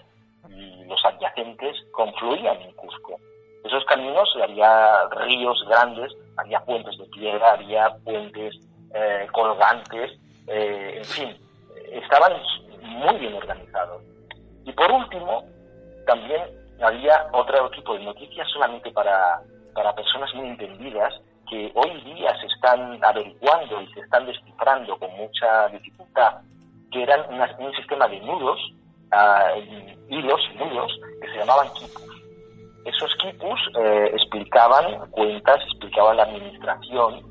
y 0.49 0.85
los 0.85 1.03
adyacentes 1.05 1.75
confluían 1.91 2.61
en 2.61 2.71
Cusco. 2.73 3.19
Esos 3.63 3.83
caminos 3.85 4.29
había 4.41 5.07
ríos 5.09 5.63
grandes, 5.67 6.13
había 6.37 6.59
puentes 6.61 6.97
de 6.97 7.05
piedra, 7.05 7.53
había 7.53 7.89
puentes 8.03 8.55
eh, 8.93 9.27
colgantes, 9.33 10.17
eh, 10.47 10.95
en 10.97 11.05
fin, 11.05 11.37
estaban 11.91 12.33
muy 12.87 13.17
bien 13.17 13.33
organizados. 13.33 14.03
Y 14.65 14.71
por 14.73 14.91
último, 14.91 15.43
también 16.05 16.41
había 16.81 17.27
otro 17.33 17.69
tipo 17.71 17.93
de 17.93 18.03
noticias 18.03 18.47
solamente 18.51 18.91
para, 18.91 19.41
para 19.73 19.95
personas 19.95 20.33
muy 20.35 20.47
entendidas 20.47 21.13
que 21.49 21.71
hoy 21.75 22.01
día 22.01 22.35
se 22.39 22.47
están 22.47 23.03
averiguando 23.03 23.81
y 23.81 23.93
se 23.93 24.01
están 24.01 24.25
descifrando 24.25 24.97
con 24.97 25.09
mucha 25.15 25.69
dificultad, 25.69 26.41
que 26.91 27.03
eran 27.03 27.21
un 27.59 27.73
sistema 27.73 28.07
de 28.07 28.19
nudos, 28.19 28.59
uh, 29.13 29.59
hilos, 30.09 30.41
nudos, 30.55 30.99
que 31.21 31.27
se 31.29 31.37
llamaban 31.37 31.67
quipus. 31.73 32.17
Esos 32.85 33.15
quipus 33.15 33.59
eh, 33.79 34.11
explicaban 34.13 35.09
cuentas, 35.11 35.57
explicaban 35.65 36.17
la 36.17 36.23
administración, 36.23 37.21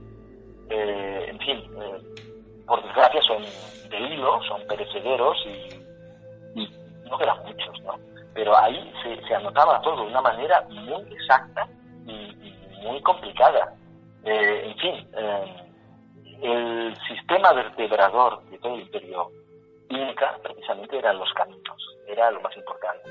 eh, 0.68 1.26
en 1.28 1.38
fin, 1.38 1.62
eh, 1.80 2.25
por 2.66 2.82
desgracia 2.82 3.20
son 3.22 3.42
de 3.88 3.98
hilo, 3.98 4.42
son 4.42 4.66
perecederos 4.66 5.36
y, 5.46 5.86
no 7.08 7.16
quedan 7.18 7.38
muchos, 7.44 7.80
¿no? 7.82 7.94
Pero 8.34 8.56
ahí 8.58 8.92
se, 9.28 9.34
anotaba 9.34 9.80
todo 9.82 10.02
de 10.02 10.08
una 10.08 10.20
manera 10.20 10.60
muy 10.68 11.02
exacta 11.12 11.68
y, 12.04 12.12
y 12.12 12.56
muy 12.82 13.00
complicada. 13.02 13.72
Eh, 14.24 14.62
en 14.66 14.78
fin, 14.78 15.08
eh, 15.16 15.66
el 16.42 16.96
sistema 17.08 17.52
vertebrador 17.52 18.44
de 18.50 18.58
todo 18.58 18.74
el 18.74 18.82
imperio 18.82 19.30
inca 19.88 20.36
precisamente 20.42 20.98
eran 20.98 21.18
los 21.18 21.32
caminos, 21.32 21.96
era 22.08 22.30
lo 22.32 22.40
más 22.40 22.56
importante. 22.56 23.08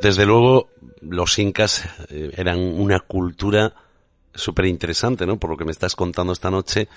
Desde 0.00 0.26
luego, 0.26 0.68
los 1.00 1.38
incas 1.38 1.84
eh, 2.10 2.30
eran 2.36 2.58
una 2.58 3.00
cultura 3.00 3.72
súper 4.34 4.66
interesante, 4.66 5.26
¿no? 5.26 5.38
Por 5.38 5.50
lo 5.50 5.56
que 5.56 5.64
me 5.64 5.72
estás 5.72 5.96
contando 5.96 6.32
esta 6.32 6.50
noche. 6.50 6.88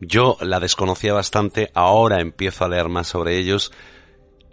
Yo 0.00 0.36
la 0.40 0.60
desconocía 0.60 1.12
bastante, 1.12 1.70
ahora 1.74 2.20
empiezo 2.20 2.64
a 2.64 2.68
leer 2.68 2.88
más 2.88 3.08
sobre 3.08 3.36
ellos. 3.36 3.72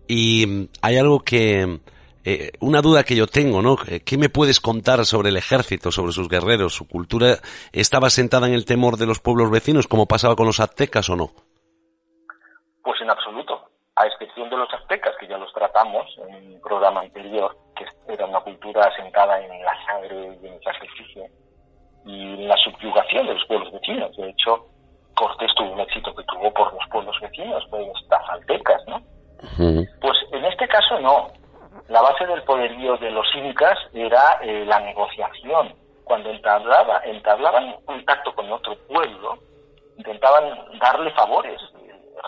Y 0.07 0.69
hay 0.81 0.97
algo 0.97 1.21
que, 1.21 1.79
eh, 2.25 2.51
una 2.59 2.81
duda 2.81 3.03
que 3.03 3.15
yo 3.15 3.27
tengo, 3.27 3.61
¿no? 3.61 3.77
¿Qué 3.77 4.17
me 4.17 4.29
puedes 4.29 4.59
contar 4.59 5.05
sobre 5.05 5.29
el 5.29 5.37
ejército, 5.37 5.91
sobre 5.91 6.11
sus 6.11 6.27
guerreros? 6.27 6.73
¿Su 6.73 6.87
cultura 6.87 7.37
estaba 7.71 8.09
sentada 8.09 8.47
en 8.47 8.53
el 8.53 8.65
temor 8.65 8.97
de 8.97 9.05
los 9.05 9.19
pueblos 9.19 9.49
vecinos, 9.49 9.87
como 9.87 10.05
pasaba 10.05 10.35
con 10.35 10.45
los 10.45 10.59
aztecas 10.59 11.09
o 11.09 11.15
no? 11.15 11.31
Pues 12.83 13.01
en 13.01 13.09
absoluto, 13.09 13.69
a 13.95 14.05
excepción 14.05 14.49
de 14.49 14.57
los 14.57 14.73
aztecas, 14.73 15.13
que 15.19 15.27
ya 15.27 15.37
los 15.37 15.53
tratamos 15.53 16.05
en 16.27 16.53
un 16.53 16.61
programa 16.61 17.01
anterior, 17.01 17.55
que 17.75 17.85
era 18.13 18.25
una 18.25 18.41
cultura 18.41 18.85
asentada 18.85 19.41
en 19.41 19.63
la 19.63 19.85
sangre 19.85 20.37
y 20.41 20.47
en 20.47 20.53
el 20.53 20.63
sacrificio, 20.63 21.23
y 22.07 22.47
la 22.47 22.55
subyugación 22.57 23.27
de 23.27 23.33
los 23.33 23.45
pueblos 23.45 23.71
vecinos. 23.73 24.15
De 24.15 24.29
hecho, 24.29 24.65
Cortés 25.13 25.53
tuvo 25.55 25.73
un 25.73 25.79
éxito 25.81 26.15
que 26.15 26.23
tuvo 26.23 26.51
por 26.53 26.73
los 26.73 26.87
pueblos 26.89 27.19
vecinos, 27.21 27.63
pues 27.69 27.87
tazaltecas, 28.09 28.81
¿no? 28.87 29.01
Pues 30.01 30.17
en 30.31 30.45
este 30.45 30.67
caso 30.67 30.99
no. 30.99 31.31
La 31.89 32.01
base 32.01 32.25
del 32.25 32.43
poderío 32.43 32.97
de 32.97 33.11
los 33.11 33.27
incas 33.35 33.77
era 33.93 34.39
eh, 34.41 34.65
la 34.65 34.79
negociación. 34.79 35.73
Cuando 36.03 36.29
entablaba, 36.29 37.01
entablaban 37.03 37.75
contacto 37.85 38.33
con 38.33 38.51
otro 38.51 38.75
pueblo, 38.87 39.37
intentaban 39.97 40.79
darle 40.79 41.11
favores, 41.11 41.59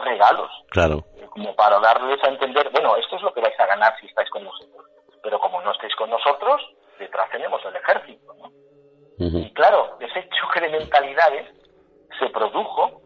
regalos. 0.04 0.52
Claro. 0.70 1.04
Eh, 1.16 1.26
como 1.30 1.56
para 1.56 1.80
darles 1.80 2.22
a 2.24 2.28
entender, 2.28 2.70
bueno, 2.72 2.96
esto 2.98 3.16
es 3.16 3.22
lo 3.22 3.34
que 3.34 3.42
vais 3.42 3.60
a 3.60 3.66
ganar 3.66 3.94
si 4.00 4.08
estáis 4.08 4.30
con 4.30 4.44
nosotros. 4.44 4.86
Pero 5.24 5.40
como 5.40 5.62
no 5.62 5.72
estáis 5.72 5.96
con 5.96 6.10
nosotros, 6.10 6.62
detrás 6.98 7.30
tenemos 7.32 7.64
el 7.66 7.76
ejército, 7.76 8.34
¿no? 8.36 8.52
Y 9.20 9.52
claro, 9.52 9.98
ese 10.00 10.30
choque 10.30 10.62
de 10.62 10.70
mentalidades 10.70 11.48
se 12.18 12.30
produjo 12.30 13.02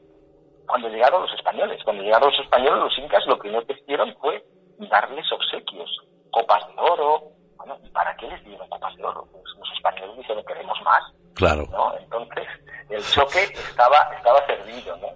cuando 0.68 0.88
llegaron 0.90 1.24
los 1.24 1.34
españoles. 1.34 1.82
Cuando 1.84 2.04
llegaron 2.04 2.30
los 2.30 2.40
españoles, 2.40 2.80
los 2.84 2.98
incas 3.00 3.26
lo 3.26 3.40
primero 3.40 3.66
que 3.66 3.74
hicieron 3.74 4.16
fue 4.22 4.44
darles 4.78 5.26
obsequios, 5.32 5.90
copas 6.32 6.68
de 6.68 6.82
oro. 6.82 7.24
Bueno, 7.58 7.78
¿y 7.84 7.90
para 7.90 8.16
qué 8.18 8.28
les 8.28 8.44
dieron 8.46 8.68
copas 8.70 8.96
de 8.96 9.04
oro? 9.04 9.28
Pues 9.32 9.44
los 9.58 9.72
españoles 9.74 10.18
dijeron 10.18 10.44
queremos 10.46 10.80
más. 10.84 11.02
Claro. 11.34 11.66
¿no? 11.72 11.98
Entonces, 11.98 12.48
el 12.90 13.04
choque 13.04 13.44
estaba, 13.44 14.12
estaba 14.16 14.46
servido, 14.46 14.96
¿no? 14.98 15.08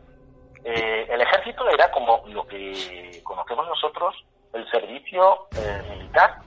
Eh, 0.63 1.07
el 1.09 1.21
ejército 1.21 1.69
era 1.69 1.91
como 1.91 2.23
lo 2.27 2.45
que 2.47 3.21
conocemos 3.23 3.67
nosotros, 3.67 4.15
el 4.53 4.69
servicio 4.71 5.47
eh, 5.55 5.81
militar 5.91 6.39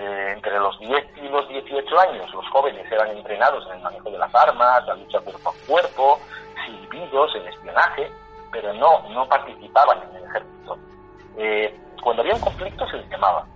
eh, 0.00 0.32
entre 0.32 0.58
los 0.58 0.78
10 0.78 1.04
y 1.16 1.28
los 1.28 1.46
18 1.46 2.00
años 2.00 2.32
los 2.32 2.48
jóvenes 2.48 2.90
eran 2.90 3.10
entrenados 3.10 3.66
en 3.66 3.72
el 3.76 3.82
manejo 3.82 4.10
de 4.10 4.16
las 4.16 4.34
armas, 4.34 4.86
la 4.86 4.94
lucha 4.94 5.20
cuerpo 5.20 5.50
a 5.50 5.66
cuerpo, 5.66 6.18
silbidos, 6.64 7.34
en 7.36 7.46
espionaje, 7.46 8.10
pero 8.50 8.72
no, 8.72 9.06
no 9.10 9.28
participaban 9.28 9.98
en 10.08 10.16
el 10.16 10.24
ejército. 10.24 10.78
Eh, 11.36 11.78
cuando 12.02 12.22
había 12.22 12.34
un 12.34 12.40
conflicto 12.40 12.88
se 12.88 12.96
les 12.96 13.10
llamaba, 13.10 13.46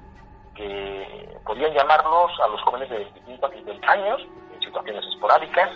que 0.54 1.38
podían 1.46 1.72
llamarlos 1.72 2.30
a 2.44 2.48
los 2.48 2.60
jóvenes 2.60 2.90
de 2.90 2.98
25 2.98 3.46
a 3.46 3.50
50 3.50 3.90
años, 3.90 4.20
en 4.52 4.60
situaciones 4.60 5.04
esporádicas, 5.14 5.70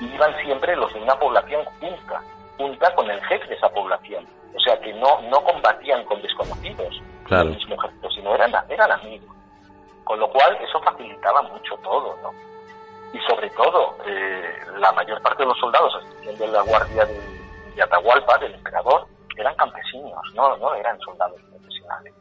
y 0.00 0.06
iban 0.06 0.36
siempre 0.42 0.74
los 0.74 0.92
de 0.92 1.00
una 1.00 1.14
población 1.14 1.64
junta, 1.78 2.20
junta 2.56 2.92
con 2.96 3.08
el 3.08 3.22
jefe 3.22 3.46
de 3.46 3.54
esa 3.54 3.68
población. 3.68 4.26
O 4.52 4.58
sea 4.58 4.80
que 4.80 4.92
no, 4.94 5.20
no 5.30 5.44
combatían 5.44 6.04
con 6.06 6.20
desconocidos 6.22 7.00
claro. 7.22 7.50
el 7.50 7.54
mismo 7.54 7.76
ejército, 7.76 8.10
sino 8.10 8.34
eran, 8.34 8.52
eran 8.68 8.90
amigos. 8.90 9.39
Con 10.10 10.18
lo 10.18 10.28
cual 10.28 10.58
eso 10.60 10.80
facilitaba 10.80 11.40
mucho 11.42 11.76
todo, 11.84 12.16
¿no? 12.20 12.32
Y 13.12 13.18
sobre 13.28 13.48
todo, 13.50 13.94
eh, 14.04 14.56
la 14.78 14.90
mayor 14.90 15.22
parte 15.22 15.44
de 15.44 15.48
los 15.48 15.58
soldados, 15.60 15.92
de 16.36 16.48
la 16.48 16.62
guardia 16.62 17.04
de, 17.04 17.14
de, 17.76 17.80
Atahualpa, 17.80 18.36
del 18.38 18.52
emperador, 18.54 19.06
eran 19.36 19.54
campesinos, 19.54 20.20
no, 20.34 20.56
no 20.56 20.74
eran 20.74 20.98
soldados 20.98 21.40
profesionales. 21.42 22.12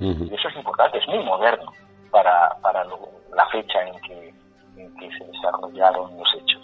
Uh 0.00 0.06
-huh. 0.06 0.28
Y 0.28 0.34
eso 0.34 0.48
es 0.48 0.56
importante, 0.56 0.98
es 0.98 1.06
muy 1.06 1.24
moderno 1.24 1.72
para, 2.10 2.50
para 2.60 2.82
lo, 2.82 2.98
la 3.32 3.46
fecha 3.50 3.80
en 3.86 4.00
que, 4.00 4.34
en 4.76 4.96
que 4.96 5.08
se 5.16 5.24
desarrollaron 5.24 6.18
los 6.18 6.34
hechos. 6.34 6.62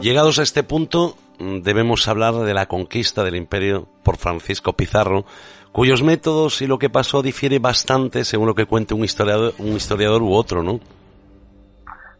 Llegados 0.00 0.38
a 0.38 0.42
este 0.42 0.62
punto, 0.62 1.16
debemos 1.40 2.06
hablar 2.08 2.34
de 2.34 2.54
la 2.54 2.66
conquista 2.66 3.24
del 3.24 3.36
imperio 3.36 3.86
por 4.04 4.18
Francisco 4.18 4.74
Pizarro, 4.74 5.24
cuyos 5.72 6.02
métodos 6.02 6.60
y 6.62 6.66
lo 6.66 6.78
que 6.78 6.90
pasó 6.90 7.22
difiere 7.22 7.58
bastante 7.58 8.24
según 8.24 8.46
lo 8.46 8.54
que 8.54 8.66
cuente 8.66 8.94
un 8.94 9.04
historiador, 9.04 9.52
un 9.58 9.68
historiador 9.68 10.22
u 10.22 10.34
otro, 10.34 10.62
¿no? 10.62 10.80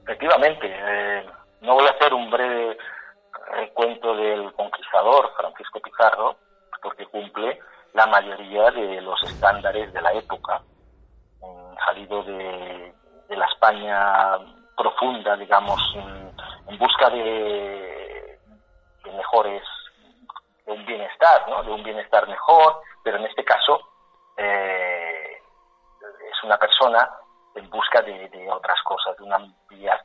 Efectivamente, 0.03 0.67
eh, 0.67 1.27
no 1.61 1.75
voy 1.75 1.87
a 1.87 1.91
hacer 1.91 2.15
un 2.15 2.31
breve 2.31 2.77
recuento 3.53 4.17
del 4.17 4.53
conquistador 4.55 5.31
Francisco 5.37 5.81
Pizarro, 5.81 6.37
porque 6.83 7.07
cumple 7.07 7.59
la 7.93 8.07
mayoría 8.07 8.71
de 8.71 9.01
los 9.03 9.23
estándares 9.25 9.93
de 9.93 10.01
la 10.01 10.13
época, 10.15 10.63
salido 11.85 12.23
de, 12.23 12.93
de 13.29 13.37
la 13.37 13.47
España 13.47 14.39
profunda, 14.77 15.37
digamos, 15.37 15.81
en 16.69 16.79
busca 16.79 17.11
de, 17.11 18.40
de 19.05 19.13
mejores, 19.13 19.63
de 20.67 20.73
un 20.73 20.87
bienestar, 20.87 21.49
¿no? 21.49 21.63
De 21.63 21.71
un 21.71 21.83
bienestar 21.83 22.29
mejor, 22.29 22.81
pero 23.03 23.19
en 23.19 23.27
este 23.27 23.45
caso 23.45 23.81
eh, 24.37 25.43
es 26.31 26.45
una 26.45 26.59
persona 26.59 27.11
en 27.55 27.69
busca 27.71 28.01
de, 28.03 28.29
de, 28.29 28.51
otras 28.51 28.81
cosas, 28.83 29.17
de 29.17 29.25
una 29.25 29.39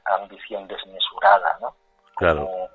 ambición 0.06 0.68
desmesurada, 0.68 1.58
¿no? 1.62 1.76
Claro. 2.16 2.46
Como 2.46 2.70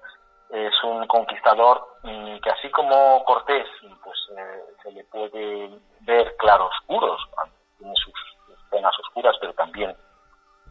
es 0.51 0.83
un 0.83 1.07
conquistador 1.07 1.87
que 2.03 2.51
así 2.51 2.71
como 2.71 3.25
Cortés, 3.25 3.69
pues 4.03 4.19
eh, 4.37 4.65
se 4.83 4.93
le 4.93 5.05
puede 5.05 5.71
ver 6.01 6.37
claroscuros, 6.37 7.21
tiene 7.79 7.95
sus 7.97 8.15
zonas 8.71 8.99
oscuras, 8.99 9.37
pero 9.41 9.53
también 9.55 9.95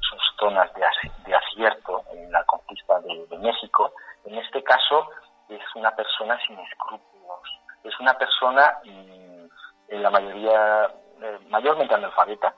sus 0.02 0.22
zonas 0.38 0.74
de, 0.74 0.82
de 1.26 1.36
acierto 1.36 2.04
en 2.12 2.32
la 2.32 2.44
conquista 2.46 3.00
de, 3.02 3.26
de 3.28 3.38
México. 3.38 3.94
En 4.26 4.38
este 4.38 4.64
caso 4.64 5.10
es 5.50 5.76
una 5.76 5.92
persona 5.96 6.38
sin 6.46 6.58
escrúpulos, 6.60 7.40
es 7.84 8.00
una 8.00 8.14
persona 8.14 8.80
en 8.84 10.04
la 10.04 10.10
mayoría, 10.10 10.86
eh, 11.22 11.40
mayormente 11.50 11.94
analfabeta, 11.94 12.54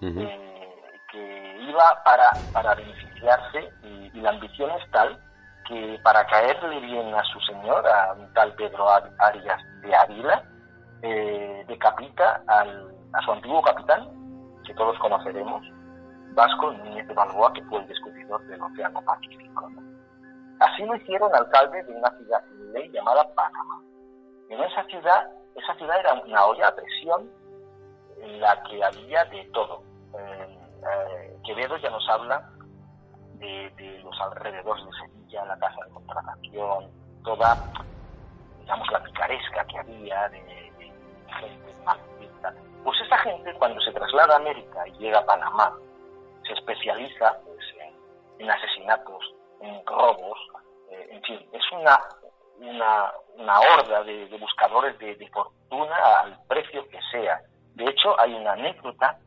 uh 0.00 0.06
-huh. 0.06 0.22
eh, 0.22 1.00
que 1.10 1.58
iba 1.62 2.02
para, 2.04 2.30
para 2.52 2.74
beneficiarse 2.74 3.72
y, 3.82 4.10
y, 4.14 4.20
la 4.20 4.30
ambición 4.30 4.70
es 4.72 4.90
tal 4.90 5.18
que 5.66 5.98
para 6.02 6.26
caerle 6.26 6.80
bien 6.80 7.14
a 7.14 7.22
su 7.24 7.40
señor, 7.40 7.86
a 7.86 8.12
un 8.12 8.32
tal 8.34 8.54
Pedro 8.54 8.88
Arias 8.90 9.60
de 9.82 9.94
Ávila, 9.94 10.42
eh, 11.02 11.64
decapita 11.68 12.42
al, 12.46 12.90
a 13.12 13.22
su 13.22 13.32
antiguo 13.32 13.62
capitán, 13.62 14.08
que 14.66 14.74
todos 14.74 14.98
conoceremos, 14.98 15.62
Vasco 16.34 16.72
Núñez 16.72 17.06
de 17.06 17.14
Balboa, 17.14 17.52
que 17.52 17.62
fue 17.64 17.80
el 17.80 17.88
descubridor 17.88 18.40
del 18.46 18.62
Océano 18.62 19.02
Pacífico. 19.02 19.68
¿no? 19.70 19.87
Así 20.60 20.84
lo 20.84 20.96
hicieron 20.96 21.34
alcalde 21.34 21.82
de 21.84 21.92
una 21.92 22.10
ciudad 22.10 22.42
sin 22.48 22.72
ley 22.72 22.90
llamada 22.90 23.24
Panamá. 23.34 23.82
En 24.48 24.62
esa 24.62 24.84
ciudad, 24.84 25.30
esa 25.54 25.74
ciudad 25.74 26.00
era 26.00 26.14
una 26.14 26.46
olla 26.46 26.68
a 26.68 26.74
presión 26.74 27.30
en 28.20 28.40
la 28.40 28.62
que 28.64 28.82
había 28.82 29.24
de 29.26 29.44
todo. 29.52 29.82
Eh, 30.18 30.58
eh, 30.82 31.36
Quevedo 31.44 31.76
ya 31.78 31.90
nos 31.90 32.08
habla 32.08 32.50
de, 33.34 34.00
los 34.02 34.20
alrededores 34.20 34.84
de 34.84 34.92
Sevilla, 34.92 35.44
la 35.44 35.58
casa 35.58 35.84
de 35.86 35.92
contratación, 35.92 36.90
toda, 37.24 37.56
digamos, 38.60 38.90
la 38.90 39.02
picaresca 39.02 39.64
que 39.66 39.78
había 39.78 40.28
de, 40.28 40.40
gente 41.40 41.74
maldita. 41.84 42.54
Pues 42.82 43.00
esa 43.00 43.18
gente, 43.18 43.52
cuando 43.54 43.80
se 43.80 43.92
traslada 43.92 44.34
a 44.34 44.38
América 44.38 44.86
y 44.88 44.92
llega 44.98 45.18
a 45.18 45.26
Panamá, 45.26 45.74
se 46.46 46.54
especializa 46.54 47.36
pues, 47.44 47.58
en, 48.38 48.50
asesinatos, 48.50 49.34
robos, 49.86 50.38
eh, 50.90 51.08
en 51.10 51.22
fin, 51.22 51.48
es 51.52 51.62
una, 51.72 51.98
una, 53.36 53.60
horda 53.60 54.02
de, 54.04 54.26
buscadores 54.38 54.98
de, 54.98 55.14
de 55.16 55.28
fortuna 55.28 55.96
al 56.20 56.38
precio 56.46 56.88
que 56.88 56.98
sea. 57.10 57.40
De 57.74 57.84
hecho, 57.84 58.18
hay 58.20 58.34
una 58.34 58.52
anécdota 58.52 59.18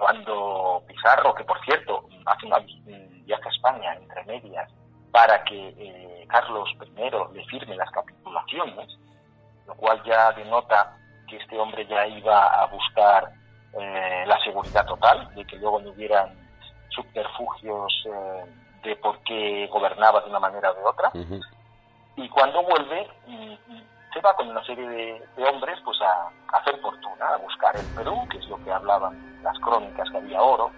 cuando 0.00 0.82
Pizarro, 0.86 1.34
que 1.34 1.44
por 1.44 1.62
cierto 1.64 2.08
hace 2.24 2.46
un 2.46 3.24
viaje 3.26 3.44
a 3.44 3.52
España 3.52 3.94
entre 3.94 4.24
medias 4.24 4.72
para 5.12 5.44
que 5.44 5.74
eh, 5.76 6.26
Carlos 6.28 6.68
I 6.80 7.34
le 7.34 7.44
firme 7.46 7.76
las 7.76 7.90
capitulaciones, 7.90 8.88
lo 9.66 9.74
cual 9.74 10.02
ya 10.04 10.32
denota 10.32 10.96
que 11.28 11.36
este 11.36 11.58
hombre 11.58 11.86
ya 11.86 12.06
iba 12.06 12.46
a 12.46 12.66
buscar 12.66 13.30
eh, 13.78 14.24
la 14.26 14.42
seguridad 14.42 14.86
total, 14.86 15.32
de 15.34 15.44
que 15.44 15.56
luego 15.56 15.80
no 15.80 15.90
hubieran 15.90 16.34
subterfugios 16.88 17.92
eh, 18.06 18.44
de 18.82 18.96
por 18.96 19.18
qué 19.20 19.68
gobernaba 19.70 20.20
de 20.20 20.30
una 20.30 20.40
manera 20.40 20.70
o 20.70 20.74
de 20.74 20.84
otra. 20.84 21.10
Y 22.16 22.28
cuando 22.28 22.62
vuelve, 22.62 23.08
mm, 23.26 23.54
se 24.12 24.20
va 24.20 24.34
con 24.34 24.48
una 24.48 24.64
serie 24.64 24.88
de, 24.88 25.48
hombres 25.48 25.78
pues 25.84 25.98
a, 26.02 26.30
hacer 26.58 26.78
fortuna, 26.80 27.28
a 27.28 27.36
buscar 27.36 27.76
el 27.76 27.86
Perú, 27.94 28.26
que 28.30 28.38
es 28.38 28.46
lo 28.48 28.62
que 28.64 28.72
hablaban 28.72 29.42
las 29.42 29.58
crónicas, 29.60 30.10
que 30.10 30.16
había 30.16 30.42
oro. 30.42 30.70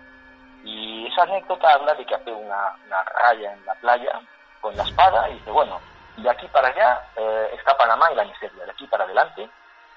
Y 0.64 1.06
esa 1.06 1.22
anécdota 1.22 1.72
habla 1.72 1.94
de 1.94 2.04
que 2.04 2.14
hace 2.14 2.32
una, 2.32 2.76
raya 3.22 3.52
en 3.52 3.64
la 3.64 3.74
playa 3.76 4.20
con 4.60 4.76
la 4.76 4.84
espada 4.84 5.28
y 5.30 5.34
dice, 5.34 5.50
bueno, 5.50 5.80
de 6.16 6.30
aquí 6.30 6.46
para 6.48 6.68
allá 6.68 7.00
eh, 7.16 7.50
está 7.58 7.76
Panamá 7.76 8.12
y 8.12 8.14
la 8.14 8.24
miseria, 8.24 8.64
de 8.64 8.70
aquí 8.70 8.86
para 8.86 9.04
adelante 9.04 9.48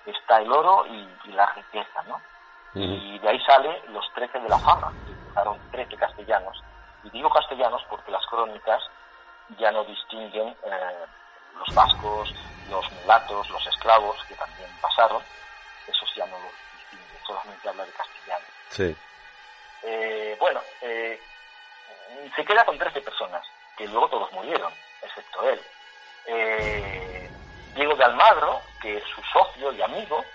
está 0.05 0.39
el 0.39 0.51
oro 0.51 0.85
y, 0.87 1.31
la 1.31 1.45
riqueza, 1.47 2.01
¿no? 2.07 2.21
Y 2.75 3.19
de 3.19 3.29
ahí 3.29 3.39
sale 3.41 3.81
los 3.89 4.05
trece 4.13 4.39
de 4.39 4.49
la 4.49 4.57
fama, 4.59 4.91
que 5.05 5.71
trece 5.71 5.95
castellanos. 5.95 6.61
Y 7.05 7.09
digo 7.11 7.29
castellanos 7.29 7.83
porque 7.87 8.11
las 8.11 8.25
crónicas 8.25 8.83
ya 9.59 9.71
no 9.71 9.83
distinguen 9.83 10.49
eh, 10.65 11.05
los 11.57 11.75
vascos, 11.75 12.33
los 12.69 12.91
mulatos, 12.91 13.49
los 13.49 13.67
esclavos, 13.67 14.17
que 14.27 14.33
también 14.35 14.69
pasaron, 14.81 15.21
esos 15.87 16.15
ya 16.15 16.25
no 16.25 16.37
los 16.39 16.51
distingue, 16.79 17.19
solamente 17.25 17.69
habla 17.69 17.85
de 17.85 17.91
castellano. 17.91 18.45
Sí. 18.69 18.95
Eh, 19.83 20.35
bueno, 20.39 20.61
eh, 20.81 21.21
se 22.35 22.43
queda 22.43 22.65
con 22.65 22.77
13 22.77 23.01
personas, 23.01 23.45
que 23.77 23.87
luego 23.87 24.09
todos 24.09 24.31
murieron, 24.31 24.73
excepto 25.01 25.47
él. 25.47 25.61
Diego 27.75 27.93
de 27.95 28.03
Almagro, 28.03 28.61
que 28.81 28.97
es 28.97 29.03
su 29.03 29.21
socio 29.23 29.71
y 29.73 29.81
amigo, 29.81 30.25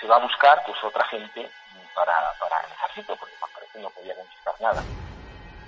se 0.00 0.08
va 0.08 0.16
a 0.16 0.20
buscar 0.20 0.64
pues 0.66 0.82
otra 0.82 1.04
gente 1.04 1.48
para, 1.94 2.32
para 2.40 2.60
el 2.60 2.72
ejército, 2.72 3.14
porque 3.16 3.34
parece 3.54 3.78
no 3.78 3.90
podía 3.90 4.16
conquistar 4.16 4.54
nada. 4.60 4.82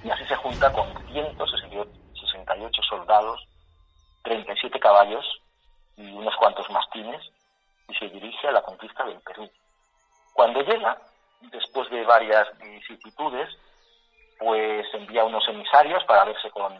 Y 0.04 0.10
así 0.10 0.24
se 0.26 0.36
junta 0.36 0.70
con 0.72 0.86
168 1.08 2.82
soldados 2.82 3.40
37 4.24 4.80
caballos 4.80 5.24
y 5.96 6.10
unos 6.12 6.34
cuantos 6.36 6.68
mastines 6.70 7.22
y 7.88 7.94
se 7.94 8.08
dirige 8.08 8.48
a 8.48 8.52
la 8.52 8.62
conquista 8.62 9.04
del 9.04 9.20
Perú. 9.20 9.48
Cuando 10.32 10.62
llega, 10.62 10.98
después 11.52 11.88
de 11.90 12.04
varias 12.04 12.46
vicisitudes, 12.58 13.48
pues 14.38 14.86
envía 14.94 15.24
unos 15.24 15.46
emisarios 15.48 16.02
para 16.04 16.24
verse 16.24 16.50
con, 16.50 16.72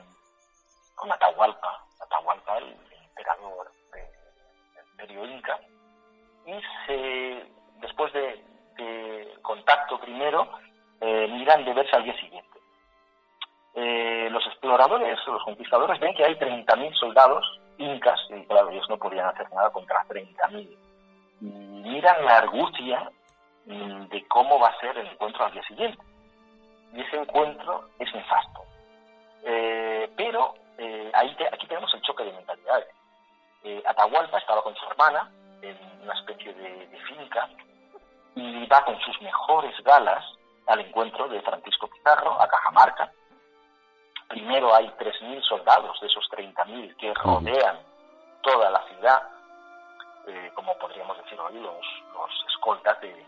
Atahualpa, 1.11 1.85
Atahualpa, 2.01 2.59
el, 2.59 2.77
emperador 3.05 3.71
del 3.93 4.87
Imperio 4.91 5.25
Inca, 5.27 5.61
y 6.47 6.61
se, 6.87 7.47
después 7.81 8.13
de, 8.13 8.43
contacto 9.43 10.01
primero, 10.01 10.49
eh, 11.01 11.29
miran 11.31 11.65
de 11.65 11.75
verse 11.75 11.95
al 11.95 12.05
día 12.05 12.19
siguiente. 12.19 12.54
Eh, 13.75 14.29
los 14.31 14.47
exploradores, 14.47 15.19
los 15.27 15.43
conquistadores 15.43 15.99
ven 15.99 16.15
que 16.15 16.25
hay 16.25 16.35
30.000 16.37 16.95
soldados 16.95 17.61
incas, 17.79 18.21
y 18.31 18.47
claro, 18.47 18.71
ellos 18.71 18.89
no 18.89 18.99
podían 18.99 19.27
hacer 19.27 19.51
nada 19.53 19.71
contra 19.71 20.05
30.000. 20.09 20.77
Miran 21.41 22.25
la 22.25 22.39
argucia 22.39 23.11
mm, 23.67 24.07
de 24.07 24.25
cómo 24.29 24.61
va 24.61 24.69
a 24.69 24.81
ser 24.81 24.97
el 24.97 25.09
encuentro 25.09 25.45
al 25.45 25.53
día 25.53 25.63
siguiente. 25.65 25.99
Y 26.93 27.01
ese 27.01 27.17
encuentro 27.17 27.89
es 27.99 28.15
nefasto. 28.15 28.63
Eh, 29.45 30.09
pero 30.17 30.55
eh, 30.79 31.11
aquí 31.15 31.67
tenemos 31.67 31.93
el 31.95 32.03
choque 32.03 32.25
de 32.25 32.33
mentalidades. 32.33 32.89
Atahualpa 33.87 34.39
estaba 34.39 34.63
con 34.63 34.75
su 34.77 34.85
hermana 34.87 35.31
en 35.63 35.77
una 36.03 36.13
especie 36.13 36.53
de 36.53 36.99
finca 37.09 37.49
y 38.35 38.67
va 38.67 38.85
con 38.85 38.99
sus 39.01 39.21
mejores 39.23 39.75
galas 39.83 40.25
al 40.67 40.81
encuentro 40.81 41.29
de 41.29 41.41
Francisco 41.43 41.89
Pizarro 41.89 42.41
a 42.41 42.49
Cajamarca, 42.49 43.13
primero 44.29 44.75
hay 44.75 44.89
3.000 44.99 45.43
soldados 45.43 46.01
de 46.01 46.07
esos 46.07 46.25
30.000 46.31 46.97
que 46.97 47.15
rodean 47.15 47.79
toda 48.43 48.71
la 48.71 48.83
ciudad, 48.89 49.23
eh, 50.27 50.51
como 50.55 50.77
podríamos 50.79 51.17
decir 51.19 51.39
hoy, 51.41 51.55
los, 51.61 51.85
escoltas 52.49 53.01
de, 53.01 53.27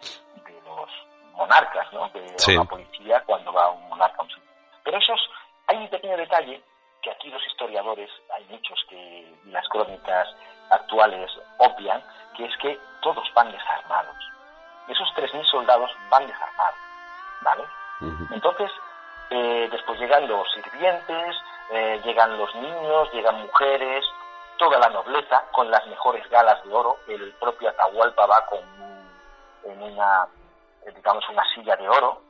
los 0.65 0.91
monarcas, 1.35 1.93
¿no? 1.93 2.09
de 2.11 2.55
la 2.55 2.65
policía 2.65 3.23
cuando 3.25 3.53
va 3.53 3.71
un 3.71 3.89
monarca 3.89 4.17
a 4.19 4.23
un 4.23 4.29
sitio. 4.29 4.51
Pero 4.85 4.99
esos, 4.99 5.21
hay 5.67 5.77
un 5.79 5.89
pequeño 5.89 6.17
detalle 6.17 6.63
que 7.03 7.11
aquí 7.11 7.31
los 7.31 7.45
historiadores, 7.47 8.11
hay 8.35 8.45
muchos 8.47 8.79
que 8.89 9.35
las 9.47 9.67
crónicas 9.69 10.29
actuales 10.71 11.31
obvian, 11.59 12.03
que 12.37 12.47
es 12.47 12.57
que 12.59 12.79
todos 13.03 13.29
van 13.35 13.53
desarmados. 13.53 14.17
Esos 14.89 15.09
3.000 15.15 15.45
soldados 15.51 15.91
van 16.11 16.27
desarmados, 16.27 16.79
¿vale? 17.43 17.65
Entonces, 18.31 18.71
eh, 19.31 19.69
después 19.71 19.99
llegan 19.99 20.29
los 20.29 20.47
sirvientes, 20.53 21.37
eh, 21.71 22.01
llegan 22.05 22.39
los 22.39 22.55
niños, 22.55 23.13
llegan 23.13 23.41
mujeres, 23.43 24.05
toda 24.57 24.79
la 24.79 24.89
nobleza 24.89 25.45
con 25.53 25.71
las 25.71 25.85
mejores 25.87 26.29
galas 26.31 26.63
de 26.65 26.73
oro. 26.73 26.99
El 27.09 27.33
propio 27.35 27.69
Atahualpa 27.71 28.27
va 28.27 28.47
con 28.47 28.61
en 29.65 29.83
una, 29.83 30.29
eh, 30.85 30.93
digamos, 30.95 31.29
una 31.29 31.45
silla 31.55 31.77
de 31.77 31.89
oro 31.89 32.23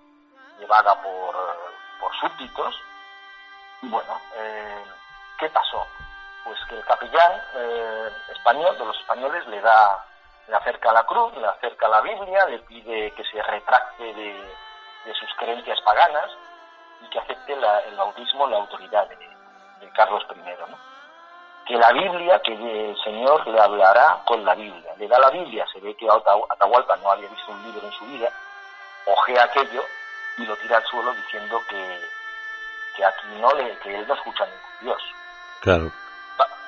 llevada 0.58 1.00
por, 1.02 1.36
por 2.00 2.14
súbditos. 2.16 2.74
Y 3.82 3.88
bueno, 3.88 4.18
¿qué 5.38 5.50
pasó? 5.50 5.86
Pues 6.44 6.58
que 6.66 6.76
el 6.76 6.84
capellán 6.86 7.42
español, 8.32 8.78
de 8.78 8.86
los 8.86 8.98
españoles, 8.98 9.46
le 9.48 9.60
da, 9.60 10.02
le 10.48 10.56
acerca 10.56 10.94
la 10.94 11.04
cruz, 11.04 11.36
le 11.36 11.46
acerca 11.46 11.88
la 11.88 12.00
Biblia, 12.00 12.46
le 12.46 12.60
pide 12.60 13.12
que 13.12 13.24
se 13.24 13.42
retracte 13.42 14.02
de, 14.02 14.54
de 15.04 15.14
sus 15.14 15.32
creencias 15.34 15.78
paganas 15.82 16.30
y 17.02 17.08
que 17.08 17.18
acepte 17.18 17.52
el 17.52 17.96
bautismo 17.96 18.46
la 18.46 18.56
autoridad 18.56 19.08
de, 19.08 19.26
Carlos 19.94 20.24
I. 20.30 20.70
¿no? 20.70 20.78
Que 21.66 21.74
la 21.74 21.92
Biblia, 21.92 22.40
que 22.44 22.52
el 22.52 22.96
Señor 23.02 23.46
le 23.46 23.60
hablará 23.60 24.22
con 24.24 24.44
la 24.44 24.54
Biblia. 24.54 24.94
Le 24.98 25.08
da 25.08 25.18
la 25.18 25.30
Biblia, 25.30 25.66
se 25.72 25.80
ve 25.80 25.94
que 25.96 26.06
Atahualpa 26.08 26.96
no 26.96 27.10
había 27.10 27.28
visto 27.28 27.50
un 27.50 27.62
libro 27.62 27.86
en 27.86 27.92
su 27.92 28.04
vida, 28.06 28.30
ojea 29.06 29.44
aquello 29.44 29.82
y 30.38 30.46
lo 30.46 30.56
tira 30.56 30.76
al 30.76 30.84
suelo 30.84 31.12
diciendo 31.14 31.60
que, 31.68 32.00
que 32.96 33.04
aquí 33.04 33.26
no 33.40 33.52
le, 33.54 33.76
que 33.78 33.96
él 33.96 34.06
no 34.06 34.14
escucha 34.14 34.44
a 34.44 34.46
ningún 34.46 34.66
Dios. 34.80 35.02
Claro. 35.60 35.90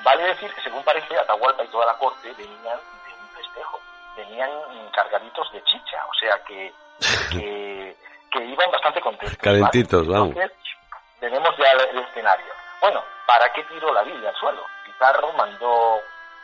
vale 0.03 0.22
decir 0.24 0.53
que 0.55 0.62
según 0.62 0.83
parece 0.83 1.16
Atahualpa 1.18 1.64
y 1.64 1.68
toda 1.68 1.87
la 1.87 1.95
corte 1.95 2.33
venían 2.33 2.79
de 3.07 3.14
un 3.14 3.29
festejo, 3.37 3.81
venían 4.16 4.51
cargaditos 4.93 5.53
de 5.53 5.62
chicha, 5.64 6.05
o 6.07 6.14
sea 6.14 6.43
que, 6.45 6.74
que 7.31 7.97
que 8.31 8.45
iban 8.45 8.70
bastante 8.70 9.01
contentos. 9.01 9.39
Calentitos, 9.39 10.07
vamos. 10.07 10.35
tenemos 11.20 11.57
ya 11.57 11.72
el, 11.72 11.99
escenario. 11.99 12.53
Bueno, 12.81 13.03
¿para 13.26 13.53
qué 13.53 13.62
tiró 13.64 13.93
la 13.93 14.03
Biblia 14.03 14.31
al 14.31 14.37
suelo? 14.37 14.64
Pizarro 14.85 15.33
mandó 15.33 16.01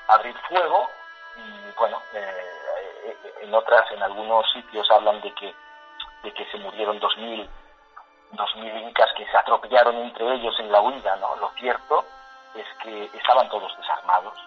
abrir 0.09 0.37
fuego 0.49 0.89
y, 1.37 1.79
bueno, 1.79 2.03
eh, 2.13 2.53
eh, 3.05 3.35
en 3.43 3.55
otras, 3.55 3.91
en 3.93 4.03
algunos 4.03 4.51
sitios 4.53 4.91
hablan 4.91 5.21
de 5.21 5.33
que, 5.35 5.55
de 6.23 6.33
que 6.33 6.45
se 6.51 6.59
murieron 6.59 6.99
dos 6.99 7.17
mil, 7.19 7.49
dos 8.33 8.57
mil 8.57 8.77
incas 8.79 9.11
que 9.17 9.27
se 9.27 9.37
atropellaron 9.37 9.97
entre 9.97 10.35
ellos 10.35 10.59
en 10.61 10.73
la 10.73 10.81
huida, 10.81 11.17
¿no? 11.17 11.37
Lo 11.37 11.51
cierto 11.53 12.05
es 12.55 12.67
que 12.83 13.11
estaban 13.17 13.49
todos 13.49 13.77
desarmados 13.77 14.39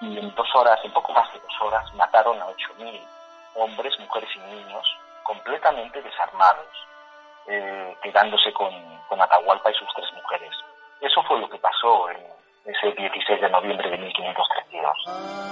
y 0.00 0.18
en 0.18 0.34
dos 0.34 0.48
horas, 0.54 0.78
en 0.82 0.92
poco 0.92 1.12
más 1.12 1.32
de 1.32 1.38
dos 1.38 1.60
horas, 1.60 1.94
mataron 1.94 2.40
a 2.42 2.46
ocho 2.46 2.74
mil 2.78 3.00
hombres, 3.54 3.98
mujeres 4.00 4.28
y 4.34 4.38
niños 4.40 4.84
completamente 5.24 6.00
desarmados, 6.00 6.68
eh, 7.48 7.96
quedándose 8.02 8.52
con, 8.52 8.72
Atahualpa 9.14 9.70
y 9.70 9.74
sus 9.74 9.88
tres 9.94 10.12
mujeres. 10.14 10.50
Eso 11.00 11.22
fue 11.22 11.38
lo 11.38 11.48
que 11.48 11.58
pasó 11.58 12.10
en 12.10 12.18
ese 12.64 12.92
16 12.92 13.40
de 13.40 13.48
noviembre 13.48 13.88
de 13.88 13.98
1532. 13.98 15.44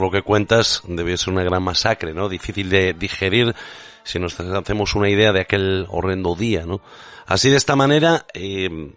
lo 0.00 0.10
que 0.10 0.22
cuentas, 0.22 0.82
debe 0.88 1.16
ser 1.16 1.32
una 1.32 1.44
gran 1.44 1.62
masacre, 1.62 2.12
¿no? 2.12 2.28
Difícil 2.28 2.68
de 2.68 2.94
digerir 2.94 3.54
si 4.02 4.18
nos 4.18 4.38
hacemos 4.40 4.96
una 4.96 5.08
idea 5.08 5.30
de 5.32 5.42
aquel 5.42 5.86
horrendo 5.88 6.34
día, 6.34 6.66
¿no? 6.66 6.80
Así 7.26 7.48
de 7.48 7.56
esta 7.56 7.76
manera, 7.76 8.26
eh, 8.34 8.92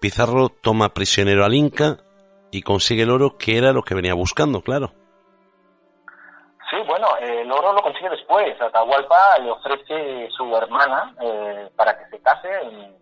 Pizarro 0.00 0.48
toma 0.48 0.94
prisionero 0.94 1.44
al 1.44 1.54
Inca 1.54 1.98
y 2.50 2.62
consigue 2.62 3.02
el 3.02 3.10
oro 3.10 3.36
que 3.36 3.58
era 3.58 3.74
lo 3.74 3.82
que 3.82 3.94
venía 3.94 4.14
buscando, 4.14 4.62
claro. 4.62 4.94
Sí, 6.70 6.76
bueno, 6.86 7.08
el 7.18 7.50
oro 7.50 7.72
lo 7.72 7.82
consigue 7.82 8.08
después. 8.10 8.60
Atahualpa 8.60 9.38
le 9.38 9.50
ofrece 9.50 10.30
su 10.30 10.56
hermana 10.56 11.12
eh, 11.20 11.68
para 11.76 11.98
que 11.98 12.06
se 12.10 12.22
case 12.22 12.48
en, 12.62 12.96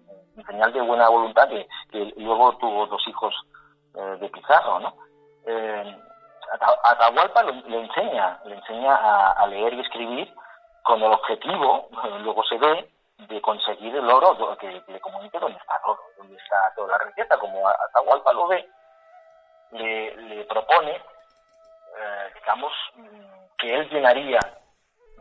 señal 0.46 0.72
de 0.72 0.80
buena 0.80 1.08
voluntad, 1.10 1.48
que, 1.48 2.14
luego 2.16 2.56
tuvo 2.56 2.86
dos 2.86 3.06
hijos 3.08 3.34
eh, 3.94 4.16
de 4.20 4.28
Pizarro, 4.30 4.78
¿no? 4.80 4.94
Eh, 5.46 5.96
Atahualpa 6.82 7.42
le, 7.42 7.78
enseña, 7.78 8.40
le 8.44 8.54
enseña 8.54 8.96
a, 9.32 9.46
leer 9.48 9.74
y 9.74 9.80
escribir 9.80 10.32
con 10.82 11.02
el 11.02 11.12
objetivo, 11.12 11.90
luego 12.20 12.42
se 12.44 12.56
ve, 12.56 12.90
de 13.18 13.40
conseguir 13.42 13.94
el 13.96 14.08
oro, 14.08 14.56
que, 14.56 14.82
le 14.86 15.00
comunique 15.00 15.38
dónde 15.38 15.58
está 15.58 15.76
el 15.76 15.90
oro, 15.90 16.00
dónde 16.16 16.36
está 16.36 16.72
toda 16.74 16.96
la 16.96 17.04
riqueza, 17.04 17.36
como 17.38 17.68
Atahualpa 17.68 18.32
lo 18.32 18.46
ve, 18.46 18.66
le, 19.72 20.44
propone, 20.44 20.92
eh, 20.92 22.32
digamos, 22.34 22.72
que 23.58 23.74
él 23.74 23.88
llenaría 23.90 24.38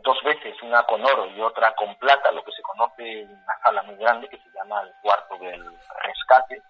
dos 0.02 0.22
veces, 0.22 0.60
una 0.62 0.82
con 0.84 1.04
oro 1.04 1.26
y 1.26 1.40
otra 1.40 1.74
con 1.74 1.94
plata, 1.96 2.32
lo 2.32 2.42
que 2.44 2.52
se 2.52 2.62
conoce 2.62 3.22
en 3.22 3.30
una 3.30 3.58
sala 3.62 3.82
muy 3.82 3.96
grande 3.96 4.28
que 4.28 4.38
se 4.38 4.50
llama 4.54 4.82
el 4.82 4.92
cuarto 5.02 5.36
del 5.38 5.64
rescate, 6.02 6.62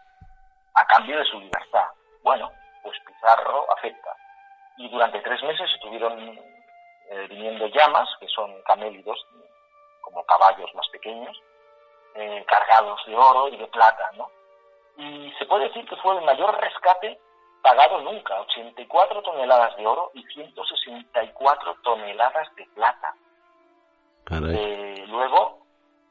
a 0.75 0.87
cambio 0.87 1.19
de 1.19 1.25
su 1.25 1.39
libertad. 1.39 1.87
Bueno, 2.23 2.51
pues 2.83 2.99
Pizarro 3.07 3.67
acepta. 3.77 4.17
Y 4.79 4.89
durante 4.89 5.21
tres 5.21 5.43
meses 5.43 5.69
estuvieron 5.75 6.39
eh, 7.11 7.27
viniendo 7.29 7.67
llamas, 7.67 8.09
que 8.21 8.29
son 8.29 8.63
camélidos, 8.63 9.19
como 10.03 10.25
caballos 10.25 10.75
más 10.75 10.89
pequeños, 10.89 11.37
eh, 12.15 12.45
cargados 12.47 13.01
de 13.07 13.17
oro 13.17 13.49
y 13.49 13.57
de 13.57 13.67
plata, 13.67 14.11
¿no? 14.15 14.31
Y 14.97 15.33
se 15.39 15.47
puede 15.47 15.69
decir 15.69 15.87
que 15.89 15.97
fue 15.97 16.17
el 16.17 16.25
mayor 16.25 16.59
rescate 16.61 17.21
pagado 17.63 18.01
nunca, 18.01 18.41
84 18.41 19.23
toneladas 19.23 19.77
de 19.77 19.87
oro 19.87 20.11
y 20.15 20.23
164 20.25 21.77
toneladas 21.83 22.55
de 22.57 22.67
plata. 22.75 23.15
Eh, 24.31 25.05
luego 25.09 25.67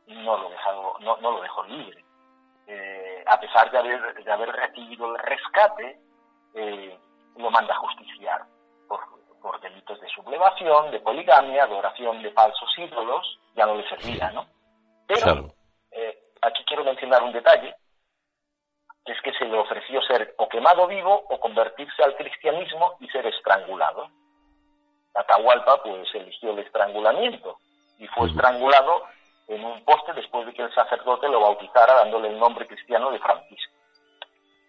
no 0.08 0.38
lo, 0.38 0.50
dejado, 0.50 0.96
no, 1.00 1.18
no 1.18 1.32
lo 1.32 1.42
dejó 1.42 1.64
libre. 1.64 2.04
Eh, 2.66 3.24
a 3.26 3.40
pesar 3.40 3.72
de 3.72 3.78
haber, 3.78 4.24
de 4.24 4.32
haber 4.32 4.50
recibido 4.50 5.16
el 5.16 5.20
rescate, 5.20 6.00
eh, 6.56 7.00
lo 7.38 7.52
manda 7.52 7.74
a 7.74 7.80
justiciar 7.80 8.44
por, 8.88 9.02
por 9.42 9.60
delitos 9.62 10.02
de 10.02 10.08
sublevación, 10.10 10.92
de 10.92 11.00
poligamia, 11.00 11.64
adoración 11.64 12.22
de 12.24 12.32
falsos 12.32 12.70
ídolos, 12.78 13.40
ya 13.56 13.66
no 13.66 13.76
le 13.76 13.88
servía, 13.88 14.32
¿no? 14.32 14.48
Pero 15.08 15.54
aquí 16.42 16.64
quiero 16.66 16.84
mencionar 16.84 17.24
un 17.24 17.32
detalle 17.32 17.74
es 19.08 19.22
que 19.22 19.34
se 19.34 19.46
le 19.46 19.58
ofreció 19.58 20.02
ser 20.02 20.36
o 20.38 20.50
quemado 20.50 20.88
vivo 20.88 21.24
o 21.30 21.40
convertirse 21.40 22.04
al 22.04 22.16
cristianismo 22.16 22.98
y 23.00 23.08
ser 23.10 23.26
estrangulado. 23.26 24.10
Atahualpa 25.16 25.82
pues 25.84 26.08
eligió 26.14 26.52
el 26.52 26.60
estrangulamiento 26.60 27.58
y 28.00 28.08
fue 28.08 28.30
estrangulado 28.30 29.04
en 29.48 29.64
un 29.64 29.84
poste 29.86 30.14
después 30.14 30.46
de 30.46 30.54
que 30.54 30.62
el 30.62 30.74
sacerdote 30.74 31.30
lo 31.30 31.40
bautizara 31.40 31.94
dándole 31.96 32.30
el 32.30 32.40
nombre 32.40 32.68
cristiano 32.68 33.12
de 33.12 33.20
Francisco. 33.20 33.74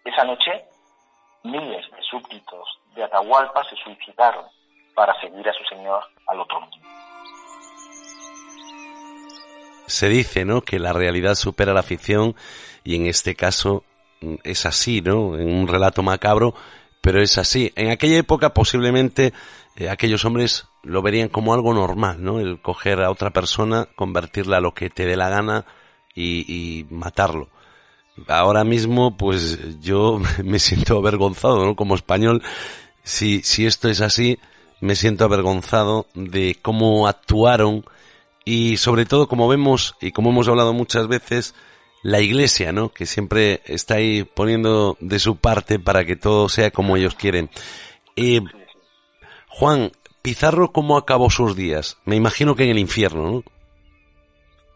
Esa 0.05 0.23
noche 0.23 0.65
miles 1.43 1.85
de 1.91 2.01
súbditos 2.03 2.79
de 2.95 3.03
Atahualpa 3.03 3.63
se 3.65 3.75
suicidaron 3.75 4.45
para 4.95 5.19
seguir 5.21 5.47
a 5.47 5.53
su 5.53 5.63
señor 5.65 6.03
al 6.27 6.39
otro 6.39 6.61
mundo. 6.61 6.77
Se 9.85 10.07
dice, 10.07 10.45
¿no?, 10.45 10.61
que 10.61 10.79
la 10.79 10.93
realidad 10.93 11.35
supera 11.35 11.73
la 11.73 11.83
ficción 11.83 12.35
y 12.83 12.95
en 12.95 13.07
este 13.07 13.35
caso 13.35 13.83
es 14.43 14.65
así, 14.65 15.01
¿no? 15.01 15.37
En 15.37 15.51
un 15.51 15.67
relato 15.67 16.03
macabro, 16.03 16.53
pero 17.01 17.21
es 17.21 17.37
así. 17.37 17.71
En 17.75 17.89
aquella 17.89 18.17
época 18.17 18.53
posiblemente 18.53 19.33
eh, 19.75 19.89
aquellos 19.89 20.25
hombres 20.25 20.65
lo 20.83 21.01
verían 21.01 21.29
como 21.29 21.53
algo 21.53 21.73
normal, 21.73 22.23
¿no? 22.23 22.39
El 22.39 22.61
coger 22.61 23.01
a 23.01 23.11
otra 23.11 23.31
persona, 23.31 23.87
convertirla 23.95 24.57
a 24.57 24.61
lo 24.61 24.73
que 24.73 24.89
te 24.89 25.05
dé 25.05 25.15
la 25.15 25.29
gana 25.29 25.65
y, 26.15 26.85
matarlo. 26.89 27.47
Ahora 28.27 28.65
mismo, 28.65 29.15
pues 29.15 29.79
yo 29.79 30.19
me 30.43 30.59
siento 30.59 30.97
avergonzado, 30.97 31.65
¿no? 31.65 31.75
Como 31.75 31.95
español, 31.95 32.43
si, 33.03 33.41
si 33.41 33.65
esto 33.65 33.87
es 33.87 34.01
así, 34.01 34.37
me 34.81 34.95
siento 34.95 35.23
avergonzado 35.23 36.07
de 36.13 36.57
cómo 36.61 37.07
actuaron 37.07 37.85
y 38.43 38.77
sobre 38.77 39.05
todo 39.05 39.27
como 39.27 39.47
vemos 39.47 39.95
y 40.01 40.11
como 40.11 40.31
hemos 40.31 40.47
hablado 40.47 40.73
muchas 40.73 41.07
veces, 41.07 41.55
la 42.01 42.19
iglesia, 42.19 42.71
¿no? 42.71 42.89
Que 42.89 43.05
siempre 43.05 43.61
está 43.65 43.95
ahí 43.95 44.23
poniendo 44.23 44.95
de 44.99 45.19
su 45.19 45.37
parte 45.37 45.79
para 45.79 46.05
que 46.05 46.15
todo 46.15 46.49
sea 46.49 46.71
como 46.71 46.95
ellos 46.95 47.15
quieren. 47.15 47.49
Eh, 48.15 48.41
Juan, 49.47 49.91
Pizarro, 50.21 50.71
¿cómo 50.71 50.97
acabó 50.97 51.29
sus 51.29 51.55
días? 51.55 51.97
Me 52.05 52.15
imagino 52.15 52.55
que 52.55 52.63
en 52.63 52.71
el 52.71 52.79
infierno, 52.79 53.23
¿no? 53.23 53.43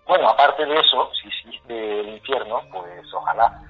Bueno, 0.08 0.30
aparte 0.30 0.66
de 0.66 0.80
eso, 0.80 1.10
si 1.22 1.28
existe 1.28 2.00
el 2.00 2.10
infierno, 2.10 2.62
pues 2.72 3.14
ojalá. 3.14 3.62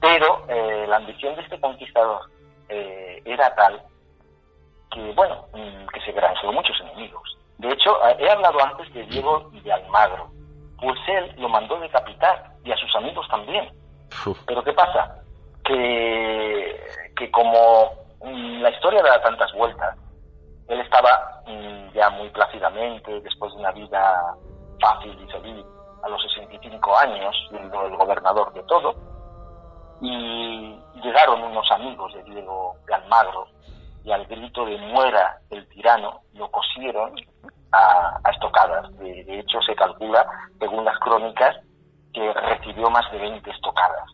Pero 0.00 0.44
eh, 0.48 0.86
la 0.88 0.96
ambición 0.96 1.34
de 1.36 1.42
este 1.42 1.60
conquistador 1.60 2.30
eh, 2.68 3.22
era 3.24 3.54
tal 3.54 3.82
que, 4.90 5.12
bueno, 5.12 5.46
mm, 5.52 5.86
que 5.92 6.00
se 6.00 6.12
granjeó 6.12 6.52
muchos 6.52 6.78
enemigos. 6.80 7.36
De 7.58 7.72
hecho, 7.72 7.96
he 8.18 8.28
hablado 8.28 8.58
antes 8.64 8.92
de 8.92 9.04
Diego 9.04 9.50
de 9.62 9.72
Almagro. 9.72 10.30
Pues 10.82 10.98
él 11.06 11.32
lo 11.38 11.48
mandó 11.48 11.78
decapitar 11.78 12.54
y 12.64 12.72
a 12.72 12.76
sus 12.76 12.92
amigos 12.96 13.24
también. 13.28 13.70
Pero 14.46 14.64
¿qué 14.64 14.72
pasa? 14.72 15.16
Que, 15.64 16.76
que 17.16 17.30
como 17.30 17.92
mm, 18.20 18.60
la 18.60 18.70
historia 18.70 19.00
da 19.00 19.22
tantas 19.22 19.52
vueltas, 19.52 19.96
él 20.66 20.80
estaba 20.80 21.40
mm, 21.46 21.92
ya 21.94 22.10
muy 22.10 22.28
plácidamente, 22.30 23.20
después 23.20 23.52
de 23.54 23.60
una 23.60 23.70
vida 23.70 24.34
fácil 24.80 25.16
y 25.22 25.30
feliz, 25.30 25.64
a 26.02 26.08
los 26.08 26.20
65 26.20 26.98
años, 26.98 27.36
siendo 27.48 27.86
el 27.86 27.96
gobernador 27.96 28.52
de 28.52 28.64
todo, 28.64 28.96
y 30.00 30.76
llegaron 31.00 31.44
unos 31.44 31.70
amigos 31.70 32.12
de 32.14 32.24
Diego 32.24 32.74
de 32.88 32.94
Almagro, 32.94 33.46
y 34.02 34.10
al 34.10 34.26
grito 34.26 34.64
de 34.64 34.76
muera 34.78 35.38
el 35.50 35.64
tirano, 35.68 36.22
lo 36.34 36.50
cosieron 36.50 37.14
a, 37.72 38.30
estocadas. 38.30 38.96
de, 38.98 39.38
hecho, 39.38 39.60
se 39.66 39.74
calcula, 39.74 40.26
según 40.58 40.84
las 40.84 40.98
crónicas, 40.98 41.56
que 42.12 42.32
recibió 42.32 42.90
más 42.90 43.10
de 43.12 43.18
20 43.18 43.50
estocadas. 43.50 44.10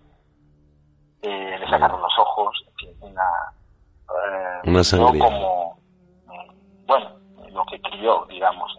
Eh, 1.22 1.58
le 1.58 1.68
sacaron 1.68 2.00
los 2.00 2.12
ojos, 2.18 2.54
una, 3.00 3.22
eh, 4.08 4.60
una 4.68 4.84
sangría. 4.84 5.24
como, 5.24 5.78
bueno, 6.86 7.10
lo 7.50 7.64
que 7.66 7.80
crió, 7.80 8.24
digamos. 8.28 8.72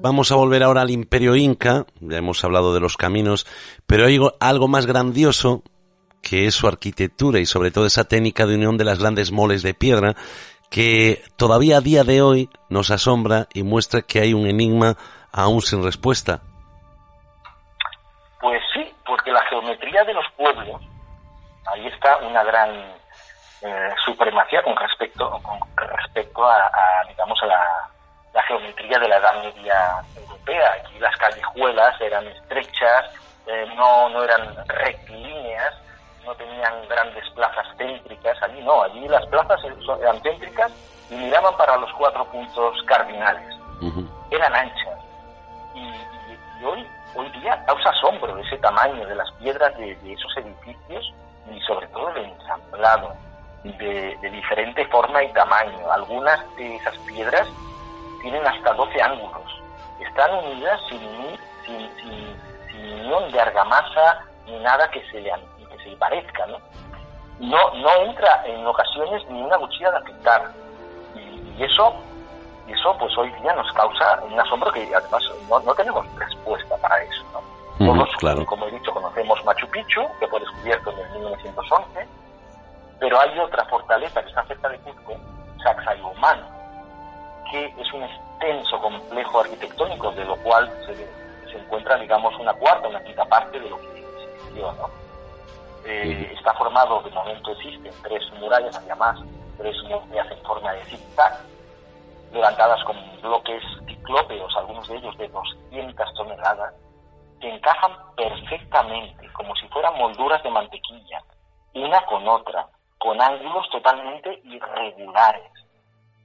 Vamos 0.00 0.30
a 0.30 0.36
volver 0.36 0.62
ahora 0.62 0.82
al 0.82 0.90
imperio 0.90 1.36
inca, 1.36 1.84
ya 2.00 2.18
hemos 2.18 2.44
hablado 2.44 2.72
de 2.72 2.80
los 2.80 2.96
caminos, 2.96 3.46
pero 3.86 4.06
hay 4.06 4.18
algo 4.40 4.68
más 4.68 4.86
grandioso 4.86 5.62
que 6.22 6.46
es 6.46 6.54
su 6.54 6.66
arquitectura 6.66 7.40
y 7.40 7.46
sobre 7.46 7.70
todo 7.70 7.86
esa 7.86 8.04
técnica 8.04 8.46
de 8.46 8.56
unión 8.56 8.76
de 8.76 8.84
las 8.84 8.98
grandes 8.98 9.32
moles 9.32 9.62
de 9.62 9.74
piedra 9.74 10.16
que 10.70 11.22
todavía 11.36 11.78
a 11.78 11.80
día 11.80 12.04
de 12.04 12.22
hoy 12.22 12.50
nos 12.68 12.90
asombra 12.90 13.46
y 13.54 13.62
muestra 13.62 14.02
que 14.02 14.20
hay 14.20 14.34
un 14.34 14.46
enigma 14.46 14.96
aún 15.32 15.60
sin 15.62 15.82
respuesta? 15.82 16.40
Pues 18.40 18.62
sí, 18.74 18.94
porque 19.06 19.30
la 19.30 19.44
geometría 19.46 20.04
de 20.04 20.14
los 20.14 20.24
pueblos, 20.36 20.80
ahí 21.72 21.86
está 21.86 22.16
una 22.18 22.42
gran 22.44 22.70
eh, 23.62 23.94
supremacía 24.04 24.62
con 24.62 24.76
respecto, 24.76 25.30
con 25.42 25.58
respecto 25.76 26.44
a, 26.44 26.70
digamos, 27.08 27.38
a 27.42 27.46
la, 27.46 27.90
geometría 28.46 28.98
de 28.98 29.08
la 29.08 29.16
Edad 29.16 29.42
Media 29.42 30.04
europea. 30.14 30.72
Aquí 30.74 30.98
las 31.00 31.16
callejuelas 31.16 32.00
eran 32.00 32.26
estrechas, 32.28 33.10
eh, 33.46 33.66
no, 33.74 34.08
no 34.10 34.22
eran 34.22 34.54
rectilíneas, 34.68 35.74
no 36.26 36.34
tenían 36.34 36.86
grandes 36.88 37.24
plazas 37.30 37.66
céntricas. 37.78 38.36
Allí 38.42 38.60
no, 38.62 38.82
allí 38.82 39.08
las 39.08 39.24
plazas 39.26 39.60
eran 40.00 40.20
céntricas 40.20 40.72
y 41.08 41.14
miraban 41.14 41.56
para 41.56 41.76
los 41.76 41.90
cuatro 41.92 42.24
puntos 42.26 42.82
cardinales. 42.86 43.56
Eran 44.30 44.54
anchas 44.54 44.98
y, 45.74 46.64
hoy, 46.64 46.86
hoy 47.14 47.28
día 47.40 47.62
causa 47.66 47.90
asombro 47.90 48.36
ese 48.38 48.58
tamaño 48.58 49.06
de 49.06 49.14
las 49.14 49.30
piedras 49.32 49.76
de, 49.78 49.92
esos 50.12 50.36
edificios 50.38 51.14
y 51.52 51.60
sobre 51.60 51.86
todo 51.88 52.08
el 52.10 52.24
ensamblado 52.24 53.14
de, 53.62 54.18
diferente 54.22 54.84
forma 54.86 55.22
y 55.22 55.32
tamaño. 55.32 55.90
Algunas 55.92 56.40
de 56.56 56.76
esas 56.76 56.96
piedras 56.98 57.46
tienen 58.22 58.44
hasta 58.46 58.72
12 58.72 59.02
ángulos. 59.02 59.62
Están 60.00 60.34
unidas 60.44 60.80
sin, 60.88 61.38
sin, 61.64 61.90
sin, 62.00 62.46
unión 62.76 63.30
de 63.32 63.40
argamasa 63.40 64.24
ni 64.46 64.58
nada 64.58 64.88
que 64.90 65.02
se 65.10 65.20
le, 65.20 65.32
se 65.90 65.96
parezca, 65.96 66.46
¿no? 66.46 66.58
no, 67.38 67.74
no 67.74 67.94
entra 68.02 68.42
en 68.46 68.66
ocasiones 68.66 69.22
ni 69.28 69.42
una 69.42 69.58
cuchilla 69.58 69.90
de 69.90 69.96
afectar. 69.98 70.50
Y, 71.14 71.62
eso, 71.62 71.94
eso 72.68 72.96
pues 72.98 73.16
hoy 73.16 73.30
día 73.40 73.54
nos 73.54 73.70
causa 73.72 74.20
un 74.22 74.38
asombro 74.38 74.70
que 74.72 74.88
además 74.94 75.22
no, 75.48 75.60
no 75.60 75.74
tenemos 75.74 76.06
respuesta 76.16 76.76
para 76.78 77.02
eso. 77.02 77.24
¿no? 77.32 77.86
Todos, 77.86 78.08
claro. 78.18 78.44
como 78.46 78.66
he 78.66 78.70
dicho, 78.70 78.92
conocemos 78.92 79.42
Machu 79.44 79.66
Picchu, 79.68 80.02
que 80.18 80.26
fue 80.28 80.40
descubierto 80.40 80.90
en 80.92 80.98
el 80.98 81.10
1911, 81.12 82.08
pero 82.98 83.20
hay 83.20 83.38
otra 83.38 83.64
fortaleza 83.66 84.22
que 84.22 84.28
está 84.28 84.44
cerca 84.44 84.68
de 84.68 84.78
Cusco, 84.78 85.14
Sacsayhuamán, 85.62 86.40
que 87.50 87.66
es 87.78 87.92
un 87.92 88.02
extenso 88.02 88.78
complejo 88.80 89.40
arquitectónico 89.40 90.10
de 90.12 90.24
lo 90.24 90.36
cual 90.36 90.70
se, 90.86 90.94
se 91.50 91.58
encuentra, 91.58 91.96
digamos, 91.96 92.34
una 92.38 92.52
cuarta, 92.54 92.88
una 92.88 93.02
quinta 93.04 93.24
parte 93.26 93.60
de 93.60 93.68
lo 93.68 93.78
que 93.78 94.00
existió, 94.00 94.72
¿no? 94.72 95.05
Eh, 95.88 96.32
está 96.36 96.52
formado, 96.54 97.00
de 97.02 97.10
momento 97.12 97.52
existen 97.52 97.92
tres 98.02 98.20
murallas, 98.40 98.76
había 98.76 98.96
más, 98.96 99.20
tres 99.56 99.76
murallas 99.84 100.32
en 100.32 100.42
forma 100.42 100.72
de 100.72 100.84
zigzag, 100.86 101.38
levantadas 102.32 102.82
con 102.82 102.96
bloques 103.22 103.62
ciclópeos, 103.86 104.52
algunos 104.56 104.88
de 104.88 104.96
ellos 104.96 105.16
de 105.16 105.28
200 105.28 106.14
toneladas, 106.14 106.74
que 107.40 107.48
encajan 107.48 107.92
perfectamente, 108.16 109.32
como 109.32 109.54
si 109.54 109.68
fueran 109.68 109.96
molduras 109.96 110.42
de 110.42 110.50
mantequilla, 110.50 111.22
una 111.74 112.04
con 112.06 112.26
otra, 112.26 112.66
con 112.98 113.20
ángulos 113.20 113.70
totalmente 113.70 114.40
irregulares. 114.42 115.52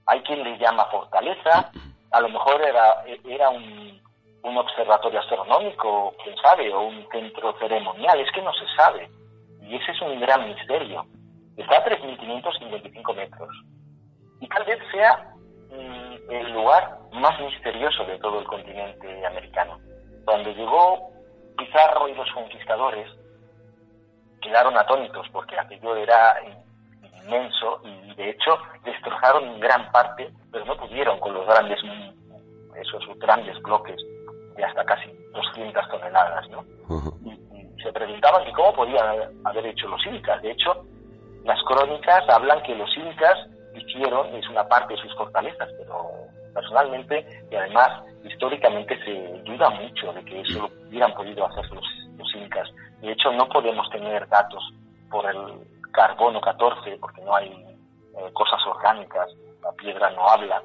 Hay 0.08 0.24
quien 0.24 0.44
le 0.44 0.58
llama 0.58 0.86
fortaleza, 0.86 1.72
a 2.10 2.20
lo 2.20 2.30
mejor 2.30 2.64
era, 2.64 3.04
era 3.26 3.50
un, 3.52 4.02
un 4.42 4.58
observatorio 4.58 5.20
astronómico, 5.20 6.16
quién 6.24 6.36
sabe, 6.38 6.74
o 6.74 6.82
un 6.82 7.08
centro 7.12 7.54
ceremonial, 7.60 8.20
es 8.20 8.32
que 8.32 8.42
no 8.42 8.52
se 8.54 8.66
sabe 8.76 9.21
y 9.72 9.78
ese 9.78 9.92
es 9.92 10.02
un 10.02 10.20
gran 10.20 10.50
misterio. 10.50 11.06
Está 11.56 11.78
a 11.78 11.86
3.555 11.86 13.16
metros. 13.16 13.50
Y 14.42 14.48
tal 14.50 14.66
vez 14.66 14.80
sea 14.92 15.34
mm, 15.70 16.30
el 16.30 16.52
lugar 16.52 17.00
más 17.14 17.40
misterioso 17.40 18.04
de 18.04 18.20
todo 18.20 18.40
el 18.40 18.46
continente 18.48 19.26
americano. 19.26 19.80
Cuando 20.26 20.52
llegó 20.52 21.10
Pizarro 21.58 22.10
y 22.10 22.16
los 22.16 22.30
conquistadores, 22.32 23.08
quedaron 24.42 24.78
atónitos 24.78 25.26
porque 25.32 25.58
aquello 25.58 25.96
era 25.96 26.36
inmenso 27.24 27.82
y 27.86 28.14
de 28.16 28.32
hecho 28.32 28.58
destrozaron 28.84 29.60
gran 29.62 29.90
parte, 29.92 30.34
pero 30.52 30.66
no 30.66 30.76
pudieron 30.76 31.18
con 31.20 31.34
los 31.34 31.46
grandes, 31.48 31.80
esos 32.76 33.20
grandes 33.20 33.62
bloques 33.62 34.02
de 34.58 34.66
hasta 34.66 34.84
casi 34.84 35.10
200 35.34 35.90
toneladas, 35.90 36.50
¿no? 36.50 36.66
Se 37.82 37.92
preguntaban 37.94 38.46
que 38.46 38.52
cómo 38.52 38.74
podían 38.74 39.06
haber 39.44 39.66
hecho 39.66 39.88
los 39.88 40.06
incas. 40.06 40.42
De 40.42 40.52
hecho, 40.52 40.86
las 41.44 41.62
crónicas 41.64 42.28
hablan 42.30 42.62
que 42.64 42.76
los 42.76 42.90
incas 42.98 43.38
hicieron, 43.76 44.34
es 44.36 44.48
una 44.50 44.68
parte 44.68 44.94
de 44.94 45.02
sus 45.02 45.16
fortalezas, 45.16 45.70
pero 45.78 46.10
personalmente 46.54 47.26
y 47.50 47.56
además 47.56 48.04
históricamente 48.24 48.98
se 49.04 49.42
duda 49.44 49.70
mucho 49.70 50.14
de 50.14 50.24
que 50.26 50.42
eso 50.42 50.60
lo 50.60 50.88
hubieran 50.88 51.14
podido 51.14 51.46
hacer 51.46 51.66
los, 51.72 51.86
incas. 52.36 52.70
De 53.02 53.12
hecho, 53.12 53.32
no 53.32 53.48
podemos 53.50 53.90
tener 53.90 54.28
datos 54.30 54.64
por 55.10 55.26
el 55.26 55.38
carbono 55.92 56.40
14 56.40 56.98
porque 57.00 57.22
no 57.22 57.36
hay 57.36 57.50
eh, 57.50 58.32
cosas 58.34 58.60
orgánicas, 58.68 59.28
la 59.62 59.72
piedra 59.74 60.10
no 60.12 60.28
habla. 60.28 60.62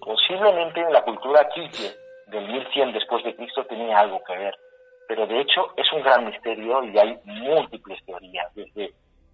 posiblemente 0.00 0.80
en 0.80 0.92
la 0.92 1.02
cultura 1.02 1.48
quiche 1.54 1.96
del 2.26 2.46
1100 2.46 2.92
después 2.92 3.24
de 3.24 3.34
Cristo 3.34 3.64
tenía 3.64 3.98
algo 3.98 4.22
que 4.24 4.36
ver 4.36 4.54
pero 5.08 5.26
de 5.26 5.40
hecho 5.40 5.72
es 5.76 5.90
un 5.92 6.02
gran 6.02 6.26
misterio 6.26 6.84
y 6.84 6.98
hay 6.98 7.18
múltiples 7.24 8.04
teorías, 8.04 8.54
desde 8.54 8.92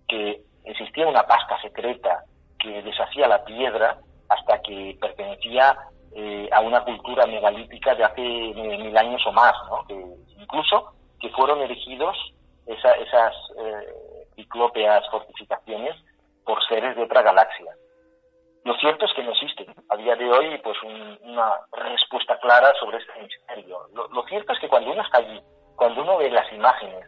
que 0.09 0.41
existía 0.64 1.07
una 1.09 1.25
pasta 1.25 1.61
secreta 1.61 2.22
que 2.61 2.81
deshacía 2.83 3.27
la 3.27 3.45
piedra 3.45 3.99
hasta 4.29 4.62
que 4.62 4.97
pertenecía 5.01 5.77
eh, 6.14 6.49
a 6.53 6.61
una 6.61 6.83
cultura 6.85 7.27
megalítica 7.27 7.95
de 7.97 8.05
hace 8.05 8.22
mil 8.22 8.97
años 8.97 9.20
o 9.27 9.33
más, 9.33 9.53
incluso 10.39 10.95
que 11.20 11.29
fueron 11.31 11.61
erigidos 11.61 12.16
esas 12.66 13.35
eh, 13.59 14.27
ciclópeas 14.37 15.05
fortificaciones 15.11 15.97
por 16.45 16.64
seres 16.68 16.95
de 16.95 17.03
otra 17.03 17.22
galaxia. 17.22 17.72
Lo 18.64 18.75
cierto 18.77 19.05
es 19.05 19.12
que 19.12 19.25
no 19.25 19.33
existe 19.33 19.66
a 19.91 19.97
día 19.97 20.14
de 20.16 20.31
hoy 20.31 20.59
pues 20.62 20.77
una 21.22 21.53
respuesta 21.72 22.39
clara 22.39 22.72
sobre 22.79 22.99
este 22.99 23.12
misterio. 23.20 23.81
lo, 23.93 24.22
cierto 24.27 24.53
es 24.53 24.61
que 24.61 24.68
cuando 24.68 24.93
uno 24.93 25.03
está 25.03 25.18
allí 25.18 25.43
cuando 25.77 26.03
uno 26.03 26.18
ve 26.18 26.31
las 26.31 26.51
imágenes, 26.53 27.05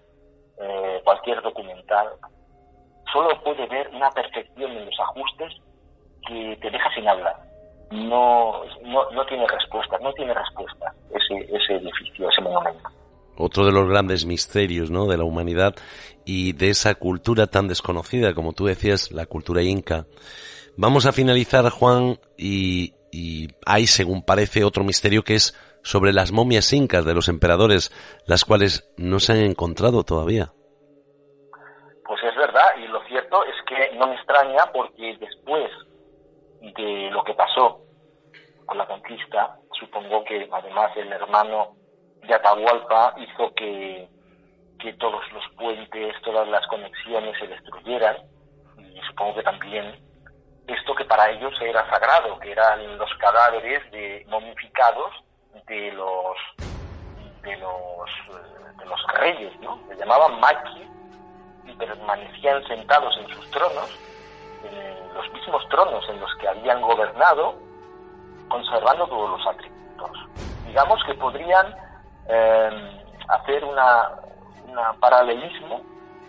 eh, 0.60 1.00
cualquier 1.04 1.42
documental, 1.42 2.08
solo 3.12 3.40
puede 3.42 3.66
ver 3.66 3.88
una 3.88 4.10
perfección 4.10 4.70
en 4.72 4.86
los 4.86 5.00
ajustes 5.00 5.52
que 6.26 6.58
te 6.60 6.70
deja 6.70 6.94
sin 6.94 7.08
hablar. 7.08 7.36
No, 7.90 8.64
no, 8.82 9.10
no 9.12 9.26
tiene 9.26 9.46
respuesta, 9.46 9.96
no 10.02 10.12
tiene 10.14 10.34
respuesta 10.34 10.92
ese, 11.10 11.56
ese 11.56 11.76
edificio, 11.76 12.28
ese 12.28 12.42
monumento. 12.42 12.88
Otro 13.38 13.66
de 13.66 13.72
los 13.72 13.88
grandes 13.88 14.24
misterios 14.24 14.90
¿no? 14.90 15.06
de 15.06 15.18
la 15.18 15.24
humanidad 15.24 15.74
y 16.24 16.54
de 16.54 16.70
esa 16.70 16.94
cultura 16.94 17.46
tan 17.46 17.68
desconocida, 17.68 18.34
como 18.34 18.54
tú 18.54 18.64
decías, 18.64 19.12
la 19.12 19.26
cultura 19.26 19.62
inca. 19.62 20.06
Vamos 20.76 21.06
a 21.06 21.12
finalizar, 21.12 21.68
Juan, 21.70 22.18
y, 22.36 22.94
y 23.12 23.48
hay, 23.64 23.86
según 23.86 24.22
parece, 24.22 24.64
otro 24.64 24.84
misterio 24.84 25.22
que 25.22 25.34
es 25.34 25.54
sobre 25.86 26.12
las 26.12 26.32
momias 26.32 26.72
incas 26.72 27.04
de 27.04 27.14
los 27.14 27.28
emperadores, 27.28 27.92
las 28.26 28.44
cuales 28.44 28.92
no 28.98 29.20
se 29.20 29.34
han 29.34 29.38
encontrado 29.38 30.02
todavía. 30.02 30.50
Pues 32.04 32.20
es 32.24 32.34
verdad, 32.34 32.74
y 32.76 32.88
lo 32.88 33.00
cierto 33.04 33.44
es 33.44 33.54
que 33.68 33.96
no 33.96 34.08
me 34.08 34.16
extraña 34.16 34.64
porque 34.74 35.16
después 35.20 35.70
de 36.60 37.08
lo 37.12 37.22
que 37.22 37.34
pasó 37.34 37.82
con 38.66 38.78
la 38.78 38.86
conquista, 38.86 39.58
supongo 39.78 40.24
que 40.24 40.48
además 40.50 40.90
el 40.96 41.12
hermano 41.12 41.76
de 42.26 42.34
Atahualpa 42.34 43.14
hizo 43.18 43.54
que, 43.54 44.08
que 44.80 44.92
todos 44.94 45.22
los 45.32 45.44
puentes, 45.56 46.20
todas 46.24 46.48
las 46.48 46.66
conexiones 46.66 47.38
se 47.38 47.46
destruyeran, 47.46 48.16
y 48.80 49.00
supongo 49.06 49.36
que 49.36 49.42
también 49.44 49.94
esto 50.66 50.96
que 50.96 51.04
para 51.04 51.30
ellos 51.30 51.54
era 51.60 51.88
sagrado, 51.88 52.40
que 52.40 52.50
eran 52.50 52.98
los 52.98 53.14
cadáveres 53.18 53.88
de 53.92 54.26
momificados 54.28 55.25
de 55.66 55.92
los 55.92 56.36
de 57.42 57.56
los 57.56 58.76
de 58.78 58.86
los 58.86 59.06
reyes, 59.14 59.60
¿no? 59.60 59.78
Se 59.88 59.96
llamaban 59.96 60.38
maki 60.40 60.88
y 61.64 61.72
permanecían 61.72 62.62
sentados 62.66 63.16
en 63.18 63.28
sus 63.34 63.50
tronos, 63.50 63.98
en 64.64 65.14
los 65.14 65.32
mismos 65.32 65.68
tronos 65.68 66.08
en 66.08 66.20
los 66.20 66.34
que 66.36 66.48
habían 66.48 66.80
gobernado, 66.80 67.54
conservando 68.48 69.06
todos 69.06 69.30
los 69.30 69.46
atributos. 69.46 70.10
Digamos 70.66 71.02
que 71.04 71.14
podrían 71.14 71.74
eh, 72.28 73.02
hacer 73.28 73.64
una, 73.64 74.10
un 74.66 75.00
paralelismo 75.00 75.82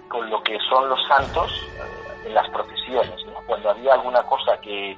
con 0.07 0.30
lo 0.30 0.41
que 0.43 0.57
son 0.69 0.89
los 0.89 1.05
santos 1.07 1.51
eh, 1.78 2.28
en 2.28 2.34
las 2.34 2.49
procesiones. 2.49 3.25
Cuando 3.45 3.69
había 3.69 3.93
alguna 3.93 4.23
cosa 4.23 4.57
que, 4.61 4.97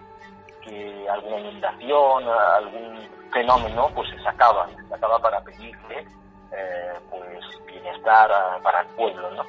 que 0.62 1.10
alguna 1.10 1.40
inundación, 1.40 2.28
algún 2.28 3.19
fenómeno 3.32 3.90
pues 3.96 4.10
se 4.10 4.20
sacaba, 4.24 4.68
se 4.70 4.88
sacaba 4.88 5.20
para 5.20 5.42
pedirle 5.42 6.06
eh, 6.52 6.94
pues 7.10 7.66
bienestar 7.66 8.30
para 8.64 8.82
el 8.82 8.88
pueblo, 8.90 9.32
¿no? 9.32 9.44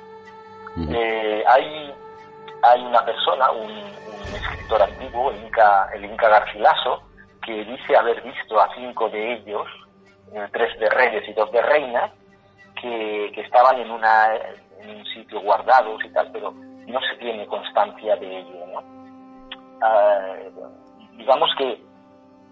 Eh, 0.95 1.45
hay, 1.47 1.95
hay 2.62 2.85
una 2.85 3.05
persona, 3.05 3.51
un, 3.51 3.70
escritor 4.35 4.83
antiguo, 4.83 5.31
el 5.31 5.45
Inca, 5.45 5.91
el 5.95 6.05
Inca 6.05 6.28
Garcilaso, 6.28 7.03
que 7.45 7.64
dice 7.64 7.97
haber 7.97 8.22
visto 8.22 8.61
a 8.61 8.72
cinco 8.74 9.09
de 9.09 9.35
ellos, 9.35 9.66
eh, 10.33 10.47
tres 10.53 10.78
de 10.78 10.89
reyes 10.91 11.28
y 11.28 11.33
dos 11.33 11.51
de 11.53 11.62
reinas, 11.62 12.12
que, 12.81 13.33
que 13.35 13.41
estaban 13.41 13.78
en, 13.78 13.91
una, 13.91 14.37
en 14.78 14.91
un 14.97 15.05
sitio 15.07 15.41
guardados 15.41 16.05
y 16.05 16.09
tal, 16.11 16.31
pero 16.33 16.53
no 16.53 17.01
se 17.01 17.16
tiene 17.16 17.47
constancia 17.47 18.16
de 18.16 18.39
ello, 18.39 18.66
¿no? 18.72 18.83
Ah, 19.83 20.37
digamos 21.16 21.51
que, 21.59 21.83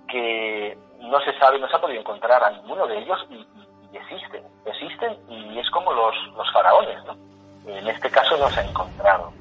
que 0.09 0.79
no 0.99 1.21
se 1.21 1.37
sabe, 1.39 1.59
no 1.59 1.69
se 1.69 1.77
ha 1.77 1.81
podido 1.81 2.01
encontrar 2.01 2.43
a 2.43 2.51
ninguno 2.51 2.87
de 2.87 2.99
ellos 2.99 3.27
y, 3.31 3.47
existen, 3.97 4.45
existen 4.67 5.19
y 5.29 5.59
es 5.59 5.71
como 5.71 5.93
los, 5.93 6.15
los 6.37 6.53
faraones, 6.53 7.03
¿no? 7.05 7.17
En 7.67 7.87
este 7.87 8.11
caso 8.11 8.37
no 8.37 8.49
se 8.49 8.61
ha 8.61 8.65
encontrado. 8.65 9.33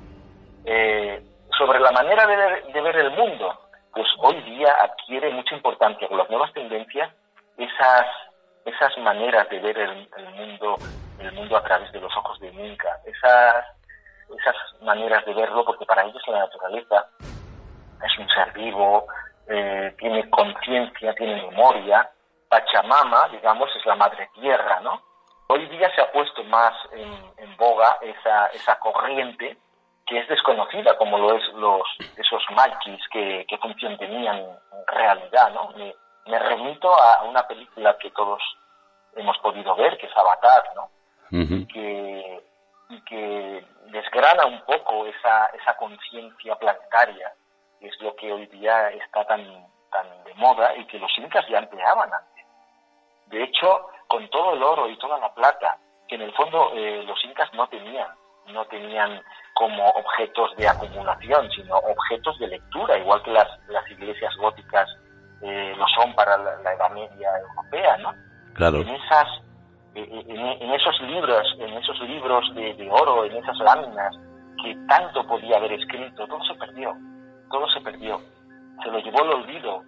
Eh, 0.66 1.22
sobre 1.58 1.80
la 1.80 1.92
manera 1.92 2.26
de 2.28 2.36
ver, 2.36 2.66
de 2.66 2.82
ver, 2.82 2.96
el 2.98 3.12
mundo, 3.12 3.54
pues 3.94 4.08
hoy 4.20 4.40
día 4.42 4.74
adquiere 4.82 5.32
mucha 5.32 5.56
importancia 5.56 6.08
con 6.08 6.18
las 6.18 6.30
nuevas 6.30 6.52
tendencias 6.54 7.12
esas, 7.58 8.06
esas 8.66 8.98
maneras 9.00 9.50
de 9.50 9.60
ver 9.60 9.78
el, 9.78 10.08
mundo, 10.36 10.76
el 11.20 11.32
mundo 11.32 11.58
a 11.58 11.64
través 11.64 11.92
de 11.92 12.00
los 12.00 12.16
ojos 12.16 12.40
de 12.40 12.50
Inca, 12.50 13.00
esas, 13.06 13.66
esas 14.38 14.56
maneras 14.82 15.26
de 15.26 15.34
verlo, 15.34 15.66
porque 15.66 15.86
para 15.86 16.04
ellos 16.04 16.22
la 16.28 16.40
naturaleza 16.40 17.08
es 17.20 18.20
un 18.20 18.30
ser 18.30 18.52
vivo, 18.54 19.08
eh, 19.50 19.96
tiene 19.98 20.30
conciencia, 20.30 21.14
tiene 21.16 21.42
memoria. 21.50 22.10
Pachamama, 22.50 23.28
digamos, 23.30 23.70
es 23.76 23.86
la 23.86 23.96
madre 23.96 24.30
tierra, 24.34 24.80
¿no? 24.82 25.02
Hoy 25.48 25.66
día 25.68 25.94
se 25.96 26.02
ha 26.02 26.12
puesto 26.12 26.44
más 26.46 26.74
en, 26.92 27.56
boga 27.58 27.98
esa, 28.02 28.48
esa 28.48 28.78
corriente 28.80 29.58
que 30.06 30.20
es 30.20 30.28
desconocida, 30.28 30.98
como 30.98 31.18
lo 31.18 31.36
es 31.36 31.44
los 31.54 31.82
esos 32.18 32.44
maquis 32.52 33.02
que, 33.12 33.46
qué 33.48 33.58
función 33.58 33.98
tenían 33.98 34.38
en 34.38 34.88
realidad, 34.88 35.52
¿no? 35.54 35.74
Me, 35.76 35.94
remito 36.40 36.94
a 36.94 37.24
una 37.24 37.48
película 37.48 37.98
que 37.98 38.12
todos 38.12 38.42
hemos 39.16 39.38
podido 39.40 39.76
ver, 39.76 39.98
que 39.98 40.06
es 40.08 40.18
Avatar, 40.18 40.64
¿no? 40.76 40.90
y, 41.32 41.66
que, 41.68 42.44
y 42.90 43.02
que 43.02 43.66
desgrana 43.88 44.46
un 44.46 44.62
poco 44.62 45.06
esa, 45.08 45.46
esa 45.48 45.76
conciencia 45.78 46.56
planetaria, 46.56 47.32
que 47.32 47.47
es 47.82 48.02
lo 48.02 48.16
que 48.16 48.32
hoy 48.32 48.46
día 48.48 48.90
está 48.90 49.26
tan, 49.26 49.44
tan 49.92 50.24
de 50.24 50.34
moda 50.36 50.76
y 50.76 50.86
que 50.86 51.00
los 51.00 51.12
incas 51.18 51.46
ya 51.48 51.60
empleaban 51.60 52.10
antes. 52.14 52.46
De 53.28 53.44
hecho, 53.44 53.88
con 54.08 54.28
todo 54.30 54.54
el 54.54 54.64
oro 54.64 54.90
y 54.90 54.98
toda 54.98 55.18
la 55.20 55.34
plata, 55.34 55.78
que 56.08 56.16
en 56.16 56.22
el 56.22 56.34
fondo 56.34 56.72
eh, 56.74 57.04
los 57.04 57.24
incas 57.26 57.54
no 57.54 57.68
tenían, 57.68 58.08
no 58.48 58.66
tenían 58.66 59.22
como 59.54 59.88
objetos 59.90 60.56
de 60.56 60.68
acumulación, 60.68 61.50
sino 61.52 61.76
objetos 61.78 62.38
de 62.40 62.48
lectura, 62.48 62.98
igual 62.98 63.22
que 63.24 63.32
las, 63.32 63.48
las 63.68 63.90
iglesias 63.92 64.34
góticas 64.38 64.88
eh, 65.42 65.74
lo 65.78 65.86
son 65.88 66.14
para 66.16 66.38
la, 66.38 66.74
Edad 66.74 66.92
Media 66.92 67.30
europea, 67.40 67.98
¿no? 67.98 68.14
Claro. 68.54 68.78
En 68.78 68.90
esas, 68.90 69.28
eh, 69.96 70.26
en, 70.28 70.72
esos 70.72 71.02
libros, 71.02 71.56
en 71.60 71.74
esos 71.74 72.00
libros 72.02 72.56
de, 72.56 72.74
de, 72.74 72.90
oro, 72.90 73.26
en 73.26 73.36
esas 73.36 73.58
láminas 73.58 74.16
que 74.64 74.76
tanto 74.88 75.28
podía 75.28 75.58
haber 75.58 75.74
escrito, 75.74 76.28
todo 76.28 76.44
se 76.46 76.56
perdió, 76.56 76.96
todo 77.50 77.68
se 77.70 77.82
perdió, 77.82 78.20
se 78.84 78.90
lo 78.90 79.00
llevó 79.00 79.24
el 79.24 79.34
olvido. 79.44 79.84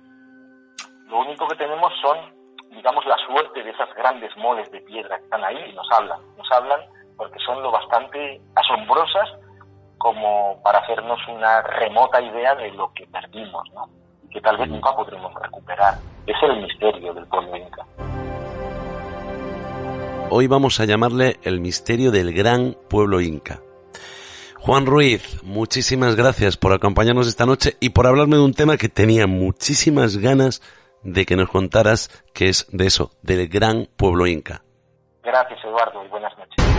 Lo 1.07 1.19
único 1.19 1.47
que 1.47 1.55
tenemos 1.55 1.91
son, 2.01 2.17
digamos, 2.71 3.05
la 3.05 3.17
suerte 3.27 3.63
de 3.63 3.71
esas 3.71 3.93
grandes 3.95 4.35
moles 4.37 4.71
de 4.71 4.81
piedra 4.81 5.17
que 5.17 5.23
están 5.23 5.43
ahí 5.43 5.57
y 5.69 5.73
nos 5.73 5.89
hablan, 5.91 6.19
nos 6.37 6.51
hablan 6.51 6.79
porque 7.17 7.39
son 7.39 7.61
lo 7.61 7.71
bastante 7.71 8.41
asombrosas 8.55 9.29
como 9.97 10.61
para 10.63 10.79
hacernos 10.79 11.19
una 11.27 11.61
remota 11.61 12.21
idea 12.21 12.55
de 12.55 12.71
lo 12.71 12.93
que 12.93 13.05
perdimos, 13.07 13.69
¿no? 13.73 13.89
que 14.31 14.39
tal 14.41 14.57
vez 14.57 14.69
nunca 14.69 14.95
podremos 14.95 15.33
recuperar. 15.35 15.95
Es 16.25 16.35
el 16.43 16.61
misterio 16.61 17.13
del 17.13 17.25
pueblo 17.25 17.57
inca. 17.57 17.85
Hoy 20.29 20.47
vamos 20.47 20.79
a 20.79 20.85
llamarle 20.85 21.37
el 21.43 21.59
misterio 21.59 22.11
del 22.11 22.33
gran 22.33 22.75
pueblo 22.89 23.19
inca. 23.19 23.59
Juan 24.61 24.85
Ruiz, 24.85 25.41
muchísimas 25.41 26.17
gracias 26.17 26.57
por 26.57 26.73
acompañarnos 26.73 27.27
esta 27.27 27.45
noche 27.45 27.77
y 27.79 27.91
por 27.91 28.05
hablarme 28.05 28.35
de 28.35 28.43
un 28.43 28.53
tema 28.53 28.75
que 28.75 28.89
tenía 28.89 29.25
muchísimas 29.25 30.17
ganas 30.17 30.61
de 31.01 31.25
que 31.25 31.37
nos 31.37 31.49
contaras, 31.49 32.09
que 32.33 32.49
es 32.49 32.67
de 32.69 32.85
eso, 32.85 33.11
del 33.21 33.47
gran 33.47 33.87
pueblo 33.95 34.27
inca. 34.27 34.63
Gracias, 35.23 35.59
Eduardo, 35.63 36.03
y 36.03 36.09
buenas 36.09 36.37
noches. 36.37 36.78